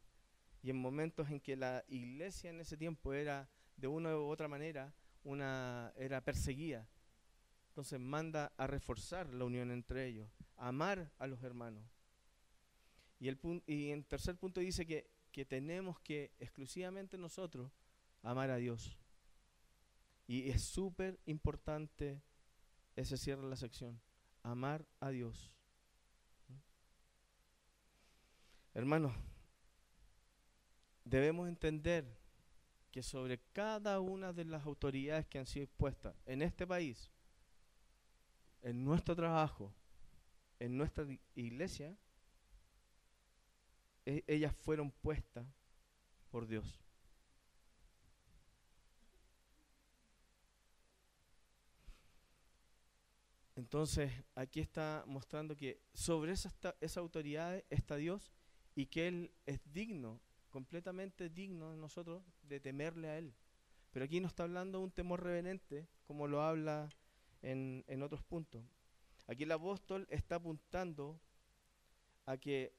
Y 0.62 0.70
en 0.70 0.76
momentos 0.76 1.30
en 1.30 1.40
que 1.40 1.56
la 1.56 1.84
iglesia 1.88 2.50
en 2.50 2.60
ese 2.60 2.76
tiempo 2.76 3.12
era 3.12 3.48
de 3.76 3.88
una 3.88 4.16
u 4.16 4.28
otra 4.28 4.48
manera 4.48 4.92
una 5.24 5.92
era 5.96 6.22
perseguida, 6.22 6.88
Entonces 7.68 8.00
manda 8.00 8.52
a 8.56 8.66
reforzar 8.66 9.32
la 9.34 9.44
unión 9.44 9.70
entre 9.70 10.06
ellos, 10.06 10.28
amar 10.56 11.12
a 11.18 11.26
los 11.26 11.42
hermanos. 11.42 11.84
Y, 13.20 13.28
el 13.28 13.38
y 13.66 13.90
en 13.90 14.04
tercer 14.04 14.36
punto 14.36 14.60
dice 14.60 14.86
que, 14.86 15.10
que 15.30 15.44
tenemos 15.44 16.00
que 16.00 16.32
exclusivamente 16.38 17.18
nosotros 17.18 17.70
amar 18.22 18.50
a 18.50 18.56
Dios. 18.56 18.96
Y 20.28 20.50
es 20.50 20.62
súper 20.62 21.18
importante 21.24 22.22
ese 22.94 23.16
cierre 23.16 23.42
de 23.42 23.48
la 23.48 23.56
sección, 23.56 23.98
amar 24.42 24.86
a 25.00 25.08
Dios. 25.08 25.54
Hermanos, 28.74 29.16
debemos 31.02 31.48
entender 31.48 32.18
que 32.90 33.02
sobre 33.02 33.40
cada 33.52 34.00
una 34.00 34.34
de 34.34 34.44
las 34.44 34.66
autoridades 34.66 35.26
que 35.26 35.38
han 35.38 35.46
sido 35.46 35.64
expuestas 35.64 36.14
en 36.26 36.42
este 36.42 36.66
país, 36.66 37.10
en 38.60 38.84
nuestro 38.84 39.16
trabajo, 39.16 39.74
en 40.58 40.76
nuestra 40.76 41.06
iglesia, 41.34 41.96
e, 44.04 44.24
ellas 44.26 44.54
fueron 44.54 44.90
puestas 44.90 45.46
por 46.30 46.46
Dios. 46.46 46.87
Entonces, 53.58 54.12
aquí 54.36 54.60
está 54.60 55.02
mostrando 55.08 55.56
que 55.56 55.82
sobre 55.92 56.30
esa, 56.30 56.54
esa 56.80 57.00
autoridad 57.00 57.60
está 57.70 57.96
Dios 57.96 58.32
y 58.76 58.86
que 58.86 59.08
Él 59.08 59.32
es 59.46 59.60
digno, 59.72 60.20
completamente 60.48 61.28
digno 61.28 61.72
de 61.72 61.76
nosotros 61.76 62.22
de 62.44 62.60
temerle 62.60 63.08
a 63.08 63.18
Él. 63.18 63.34
Pero 63.90 64.04
aquí 64.04 64.20
no 64.20 64.28
está 64.28 64.44
hablando 64.44 64.78
de 64.78 64.84
un 64.84 64.92
temor 64.92 65.24
reverente, 65.24 65.88
como 66.04 66.28
lo 66.28 66.40
habla 66.40 66.88
en 67.42 68.00
otros 68.00 68.22
puntos. 68.22 68.62
Aquí 69.26 69.42
el 69.42 69.50
apóstol 69.50 70.06
está 70.08 70.36
apuntando 70.36 71.20
a 72.26 72.36
que 72.36 72.72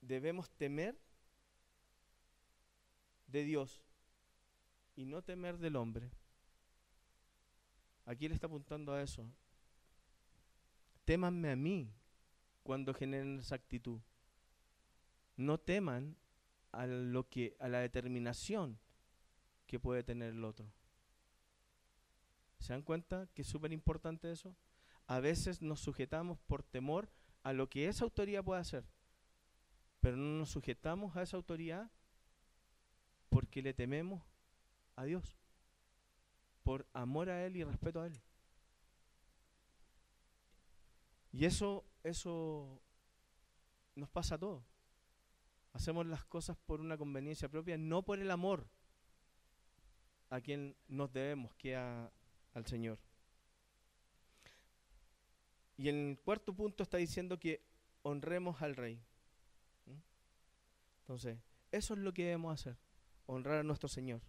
debemos 0.00 0.50
temer 0.50 0.98
de 3.28 3.44
Dios 3.44 3.80
y 4.96 5.04
no 5.04 5.22
temer 5.22 5.56
del 5.58 5.76
hombre. 5.76 6.10
Aquí 8.08 8.24
él 8.24 8.32
está 8.32 8.46
apuntando 8.46 8.94
a 8.94 9.02
eso. 9.02 9.30
Témanme 11.04 11.50
a 11.50 11.56
mí 11.56 11.92
cuando 12.62 12.94
generen 12.94 13.40
esa 13.40 13.56
actitud. 13.56 14.00
No 15.36 15.60
teman 15.60 16.16
a 16.72 16.86
lo 16.86 17.28
que 17.28 17.54
a 17.60 17.68
la 17.68 17.80
determinación 17.80 18.78
que 19.66 19.78
puede 19.78 20.02
tener 20.04 20.32
el 20.32 20.42
otro. 20.42 20.72
¿Se 22.60 22.72
dan 22.72 22.80
cuenta 22.80 23.28
que 23.34 23.42
es 23.42 23.48
súper 23.48 23.74
importante 23.74 24.32
eso? 24.32 24.56
A 25.06 25.20
veces 25.20 25.60
nos 25.60 25.80
sujetamos 25.80 26.38
por 26.38 26.62
temor 26.62 27.10
a 27.42 27.52
lo 27.52 27.68
que 27.68 27.88
esa 27.88 28.04
autoridad 28.04 28.42
puede 28.42 28.62
hacer, 28.62 28.86
pero 30.00 30.16
no 30.16 30.38
nos 30.38 30.48
sujetamos 30.48 31.14
a 31.14 31.22
esa 31.22 31.36
autoridad 31.36 31.90
porque 33.28 33.60
le 33.60 33.74
tememos 33.74 34.22
a 34.96 35.04
Dios 35.04 35.37
por 36.68 36.86
amor 36.92 37.30
a 37.30 37.46
Él 37.46 37.56
y 37.56 37.64
respeto 37.64 38.02
a 38.02 38.06
Él. 38.08 38.20
Y 41.32 41.46
eso, 41.46 41.82
eso 42.04 42.82
nos 43.94 44.10
pasa 44.10 44.34
a 44.34 44.38
todos. 44.38 44.62
Hacemos 45.72 46.04
las 46.04 46.26
cosas 46.26 46.58
por 46.66 46.82
una 46.82 46.98
conveniencia 46.98 47.48
propia, 47.48 47.78
no 47.78 48.02
por 48.02 48.18
el 48.18 48.30
amor 48.30 48.68
a 50.28 50.42
quien 50.42 50.76
nos 50.88 51.10
debemos, 51.10 51.54
que 51.54 51.74
a, 51.74 52.12
al 52.52 52.66
Señor. 52.66 52.98
Y 55.78 55.88
el 55.88 56.20
cuarto 56.22 56.52
punto 56.52 56.82
está 56.82 56.98
diciendo 56.98 57.38
que 57.38 57.64
honremos 58.02 58.60
al 58.60 58.76
Rey. 58.76 59.00
Entonces, 61.00 61.38
eso 61.72 61.94
es 61.94 62.00
lo 62.00 62.12
que 62.12 62.24
debemos 62.24 62.52
hacer, 62.52 62.76
honrar 63.24 63.60
a 63.60 63.62
nuestro 63.62 63.88
Señor. 63.88 64.20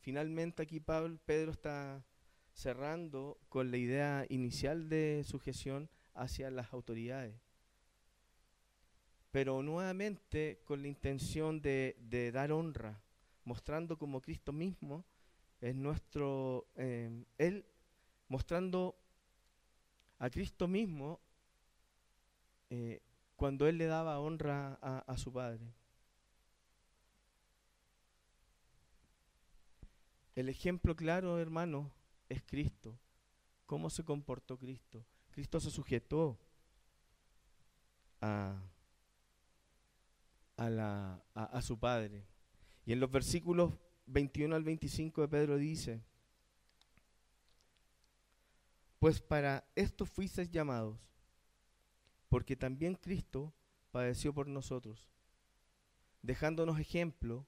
Finalmente 0.00 0.62
aquí 0.62 0.80
Pablo, 0.80 1.18
Pedro 1.24 1.50
está 1.50 2.04
cerrando 2.52 3.38
con 3.48 3.70
la 3.70 3.76
idea 3.76 4.26
inicial 4.28 4.88
de 4.88 5.22
sujeción 5.24 5.88
hacia 6.14 6.50
las 6.50 6.72
autoridades. 6.72 7.34
Pero 9.30 9.62
nuevamente 9.62 10.60
con 10.64 10.82
la 10.82 10.88
intención 10.88 11.60
de, 11.60 12.30
dar 12.32 12.50
honra, 12.52 13.00
mostrando 13.44 13.98
como 13.98 14.20
Cristo 14.20 14.52
mismo 14.52 15.04
es 15.60 15.74
nuestro, 15.74 16.66
eh, 16.76 17.24
Él 17.36 17.64
mostrando 18.28 18.96
a 20.18 20.30
Cristo 20.30 20.66
mismo 20.66 21.20
eh, 22.70 23.00
cuando 23.36 23.68
Él 23.68 23.78
le 23.78 23.86
daba 23.86 24.18
honra 24.18 24.74
a 24.74 25.16
su 25.16 25.32
Padre. 25.32 25.77
El 30.38 30.48
ejemplo 30.48 30.94
claro, 30.94 31.40
hermano, 31.40 31.90
es 32.28 32.44
Cristo. 32.44 32.96
¿Cómo 33.66 33.90
se 33.90 34.04
comportó 34.04 34.56
Cristo? 34.56 35.04
Cristo 35.32 35.58
se 35.58 35.68
sujetó 35.68 36.38
a, 38.20 38.62
a, 40.56 41.60
su 41.60 41.76
Padre. 41.76 42.24
Y 42.86 42.92
en 42.92 43.00
los 43.00 43.10
versículos 43.10 43.74
21 44.06 44.54
al 44.54 44.62
25 44.62 45.22
de 45.22 45.28
Pedro 45.28 45.56
dice, 45.56 46.04
pues 49.00 49.20
para 49.20 49.68
esto 49.74 50.06
fuisteis 50.06 50.52
llamados, 50.52 51.00
porque 52.28 52.54
también 52.54 52.94
Cristo 52.94 53.52
padeció 53.90 54.32
por 54.32 54.46
nosotros, 54.46 55.10
dejándonos 56.22 56.78
ejemplo 56.78 57.44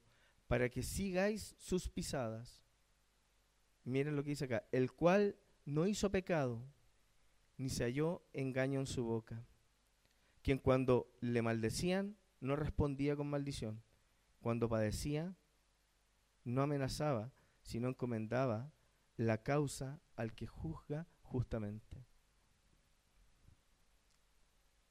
para 0.48 0.68
que 0.68 0.82
sigáis 0.82 1.54
sus 1.56 1.88
pisadas 1.88 2.60
Miren 3.90 4.14
lo 4.14 4.22
que 4.22 4.30
dice 4.30 4.44
acá, 4.44 4.64
el 4.70 4.92
cual 4.92 5.36
no 5.64 5.88
hizo 5.88 6.12
pecado, 6.12 6.62
ni 7.58 7.68
se 7.68 7.82
halló 7.82 8.22
engaño 8.32 8.78
en 8.78 8.86
su 8.86 9.02
boca, 9.02 9.44
quien 10.42 10.58
cuando 10.58 11.12
le 11.20 11.42
maldecían 11.42 12.16
no 12.40 12.54
respondía 12.54 13.16
con 13.16 13.28
maldición, 13.28 13.82
cuando 14.40 14.68
padecía 14.68 15.34
no 16.44 16.62
amenazaba, 16.62 17.32
sino 17.62 17.88
encomendaba 17.88 18.72
la 19.16 19.42
causa 19.42 20.00
al 20.14 20.34
que 20.34 20.46
juzga 20.46 21.08
justamente. 21.22 22.06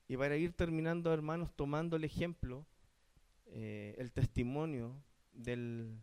Y 0.10 0.18
para 0.18 0.36
ir 0.36 0.52
terminando, 0.52 1.14
hermanos, 1.14 1.56
tomando 1.56 1.96
el 1.96 2.04
ejemplo, 2.04 2.66
eh, 3.46 3.96
el 3.98 4.12
testimonio 4.12 5.02
del 5.32 6.02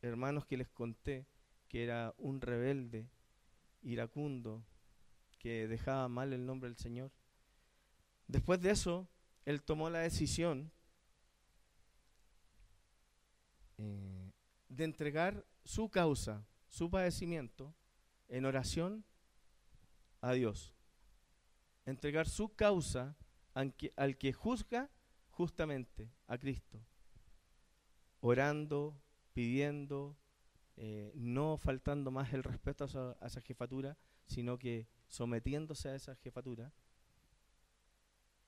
hermanos 0.00 0.44
que 0.46 0.56
les 0.56 0.68
conté, 0.68 1.26
que 1.72 1.82
era 1.82 2.14
un 2.18 2.42
rebelde, 2.42 3.08
iracundo, 3.80 4.62
que 5.38 5.66
dejaba 5.66 6.06
mal 6.06 6.34
el 6.34 6.44
nombre 6.44 6.68
del 6.68 6.76
Señor. 6.76 7.10
Después 8.28 8.60
de 8.60 8.72
eso, 8.72 9.08
él 9.46 9.62
tomó 9.62 9.88
la 9.88 10.00
decisión 10.00 10.70
eh, 13.78 14.30
de 14.68 14.84
entregar 14.84 15.46
su 15.64 15.88
causa, 15.88 16.46
su 16.68 16.90
padecimiento, 16.90 17.74
en 18.28 18.44
oración 18.44 19.02
a 20.20 20.34
Dios. 20.34 20.74
Entregar 21.86 22.28
su 22.28 22.54
causa 22.54 23.16
al 23.54 23.74
que, 23.74 23.94
al 23.96 24.18
que 24.18 24.34
juzga 24.34 24.90
justamente 25.30 26.10
a 26.26 26.36
Cristo. 26.36 26.84
Orando, 28.20 28.94
pidiendo, 29.32 30.18
eh, 30.76 31.12
no 31.14 31.58
faltando 31.58 32.10
más 32.10 32.32
el 32.32 32.42
respeto 32.42 32.84
a 32.84 33.26
esa, 33.26 33.40
jefatura, 33.42 33.96
sino 34.26 34.58
que 34.58 34.86
sometiéndose 35.06 35.90
a 35.90 35.94
esa 35.94 36.16
jefatura. 36.16 36.72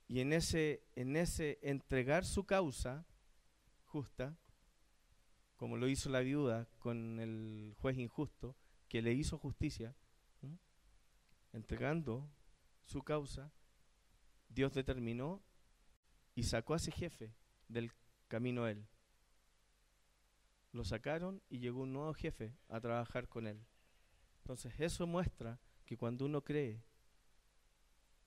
Y 0.09 0.20
en 0.20 0.33
ese, 0.33 0.83
en 0.97 1.16
ese 1.16 1.59
entregar 1.62 2.25
su 2.25 2.45
causa 2.45 3.05
justa, 3.87 4.37
como 5.57 5.77
lo 5.77 5.89
hizo 5.89 6.11
la 6.11 6.20
viuda 6.20 6.66
con 6.79 7.20
el 7.20 7.75
juez 7.79 7.99
injusto, 7.99 8.57
que 8.89 9.03
le 9.03 9.12
hizo 9.12 9.39
justicia, 9.39 9.95
entregando 11.53 12.29
su 12.85 13.03
causa, 13.03 13.53
Dios 14.49 14.72
determinó 14.75 15.41
y 16.35 16.43
sacó 16.43 16.75
a 16.75 16.77
ese 16.77 16.91
jefe 16.91 17.33
del 17.68 17.93
camino 18.29 18.66
él 18.66 18.85
lo 20.75 20.85
sacaron 20.85 21.41
y 21.49 21.61
llegó 21.61 21.83
un 21.83 21.93
nuevo 21.93 22.12
jefe 22.14 22.53
a 22.68 22.81
trabajar 22.81 23.29
con 23.29 23.47
él. 23.47 23.64
Entonces 24.43 24.75
eso 24.79 25.07
muestra 25.07 25.61
que 25.87 25.97
cuando 25.97 26.25
uno 26.25 26.43
cree 26.43 26.83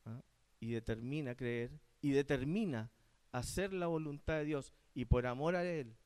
¿ah? 0.05 0.21
y 0.59 0.71
determina 0.71 1.35
creer 1.35 1.77
y 2.01 2.11
determina 2.11 2.89
hacer 3.33 3.73
la 3.73 3.87
voluntad 3.87 4.35
de 4.35 4.45
Dios 4.45 4.73
y 4.93 5.05
por 5.05 5.27
amor 5.27 5.57
a 5.57 5.65
Él, 5.65 5.97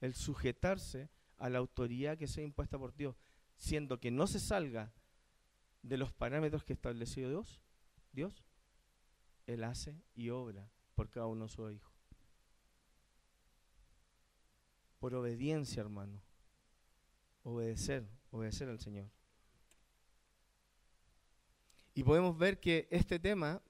el 0.00 0.14
sujetarse 0.14 1.08
a 1.38 1.48
la 1.48 1.58
autoridad 1.58 2.18
que 2.18 2.26
sea 2.26 2.42
impuesta 2.42 2.78
por 2.78 2.94
Dios, 2.96 3.16
siendo 3.56 4.00
que 4.00 4.10
no 4.10 4.26
se 4.26 4.40
salga 4.40 4.92
de 5.82 5.98
los 5.98 6.12
parámetros 6.12 6.64
que 6.64 6.72
estableció 6.72 7.28
Dios, 7.28 7.60
Dios, 8.12 8.44
Él 9.46 9.62
hace 9.62 10.02
y 10.14 10.30
obra 10.30 10.68
por 10.96 11.10
cada 11.10 11.26
uno 11.26 11.44
de 11.44 11.50
sus 11.50 11.72
hijos. 11.72 11.95
Por 14.98 15.14
obediencia, 15.14 15.80
hermano. 15.80 16.20
Obedecer, 17.42 18.08
obedecer 18.30 18.68
al 18.68 18.80
Señor. 18.80 19.08
Y 21.94 22.04
podemos 22.04 22.36
ver 22.36 22.60
que 22.60 22.88
este 22.90 23.18
tema 23.18 23.62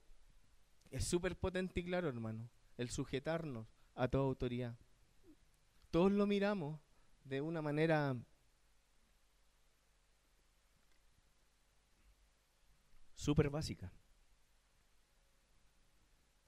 es 0.91 1.05
súper 1.05 1.37
potente 1.37 1.81
y 1.81 1.85
claro, 1.85 2.09
hermano. 2.09 2.49
El 2.77 2.91
sujetarnos 2.91 3.67
a 3.95 4.09
toda 4.09 4.25
autoridad. 4.25 4.77
Todos 5.91 6.13
lo 6.13 6.27
miramos 6.27 6.81
de 7.25 7.41
una 7.41 7.63
manera 7.63 8.17
súper 13.15 13.51
básica. 13.51 13.93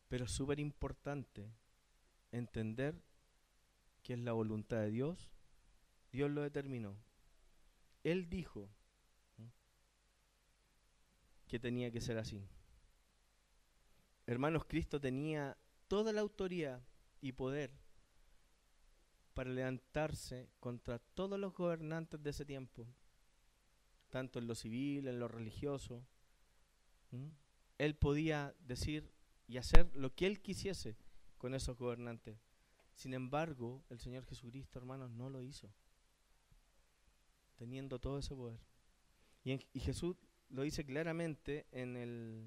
Pero 0.09 0.27
súper 0.27 0.61
importante 0.61 1.51
entender 2.31 3.01
que 4.09 4.15
es 4.15 4.21
la 4.21 4.33
voluntad 4.33 4.79
de 4.79 4.91
Dios. 4.91 5.31
Dios 6.13 6.31
lo 6.31 6.41
determinó. 6.41 6.97
Él 8.03 8.31
dijo 8.31 8.71
que 11.47 11.59
tenía 11.59 11.91
que 11.91 12.01
ser 12.01 12.17
así. 12.17 12.43
Hermanos, 14.25 14.65
Cristo 14.67 14.99
tenía 14.99 15.59
toda 15.89 16.15
la 16.15 16.23
autoridad 16.23 16.83
y 17.21 17.33
poder 17.33 17.71
para 19.35 19.51
levantarse 19.51 20.49
contra 20.59 21.01
todos 21.01 21.39
los 21.39 21.53
gobernantes 21.53 22.23
de 22.23 22.31
ese 22.31 22.47
tiempo, 22.47 22.87
tanto 24.09 24.39
en 24.39 24.47
lo 24.47 24.55
civil, 24.55 25.07
en 25.07 25.21
lo 25.21 25.29
religioso. 25.29 26.03
Él 27.77 27.95
podía 27.95 28.55
decir 28.61 29.13
y 29.47 29.59
hacer 29.59 29.95
lo 29.95 30.15
que 30.15 30.27
él 30.27 30.41
quisiese 30.41 30.97
con 31.37 31.53
esos 31.53 31.77
gobernantes. 31.77 32.48
Sin 32.99 33.15
embargo, 33.15 33.85
el 33.91 34.01
Señor 34.01 34.25
Jesucristo, 34.25 34.77
hermanos, 34.77 35.13
no 35.13 35.31
lo 35.31 35.41
hizo, 35.41 35.73
teniendo 37.55 38.01
todo 38.01 38.19
ese 38.19 38.35
poder. 38.35 38.59
Y, 39.45 39.79
Jesús 39.79 40.17
lo 40.49 40.63
dice 40.63 40.85
claramente 40.85 41.69
en 41.71 41.97
el, 41.97 42.45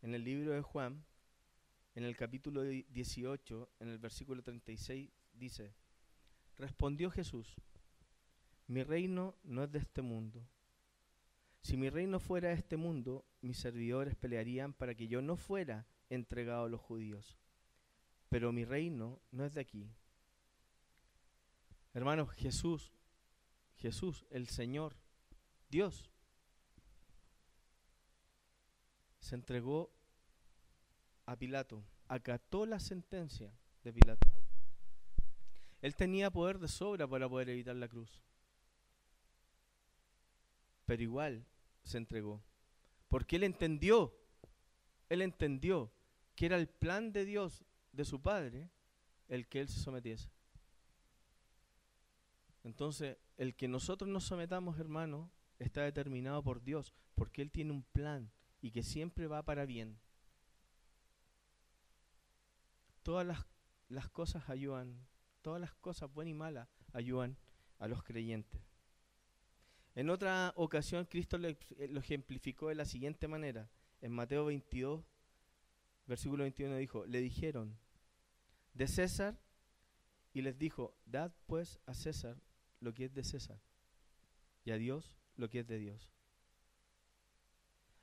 en 0.00 0.14
el 0.14 0.22
libro 0.22 0.52
de 0.52 0.62
Juan, 0.62 1.04
en 1.96 2.04
el 2.04 2.16
capítulo 2.16 2.62
18, 2.62 3.68
en 3.80 3.88
el 3.88 3.98
versículo 3.98 4.44
36, 4.44 5.10
dice, 5.32 5.74
respondió 6.54 7.10
Jesús, 7.10 7.56
mi 8.68 8.84
reino 8.84 9.34
no 9.42 9.64
es 9.64 9.72
de 9.72 9.80
este 9.80 10.02
mundo. 10.02 10.48
Si 11.62 11.76
mi 11.76 11.90
reino 11.90 12.20
fuera 12.20 12.50
de 12.50 12.54
este 12.54 12.76
mundo, 12.76 13.26
mis 13.40 13.58
servidores 13.58 14.14
pelearían 14.14 14.72
para 14.72 14.94
que 14.94 15.08
yo 15.08 15.20
no 15.20 15.36
fuera 15.36 15.88
entregado 16.10 16.66
a 16.66 16.68
los 16.68 16.80
judíos. 16.80 17.40
Pero 18.34 18.50
mi 18.50 18.64
reino 18.64 19.20
no 19.30 19.44
es 19.44 19.54
de 19.54 19.60
aquí. 19.60 19.88
Hermanos, 21.92 22.32
Jesús, 22.32 22.92
Jesús, 23.76 24.26
el 24.28 24.48
Señor, 24.48 24.96
Dios, 25.68 26.10
se 29.20 29.36
entregó 29.36 29.92
a 31.26 31.36
Pilato, 31.36 31.84
acató 32.08 32.66
la 32.66 32.80
sentencia 32.80 33.56
de 33.84 33.92
Pilato. 33.92 34.26
Él 35.80 35.94
tenía 35.94 36.32
poder 36.32 36.58
de 36.58 36.66
sobra 36.66 37.06
para 37.06 37.28
poder 37.28 37.50
evitar 37.50 37.76
la 37.76 37.86
cruz. 37.86 38.20
Pero 40.86 41.04
igual 41.04 41.46
se 41.84 41.98
entregó. 41.98 42.42
Porque 43.08 43.36
él 43.36 43.44
entendió, 43.44 44.12
él 45.08 45.22
entendió 45.22 45.92
que 46.34 46.46
era 46.46 46.56
el 46.56 46.66
plan 46.66 47.12
de 47.12 47.24
Dios, 47.24 47.64
de 47.94 48.04
su 48.04 48.20
Padre, 48.20 48.70
el 49.28 49.46
que 49.48 49.60
él 49.60 49.68
se 49.68 49.80
sometiese. 49.80 50.30
Entonces, 52.64 53.18
el 53.36 53.54
que 53.54 53.68
nosotros 53.68 54.08
nos 54.08 54.24
sometamos, 54.24 54.78
hermano, 54.78 55.30
está 55.58 55.82
determinado 55.82 56.42
por 56.42 56.62
Dios, 56.62 56.94
porque 57.14 57.42
Él 57.42 57.50
tiene 57.50 57.72
un 57.72 57.82
plan 57.82 58.32
y 58.60 58.70
que 58.70 58.82
siempre 58.82 59.26
va 59.26 59.42
para 59.42 59.66
bien. 59.66 59.98
Todas 63.02 63.26
las, 63.26 63.46
las 63.88 64.08
cosas 64.08 64.48
ayudan, 64.48 65.06
todas 65.42 65.60
las 65.60 65.74
cosas 65.74 66.12
buenas 66.12 66.30
y 66.30 66.34
malas 66.34 66.68
ayudan 66.94 67.36
a 67.78 67.86
los 67.86 68.02
creyentes. 68.02 68.62
En 69.94 70.08
otra 70.08 70.54
ocasión, 70.56 71.04
Cristo 71.04 71.36
lo, 71.36 71.48
lo 71.90 72.00
ejemplificó 72.00 72.68
de 72.68 72.74
la 72.74 72.86
siguiente 72.86 73.28
manera. 73.28 73.70
En 74.00 74.12
Mateo 74.12 74.46
22, 74.46 75.04
versículo 76.06 76.44
21 76.44 76.76
dijo, 76.76 77.04
le 77.04 77.20
dijeron, 77.20 77.78
de 78.74 78.86
César, 78.86 79.38
y 80.32 80.42
les 80.42 80.58
dijo, 80.58 80.94
dad 81.06 81.32
pues 81.46 81.80
a 81.86 81.94
César 81.94 82.36
lo 82.80 82.92
que 82.92 83.06
es 83.06 83.14
de 83.14 83.24
César, 83.24 83.60
y 84.64 84.72
a 84.72 84.76
Dios 84.76 85.16
lo 85.36 85.48
que 85.48 85.60
es 85.60 85.66
de 85.66 85.78
Dios. 85.78 86.10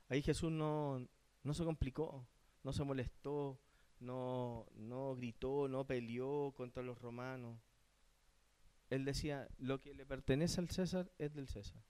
Ahí 0.10 0.22
Jesús 0.22 0.52
no, 0.52 1.08
no 1.44 1.54
se 1.54 1.64
complicó, 1.64 2.28
no 2.64 2.74
se 2.74 2.84
molestó, 2.84 3.60
no, 4.00 4.68
no 4.76 5.16
gritó, 5.16 5.68
no 5.68 5.86
peleó 5.86 6.52
contra 6.54 6.84
los 6.84 7.00
romanos. 7.00 7.60
Él 8.90 9.06
decía, 9.06 9.48
lo 9.58 9.80
que 9.80 9.94
le 9.94 10.06
pertenece 10.06 10.60
al 10.60 10.70
César 10.70 11.12
es 11.18 11.34
del 11.34 11.48
César. 11.48 11.82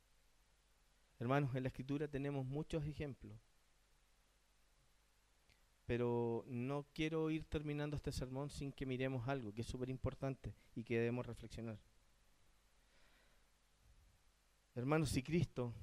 Hermanos, 1.19 1.55
en 1.55 1.63
la 1.63 1.69
escritura 1.69 2.07
tenemos 2.07 2.45
muchos 2.45 2.85
ejemplos. 2.85 3.39
Pero 5.85 6.45
no 6.47 6.85
quiero 6.93 7.29
ir 7.31 7.45
terminando 7.45 7.95
este 7.95 8.11
sermón 8.11 8.49
sin 8.49 8.71
que 8.71 8.85
miremos 8.85 9.27
algo 9.27 9.53
que 9.53 9.61
es 9.61 9.67
súper 9.67 9.89
importante 9.89 10.53
y 10.75 10.83
que 10.83 10.97
debemos 10.97 11.25
reflexionar. 11.25 11.79
Hermanos, 14.75 15.09
si 15.09 15.21
Cristo 15.21 15.73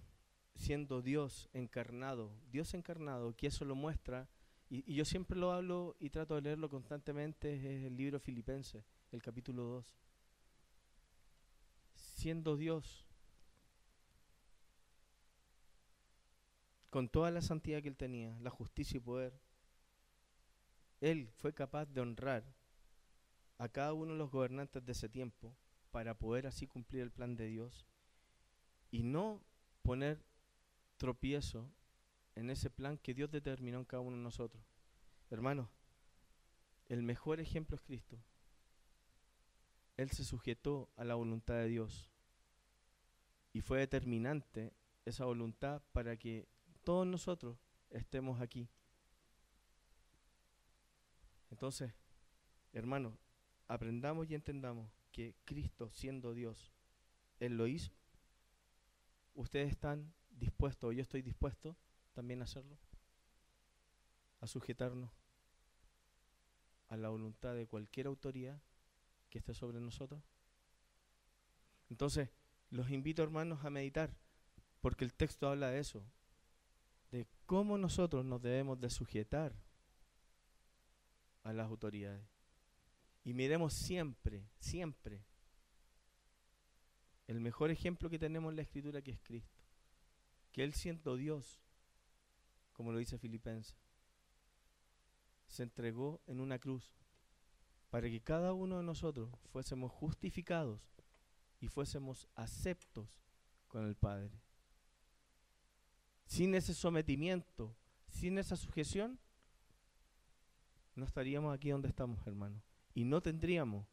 siendo 0.59 1.03
Dios 1.03 1.49
encarnado, 1.53 2.33
Dios 2.51 2.75
encarnado, 2.75 3.35
que 3.37 3.47
eso 3.47 3.65
lo 3.65 3.75
muestra, 3.75 4.29
y, 4.69 4.95
yo 4.95 5.05
siempre 5.05 5.39
lo 5.39 5.53
hablo 5.53 5.97
y 5.99 6.11
trato 6.11 6.35
de 6.35 6.43
leerlo 6.43 6.69
constantemente, 6.69 7.55
es 7.55 7.85
el 7.85 7.97
libro 7.97 8.21
Filipenses, 8.21 8.85
el 9.13 9.23
capítulo 9.23 9.63
2. 9.63 9.97
Siendo 11.95 12.57
Dios, 12.57 13.07
con 16.91 17.09
toda 17.09 17.31
la 17.31 17.41
santidad 17.41 17.81
que 17.81 17.89
él 17.89 17.97
tenía, 17.97 18.37
la 18.41 18.51
justicia 18.51 18.97
y 18.97 19.01
poder, 19.01 19.33
él 21.01 21.31
fue 21.37 21.55
capaz 21.55 21.87
de 21.87 22.01
honrar 22.01 22.45
a 23.59 23.69
cada 23.69 23.93
uno 23.93 24.13
de 24.13 24.19
los 24.19 24.31
gobernantes 24.31 24.85
de 24.85 24.93
ese 24.93 25.09
tiempo 25.09 25.55
para 25.91 26.15
poder 26.15 26.47
así 26.47 26.67
cumplir 26.67 27.03
el 27.03 27.11
plan 27.11 27.37
de 27.37 27.47
Dios 27.47 27.87
y 28.91 29.03
no 29.03 29.43
poner 29.83 30.23
tropiezo 30.97 31.71
en 32.35 32.51
ese 32.51 32.71
plan 32.71 32.99
que 32.99 33.15
Dios 33.15 33.31
determinó 33.31 33.79
en 33.79 33.85
cada 33.85 34.03
uno 34.03 34.17
de 34.17 34.23
nosotros. 34.23 34.63
Hermanos, 35.31 35.69
el 36.87 37.03
mejor 37.03 37.41
ejemplo 37.41 37.77
es 37.77 37.83
Cristo. 37.83 38.19
Él 39.97 40.11
se 40.11 40.25
sujetó 40.25 40.89
a 40.97 41.05
la 41.05 41.17
voluntad 41.17 41.55
de 41.55 41.67
Dios 41.67 42.09
y 43.53 43.61
fue 43.61 43.81
determinante 43.81 44.73
esa 45.05 45.25
voluntad 45.25 45.83
para 45.93 46.17
que 46.17 46.49
todos 46.85 47.07
nosotros 47.07 47.59
estemos 47.91 48.41
aquí. 48.41 48.69
Entonces, 51.51 51.93
hermanos, 52.73 53.15
aprendamos 53.67 54.29
y 54.31 54.35
entendamos 54.35 54.91
que 55.13 55.35
Cristo, 55.45 55.91
siendo 55.91 56.35
Dios, 56.35 56.73
Él 57.41 57.57
lo 57.57 57.67
hizo. 57.67 57.93
Ustedes 59.35 59.71
están 59.71 60.13
dispuesto, 60.31 60.89
o 60.89 60.93
yo 60.93 61.03
estoy 61.03 61.23
dispuesto 61.23 61.77
también 62.13 62.41
a 62.41 62.45
hacerlo, 62.45 62.79
a 64.41 64.47
sujetarnos 64.47 65.11
a 66.89 66.97
la 66.97 67.09
voluntad 67.09 67.55
de 67.55 67.67
cualquier 67.67 68.07
autoridad 68.07 68.61
que 69.31 69.39
esté 69.39 69.55
sobre 69.55 69.81
nosotros. 69.81 70.23
Entonces, 71.91 72.31
los 72.71 72.91
invito 72.91 73.23
hermanos 73.23 73.65
a 73.65 73.71
meditar, 73.71 74.15
porque 74.81 75.05
el 75.05 75.15
texto 75.15 75.49
habla 75.49 75.71
de 75.71 75.81
eso, 75.81 76.03
de 77.11 77.27
cómo 77.47 77.79
nosotros 77.79 78.25
nos 78.25 78.43
debemos 78.43 78.81
de 78.81 78.91
sujetar 78.91 79.55
a 81.49 81.53
las 81.53 81.69
autoridades. 81.69 82.27
Y 83.25 83.35
miremos 83.35 83.75
siempre, 83.75 84.49
siempre, 84.59 85.23
el 87.27 87.41
mejor 87.41 87.71
ejemplo 87.71 88.09
que 88.09 88.19
tenemos 88.19 88.51
en 88.51 88.57
la 88.57 88.63
escritura 88.63 89.03
que 89.03 89.11
es 89.11 89.21
Cristo 89.21 89.59
que 90.53 90.65
Él 90.65 90.73
siendo 90.73 91.17
Dios, 91.17 91.61
como 92.73 92.93
lo 92.93 92.99
dice 92.99 93.19
Filipenses, 93.19 93.77
se 95.47 95.63
entregó 95.63 96.21
en 96.27 96.41
una 96.41 96.59
cruz 96.59 96.97
para 97.91 98.09
que 98.09 98.21
cada 98.21 98.53
uno 98.53 98.79
de 98.79 98.83
nosotros 98.83 99.31
fuésemos 99.53 99.93
justificados 99.93 100.81
y 101.61 101.69
fuésemos 101.69 102.29
aceptos 102.35 103.09
con 103.69 103.87
el 103.87 103.95
Padre. 103.95 104.41
sin 106.27 106.55
ese 106.55 106.75
sometimiento, 106.75 107.75
sin 108.09 108.37
esa 108.37 108.57
sujeción, 108.57 109.19
no 110.99 111.05
estaríamos 111.05 111.55
aquí 111.55 111.71
donde 111.71 111.89
estamos, 111.89 112.27
hermano. 112.27 112.61
Y 112.93 113.05
no 113.05 113.23
tendríamos 113.23 113.87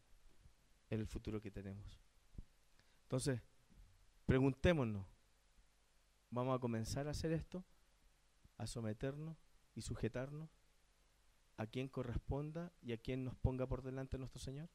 el 0.89 1.05
futuro 1.05 1.39
que 1.39 1.51
tenemos. 1.51 2.01
Entonces, 3.03 3.41
preguntémonos, 4.25 5.05
¿vamos 6.31 6.55
a 6.55 6.59
comenzar 6.59 7.07
a 7.07 7.11
hacer 7.11 7.31
esto? 7.31 7.63
¿A 8.57 8.65
someternos 8.65 9.37
y 9.75 9.81
sujetarnos 9.81 10.49
a 11.57 11.67
quien 11.67 11.87
corresponda 11.87 12.73
y 12.81 12.91
a 12.93 12.97
quien 12.97 13.23
nos 13.23 13.35
ponga 13.35 13.67
por 13.67 13.83
delante 13.83 14.17
nuestro 14.17 14.39
Señor? 14.39 14.69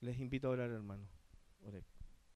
Les 0.00 0.18
invito 0.18 0.48
a 0.48 0.52
orar, 0.52 0.70
hermano. 0.70 1.08
Oremos. 1.62 1.99